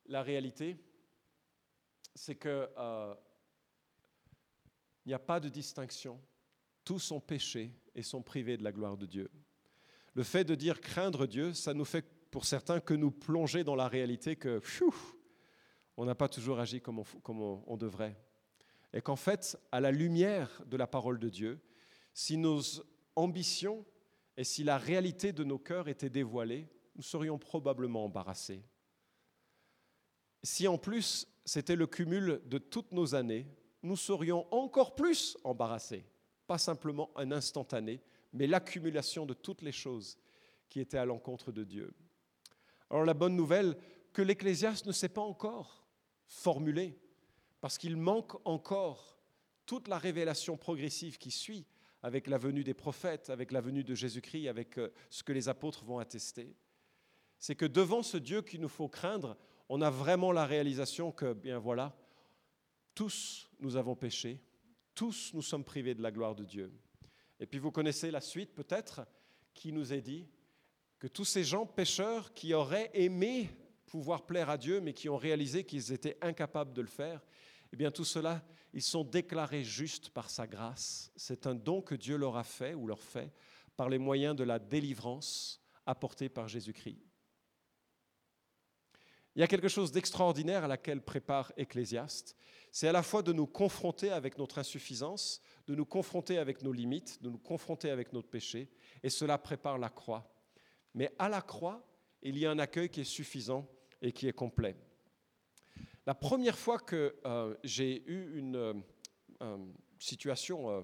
la 0.08 0.24
réalité, 0.24 0.78
c'est 2.16 2.36
que 2.36 2.70
euh, 2.78 3.16
il 5.06 5.10
n'y 5.10 5.14
a 5.14 5.20
pas 5.20 5.40
de 5.40 5.50
distinction. 5.50 6.20
Tous 6.84 7.00
sont 7.00 7.20
péchés 7.20 7.72
et 7.96 8.04
sont 8.04 8.22
privés 8.22 8.58
de 8.58 8.64
la 8.64 8.72
gloire 8.72 8.98
de 8.98 9.06
Dieu. 9.06 9.30
Le 10.14 10.24
fait 10.24 10.44
de 10.44 10.56
dire 10.56 10.82
craindre 10.82 11.28
Dieu, 11.28 11.54
ça 11.54 11.74
nous 11.74 11.86
fait 11.86 12.06
pour 12.32 12.46
certains 12.46 12.80
que 12.80 12.94
nous 12.94 13.12
plonger 13.12 13.64
dans 13.64 13.76
la 13.76 13.88
réalité 13.88 14.36
que 14.36 14.62
on 15.96 16.06
n'a 16.06 16.16
pas 16.16 16.30
toujours 16.30 16.60
agi 16.60 16.82
comme 16.82 17.00
on, 17.00 17.64
on 17.66 17.78
devrait. 17.78 18.18
Et 18.94 19.02
qu'en 19.02 19.16
fait, 19.16 19.58
à 19.72 19.80
la 19.80 19.92
lumière 19.92 20.64
de 20.66 20.78
la 20.78 20.88
parole 20.88 21.20
de 21.20 21.30
Dieu, 21.30 21.60
si 22.14 22.38
nos 22.38 22.62
ambitions 23.16 23.86
et 24.38 24.44
si 24.44 24.64
la 24.64 24.78
réalité 24.78 25.34
de 25.34 25.44
nos 25.44 25.58
cœurs 25.58 25.90
était 25.90 26.12
dévoilée, 26.12 26.70
nous 26.96 27.02
serions 27.02 27.40
probablement 27.40 28.06
embarrassés. 28.06 28.64
Si 30.44 30.68
en 30.68 30.78
plus 30.78 31.28
c'était 31.44 31.76
le 31.76 31.88
cumul 31.88 32.42
de 32.46 32.60
toutes 32.60 32.92
nos 32.92 33.16
années, 33.16 33.48
nous 33.82 33.98
serions 33.98 34.48
encore 34.54 34.96
plus 34.96 35.38
embarrassés. 35.44 36.06
Pas 36.46 36.60
simplement 36.60 37.10
un 37.16 37.32
instantané, 37.32 38.00
mais 38.32 38.48
l'accumulation 38.48 39.26
de 39.26 39.34
toutes 39.34 39.64
les 39.64 39.72
choses 39.72 40.18
qui 40.70 40.80
étaient 40.80 40.98
à 40.98 41.06
l'encontre 41.06 41.52
de 41.52 41.64
Dieu. 41.64 41.94
Alors 42.90 43.06
la 43.06 43.14
bonne 43.14 43.36
nouvelle, 43.36 43.76
que 44.14 44.22
l'Ecclésiaste 44.22 44.86
ne 44.86 44.92
s'est 44.92 45.10
pas 45.10 45.22
encore 45.22 45.86
formulé, 46.28 47.00
parce 47.60 47.78
qu'il 47.78 47.98
manque 47.98 48.34
encore 48.46 49.18
toute 49.66 49.88
la 49.88 49.98
révélation 49.98 50.58
progressive 50.58 51.18
qui 51.18 51.32
suit 51.32 51.66
avec 52.08 52.28
la 52.28 52.38
venue 52.38 52.64
des 52.64 52.74
prophètes, 52.74 53.30
avec 53.30 53.52
la 53.52 53.60
venue 53.60 53.84
de 53.84 53.94
Jésus-Christ, 53.94 54.48
avec 54.48 54.78
euh, 54.78 54.94
ce 55.10 55.24
que 55.24 55.34
les 55.34 55.50
apôtres 55.50 55.84
vont 55.84 56.00
attester. 56.00 56.56
C'est 57.38 57.58
que 57.58 57.66
devant 57.66 58.02
ce 58.02 58.16
Dieu 58.16 58.42
qu'il 58.42 58.62
nous 58.62 58.70
faut 58.70 58.88
craindre, 58.88 59.36
on 59.68 59.82
a 59.82 59.90
vraiment 59.90 60.32
la 60.32 60.46
réalisation 60.46 61.12
que, 61.12 61.34
bien 61.34 61.60
voilà, 61.60 61.98
tous 62.96 63.50
nous 63.60 63.76
avons 63.76 63.98
péché, 63.98 64.40
tous 64.96 65.32
nous 65.34 65.42
sommes 65.42 65.66
privés 65.66 65.96
de 65.96 66.02
la 66.02 66.12
gloire 66.14 66.34
de 66.34 66.46
Dieu. 66.46 66.72
Et 67.42 67.46
puis 67.46 67.60
vous 67.60 67.72
connaissez 67.72 68.10
la 68.10 68.22
suite 68.22 68.56
peut-être, 68.56 69.06
qui 69.54 69.74
nous 69.74 69.92
est 69.92 70.00
dit 70.00 70.30
que 71.00 71.08
tous 71.08 71.26
ces 71.26 71.44
gens 71.44 71.66
pécheurs 71.66 72.34
qui 72.34 72.54
auraient 72.54 72.90
aimé 72.94 73.50
pouvoir 73.86 74.26
plaire 74.26 74.50
à 74.50 74.58
Dieu, 74.58 74.80
mais 74.80 74.94
qui 74.94 75.10
ont 75.10 75.18
réalisé 75.18 75.66
qu'ils 75.66 75.92
étaient 75.92 76.18
incapables 76.22 76.72
de 76.72 76.82
le 76.82 76.88
faire, 76.88 77.26
eh 77.72 77.76
bien 77.76 77.92
tout 77.92 78.06
cela, 78.06 78.44
ils 78.74 78.82
sont 78.82 79.04
déclarés 79.04 79.64
justes 79.64 80.10
par 80.10 80.30
sa 80.30 80.48
grâce. 80.48 81.12
C'est 81.16 81.48
un 81.48 81.56
don 81.56 81.82
que 81.82 81.96
Dieu 81.96 82.18
leur 82.18 82.38
a 82.38 82.44
fait 82.44 82.74
ou 82.74 82.88
leur 82.88 83.02
fait 83.02 83.32
par 83.76 83.90
les 83.90 83.98
moyens 83.98 84.36
de 84.36 84.44
la 84.44 84.60
délivrance 84.60 85.62
apportée 85.86 86.30
par 86.30 86.48
Jésus-Christ. 86.48 87.00
Il 89.36 89.40
y 89.42 89.44
a 89.44 89.48
quelque 89.48 89.68
chose 89.68 89.92
d'extraordinaire 89.92 90.64
à 90.64 90.68
laquelle 90.68 91.02
prépare 91.02 91.54
Ecclésiaste. 91.58 92.36
C'est 92.72 92.88
à 92.88 92.92
la 92.92 93.04
fois 93.04 93.22
de 93.22 93.32
nous 93.32 93.46
confronter 93.46 94.10
avec 94.10 94.38
notre 94.40 94.58
insuffisance, 94.58 95.42
de 95.68 95.76
nous 95.76 95.86
confronter 95.86 96.40
avec 96.40 96.64
nos 96.64 96.74
limites, 96.74 97.22
de 97.22 97.30
nous 97.30 97.38
confronter 97.38 97.92
avec 97.92 98.14
notre 98.14 98.30
péché, 98.30 98.72
et 99.04 99.12
cela 99.12 99.38
prépare 99.38 99.78
la 99.78 99.90
croix. 99.90 100.28
Mais 100.96 101.14
à 101.20 101.30
la 101.30 101.42
croix, 101.42 101.88
il 102.24 102.38
y 102.38 102.48
a 102.48 102.52
un 102.52 102.58
accueil 102.58 102.90
qui 102.90 103.02
est 103.02 103.04
suffisant 103.04 103.70
et 104.02 104.12
qui 104.12 104.28
est 104.28 104.34
complet. 104.34 104.76
La 106.08 106.16
première 106.16 106.58
fois 106.58 106.80
que 106.80 107.18
euh, 107.26 107.54
j'ai 107.66 108.02
eu 108.10 108.40
une 108.40 108.82
euh, 109.42 109.58
situation 110.00 110.70
euh, 110.70 110.82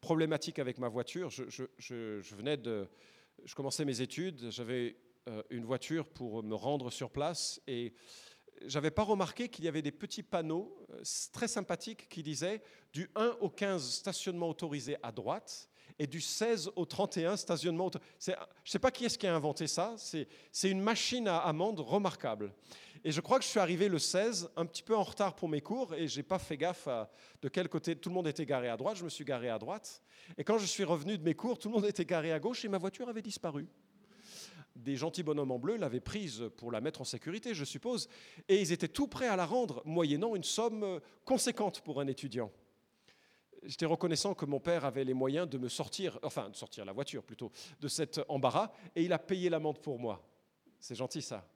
problématique 0.00 0.58
avec 0.58 0.78
ma 0.78 0.88
voiture, 0.88 1.30
je, 1.30 2.34
venais 2.34 2.56
de, 2.56 2.88
je 3.44 3.54
commençais 3.54 3.84
mes 3.84 4.00
études, 4.00 4.50
j'avais 4.50 4.96
une 5.50 5.64
voiture 5.64 6.08
pour 6.08 6.42
me 6.42 6.56
rendre 6.56 6.90
sur 6.90 7.10
place 7.10 7.60
et 7.68 7.94
j'avais 8.64 8.90
pas 8.90 9.04
remarqué 9.04 9.48
qu'il 9.48 9.64
y 9.64 9.68
avait 9.68 9.82
des 9.82 9.92
petits 9.92 10.24
panneaux 10.24 10.76
très 11.32 11.46
sympathiques 11.46 12.08
qui 12.08 12.24
disaient 12.24 12.60
du 12.92 13.08
1 13.14 13.36
au 13.40 13.48
15 13.48 13.88
stationnement 13.88 14.48
autorisé 14.48 14.96
à 15.00 15.12
droite 15.12 15.68
et 15.98 16.06
du 16.06 16.20
16 16.20 16.72
au 16.76 16.84
31 16.84 17.36
stationnement. 17.36 17.90
Je 18.20 18.32
ne 18.32 18.36
sais 18.64 18.78
pas 18.78 18.90
qui 18.90 19.04
est-ce 19.04 19.18
qui 19.18 19.26
a 19.26 19.34
inventé 19.34 19.66
ça, 19.66 19.94
c'est 19.98 20.70
une 20.70 20.80
machine 20.80 21.28
à 21.28 21.38
amende 21.38 21.80
remarquable. 21.80 22.52
Et 23.06 23.12
je 23.12 23.20
crois 23.20 23.38
que 23.38 23.44
je 23.44 23.50
suis 23.50 23.60
arrivé 23.60 23.88
le 23.88 24.00
16, 24.00 24.50
un 24.56 24.66
petit 24.66 24.82
peu 24.82 24.96
en 24.96 25.04
retard 25.04 25.36
pour 25.36 25.48
mes 25.48 25.60
cours, 25.60 25.94
et 25.94 26.08
j'ai 26.08 26.24
pas 26.24 26.40
fait 26.40 26.56
gaffe 26.56 26.88
de 27.40 27.48
quel 27.48 27.68
côté 27.68 27.94
tout 27.94 28.08
le 28.08 28.16
monde 28.16 28.26
était 28.26 28.44
garé 28.44 28.68
à 28.68 28.76
droite. 28.76 28.96
Je 28.96 29.04
me 29.04 29.08
suis 29.08 29.24
garé 29.24 29.48
à 29.48 29.60
droite. 29.60 30.02
Et 30.36 30.42
quand 30.42 30.58
je 30.58 30.66
suis 30.66 30.82
revenu 30.82 31.16
de 31.16 31.22
mes 31.22 31.34
cours, 31.34 31.56
tout 31.56 31.68
le 31.68 31.74
monde 31.74 31.84
était 31.84 32.04
garé 32.04 32.32
à 32.32 32.40
gauche 32.40 32.64
et 32.64 32.68
ma 32.68 32.78
voiture 32.78 33.08
avait 33.08 33.22
disparu 33.22 33.68
des 34.74 34.96
gentils 34.96 35.22
bonhommes 35.22 35.52
en 35.52 35.58
bleu 35.58 35.76
l'avaient 35.76 36.00
prise 36.00 36.50
pour 36.58 36.70
la 36.70 36.82
mettre 36.82 37.00
en 37.00 37.04
sécurité, 37.04 37.54
je 37.54 37.64
suppose, 37.64 38.10
et 38.46 38.60
ils 38.60 38.72
étaient 38.72 38.88
tout 38.88 39.06
prêts 39.06 39.26
à 39.26 39.34
la 39.34 39.46
rendre, 39.46 39.80
moyennant 39.86 40.36
une 40.36 40.44
somme 40.44 40.82
euh, 40.82 41.00
conséquente 41.24 41.80
pour 41.80 41.98
un 41.98 42.06
étudiant. 42.08 42.52
J'étais 43.62 43.86
reconnaissant 43.86 44.34
que 44.34 44.44
mon 44.44 44.60
père 44.60 44.84
avait 44.84 45.04
les 45.04 45.14
moyens 45.14 45.48
de 45.48 45.56
me 45.56 45.70
sortir, 45.70 46.18
enfin 46.22 46.50
de 46.50 46.56
sortir 46.56 46.84
la 46.84 46.92
voiture 46.92 47.22
plutôt, 47.22 47.50
de 47.80 47.88
cet 47.88 48.20
embarras, 48.28 48.70
et 48.94 49.02
il 49.02 49.14
a 49.14 49.18
payé 49.18 49.48
l'amende 49.48 49.78
pour 49.78 49.98
moi. 49.98 50.22
C'est 50.78 50.94
gentil 50.94 51.22
ça. 51.22 51.48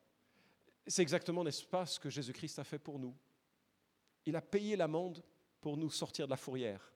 C'est 0.87 1.03
exactement, 1.03 1.45
n'est-ce 1.45 1.64
pas, 1.64 1.87
ce 1.87 2.01
que 2.01 2.11
Jésus-Christ 2.11 2.59
a 2.59 2.64
fait 2.64 2.79
pour 2.79 2.99
nous. 2.99 3.14
Il 4.27 4.37
a 4.37 4.43
payé 4.43 4.77
l'amende 4.77 5.23
pour 5.61 5.77
nous 5.77 5.90
sortir 5.90 6.27
de 6.27 6.31
la 6.31 6.37
fourrière. 6.37 6.93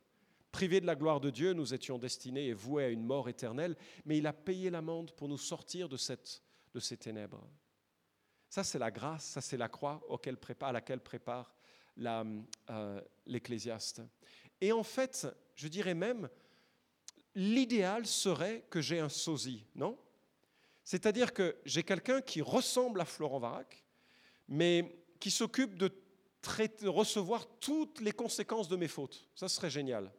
Privés 0.52 0.80
de 0.80 0.86
la 0.86 0.94
gloire 0.94 1.20
de 1.20 1.30
Dieu, 1.30 1.52
nous 1.52 1.74
étions 1.74 1.98
destinés 1.98 2.46
et 2.46 2.52
voués 2.52 2.84
à 2.84 2.88
une 2.88 3.04
mort 3.04 3.28
éternelle, 3.28 3.76
mais 4.04 4.18
il 4.18 4.26
a 4.26 4.32
payé 4.32 4.70
l'amende 4.70 5.12
pour 5.12 5.28
nous 5.28 5.38
sortir 5.38 5.88
de, 5.88 5.96
cette, 5.96 6.42
de 6.72 6.80
ces 6.80 6.96
ténèbres. 6.96 7.46
Ça, 8.48 8.62
c'est 8.62 8.78
la 8.78 8.90
grâce, 8.90 9.24
ça, 9.24 9.40
c'est 9.40 9.56
la 9.56 9.68
croix 9.68 10.00
auquel 10.08 10.36
prépare, 10.36 10.68
à 10.68 10.72
laquelle 10.72 11.00
prépare 11.00 11.52
euh, 11.98 13.00
l'Ecclésiaste. 13.26 14.02
et 14.60 14.72
en 14.72 14.82
fait, 14.82 15.26
je 15.54 15.68
dirais 15.68 15.94
même, 15.94 16.28
l'idéal 17.34 18.06
serait 18.06 18.64
que 18.70 18.80
j'ai 18.80 19.00
un 19.00 19.08
sosie, 19.08 19.66
non? 19.74 19.98
C'est-à-dire 20.84 21.32
que 21.32 21.56
j'ai 21.64 21.82
quelqu'un 21.82 22.20
qui 22.20 22.42
ressemble 22.42 23.00
à 23.00 23.06
Florent 23.06 23.38
Varac, 23.38 23.84
mais 24.48 24.96
qui 25.18 25.30
s'occupe 25.30 25.76
de, 25.76 25.90
recevoir 26.86 27.46
toutes 27.58 28.02
les 28.02 28.12
conséquences 28.12 28.68
de 28.68 28.76
mes 28.76 28.88
fautes. 28.88 29.26
Ça 29.34 29.48
serait 29.48 29.70
génial. 29.70 30.12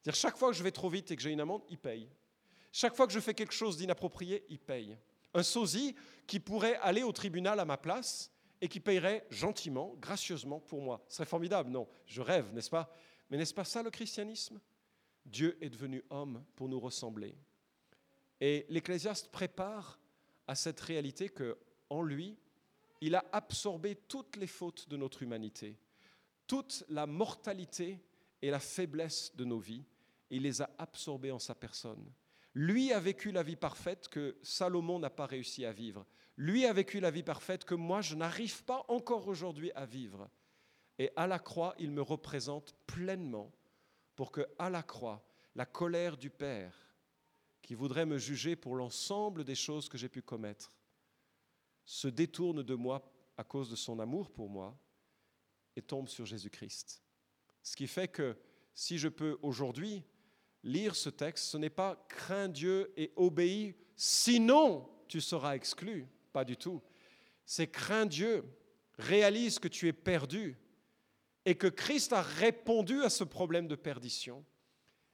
C'est-à-dire 0.00 0.18
chaque 0.18 0.38
fois 0.38 0.50
que 0.50 0.56
je 0.56 0.62
vais 0.62 0.72
trop 0.72 0.88
vite 0.88 1.10
et 1.10 1.16
que 1.16 1.20
j'ai 1.20 1.30
une 1.30 1.42
amende, 1.42 1.62
il 1.68 1.76
paye. 1.76 2.08
Chaque 2.72 2.96
fois 2.96 3.06
que 3.06 3.12
je 3.12 3.20
fais 3.20 3.34
quelque 3.34 3.52
chose 3.52 3.76
d'inapproprié, 3.76 4.46
il 4.48 4.58
paye. 4.58 4.96
Un 5.34 5.42
sosie 5.42 5.94
qui 6.26 6.40
pourrait 6.40 6.76
aller 6.76 7.02
au 7.02 7.12
tribunal 7.12 7.60
à 7.60 7.66
ma 7.66 7.76
place 7.76 8.30
et 8.62 8.68
qui 8.68 8.80
payerait 8.80 9.26
gentiment, 9.28 9.94
gracieusement 10.00 10.60
pour 10.60 10.80
moi. 10.80 11.04
Ce 11.08 11.16
serait 11.16 11.26
formidable, 11.26 11.70
non 11.70 11.86
Je 12.06 12.22
rêve, 12.22 12.50
n'est-ce 12.54 12.70
pas? 12.70 12.90
Mais 13.28 13.36
n'est-ce 13.36 13.52
pas 13.52 13.64
ça 13.64 13.82
le 13.82 13.90
christianisme? 13.90 14.58
Dieu 15.26 15.58
est 15.60 15.68
devenu 15.70 16.02
homme 16.08 16.42
pour 16.56 16.68
nous 16.68 16.80
ressembler. 16.80 17.36
Et 18.42 18.66
l'Ecclésiaste 18.70 19.30
prépare 19.30 20.00
à 20.48 20.56
cette 20.56 20.80
réalité 20.80 21.28
que, 21.28 21.56
en 21.88 22.02
lui, 22.02 22.36
il 23.00 23.14
a 23.14 23.24
absorbé 23.30 23.94
toutes 23.94 24.34
les 24.34 24.48
fautes 24.48 24.88
de 24.88 24.96
notre 24.96 25.22
humanité, 25.22 25.78
toute 26.48 26.84
la 26.88 27.06
mortalité 27.06 28.00
et 28.42 28.50
la 28.50 28.58
faiblesse 28.58 29.36
de 29.36 29.44
nos 29.44 29.60
vies, 29.60 29.84
il 30.28 30.42
les 30.42 30.60
a 30.60 30.68
absorbés 30.78 31.30
en 31.30 31.38
sa 31.38 31.54
personne. 31.54 32.04
Lui 32.54 32.92
a 32.92 32.98
vécu 32.98 33.30
la 33.30 33.44
vie 33.44 33.54
parfaite 33.54 34.08
que 34.08 34.36
Salomon 34.42 34.98
n'a 34.98 35.08
pas 35.08 35.26
réussi 35.26 35.64
à 35.64 35.70
vivre. 35.70 36.04
Lui 36.36 36.66
a 36.66 36.72
vécu 36.72 36.98
la 36.98 37.12
vie 37.12 37.22
parfaite 37.22 37.64
que 37.64 37.76
moi, 37.76 38.00
je 38.00 38.16
n'arrive 38.16 38.64
pas 38.64 38.84
encore 38.88 39.28
aujourd'hui 39.28 39.70
à 39.76 39.86
vivre. 39.86 40.28
Et 40.98 41.12
à 41.14 41.28
la 41.28 41.38
croix, 41.38 41.76
il 41.78 41.92
me 41.92 42.02
représente 42.02 42.74
pleinement 42.88 43.52
pour 44.16 44.32
que, 44.32 44.44
à 44.58 44.68
la 44.68 44.82
croix, 44.82 45.24
la 45.54 45.64
colère 45.64 46.16
du 46.16 46.28
Père, 46.28 46.91
qui 47.62 47.74
voudrait 47.74 48.06
me 48.06 48.18
juger 48.18 48.56
pour 48.56 48.76
l'ensemble 48.76 49.44
des 49.44 49.54
choses 49.54 49.88
que 49.88 49.96
j'ai 49.96 50.08
pu 50.08 50.20
commettre, 50.20 50.72
se 51.84 52.08
détourne 52.08 52.62
de 52.62 52.74
moi 52.74 53.02
à 53.36 53.44
cause 53.44 53.70
de 53.70 53.76
son 53.76 53.98
amour 53.98 54.30
pour 54.30 54.48
moi 54.48 54.76
et 55.76 55.82
tombe 55.82 56.08
sur 56.08 56.26
Jésus-Christ. 56.26 57.02
Ce 57.62 57.76
qui 57.76 57.86
fait 57.86 58.08
que 58.08 58.36
si 58.74 58.98
je 58.98 59.08
peux 59.08 59.38
aujourd'hui 59.42 60.04
lire 60.64 60.94
ce 60.94 61.08
texte, 61.08 61.44
ce 61.46 61.56
n'est 61.56 61.70
pas 61.70 62.04
crains 62.08 62.48
Dieu 62.48 62.92
et 62.96 63.12
obéis, 63.16 63.74
sinon 63.96 64.88
tu 65.08 65.20
seras 65.20 65.54
exclu. 65.54 66.06
Pas 66.32 66.44
du 66.44 66.56
tout. 66.56 66.82
C'est 67.44 67.70
crains 67.70 68.06
Dieu, 68.06 68.44
réalise 68.98 69.58
que 69.58 69.68
tu 69.68 69.88
es 69.88 69.92
perdu 69.92 70.56
et 71.44 71.56
que 71.56 71.66
Christ 71.66 72.12
a 72.12 72.22
répondu 72.22 73.02
à 73.02 73.10
ce 73.10 73.24
problème 73.24 73.68
de 73.68 73.74
perdition 73.74 74.44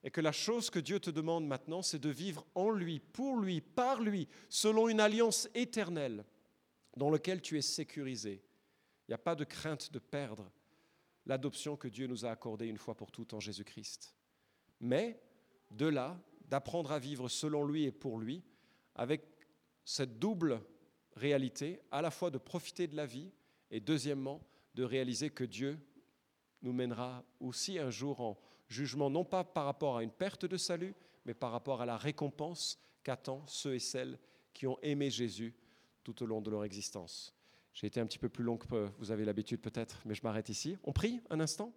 et 0.05 0.11
que 0.11 0.20
la 0.20 0.32
chose 0.32 0.70
que 0.70 0.78
Dieu 0.78 1.01
te 1.01 1.11
demande 1.11 1.46
maintenant, 1.46 1.82
c'est 1.82 1.99
de 1.99 2.09
vivre 2.09 2.46
en 2.55 2.70
lui, 2.70 3.01
pour 3.01 3.36
lui, 3.36 3.61
par 3.61 4.01
lui, 4.01 4.28
selon 4.49 4.88
une 4.88 5.01
alliance 5.01 5.49
éternelle 5.55 6.24
dans 6.96 7.11
laquelle 7.11 7.42
tu 7.42 7.59
es 7.59 7.62
sécurisé. 7.62 8.42
Il 9.07 9.11
n'y 9.11 9.14
a 9.14 9.18
pas 9.18 9.34
de 9.34 9.44
crainte 9.44 9.92
de 9.92 9.99
perdre 9.99 10.51
l'adoption 11.26 11.76
que 11.76 11.88
Dieu 11.88 12.07
nous 12.07 12.24
a 12.24 12.30
accordée 12.30 12.66
une 12.66 12.78
fois 12.78 12.96
pour 12.96 13.11
toutes 13.11 13.34
en 13.34 13.40
Jésus-Christ. 13.40 14.14
Mais 14.80 15.20
de 15.70 15.86
là, 15.86 16.18
d'apprendre 16.46 16.92
à 16.92 16.99
vivre 16.99 17.28
selon 17.28 17.64
lui 17.64 17.84
et 17.84 17.92
pour 17.92 18.18
lui, 18.18 18.42
avec 18.94 19.22
cette 19.84 20.18
double 20.18 20.61
réalité, 21.16 21.80
à 21.90 22.03
la 22.03 22.11
fois 22.11 22.30
de 22.30 22.38
profiter 22.38 22.86
de 22.86 22.96
la 22.96 23.07
vie 23.07 23.32
et 23.70 23.80
deuxièmement 23.80 24.42
de 24.74 24.84
réaliser 24.84 25.30
que 25.30 25.44
Dieu 25.44 25.78
nous 26.62 26.72
mènera 26.72 27.24
aussi 27.40 27.78
un 27.78 27.90
jour 27.90 28.20
en 28.20 28.38
jugement, 28.68 29.10
non 29.10 29.24
pas 29.24 29.44
par 29.44 29.64
rapport 29.64 29.96
à 29.96 30.02
une 30.02 30.10
perte 30.10 30.44
de 30.46 30.56
salut, 30.56 30.94
mais 31.24 31.34
par 31.34 31.52
rapport 31.52 31.80
à 31.80 31.86
la 31.86 31.96
récompense 31.96 32.78
qu'attendent 33.02 33.48
ceux 33.48 33.74
et 33.74 33.78
celles 33.78 34.18
qui 34.54 34.66
ont 34.66 34.78
aimé 34.82 35.10
Jésus 35.10 35.54
tout 36.04 36.22
au 36.22 36.26
long 36.26 36.40
de 36.40 36.50
leur 36.50 36.64
existence. 36.64 37.34
J'ai 37.72 37.86
été 37.86 38.00
un 38.00 38.06
petit 38.06 38.18
peu 38.18 38.28
plus 38.28 38.44
long 38.44 38.56
que 38.56 38.90
vous 38.98 39.10
avez 39.10 39.24
l'habitude 39.24 39.60
peut-être, 39.60 40.02
mais 40.04 40.14
je 40.14 40.22
m'arrête 40.22 40.48
ici. 40.48 40.76
On 40.84 40.92
prie 40.92 41.20
un 41.30 41.40
instant? 41.40 41.72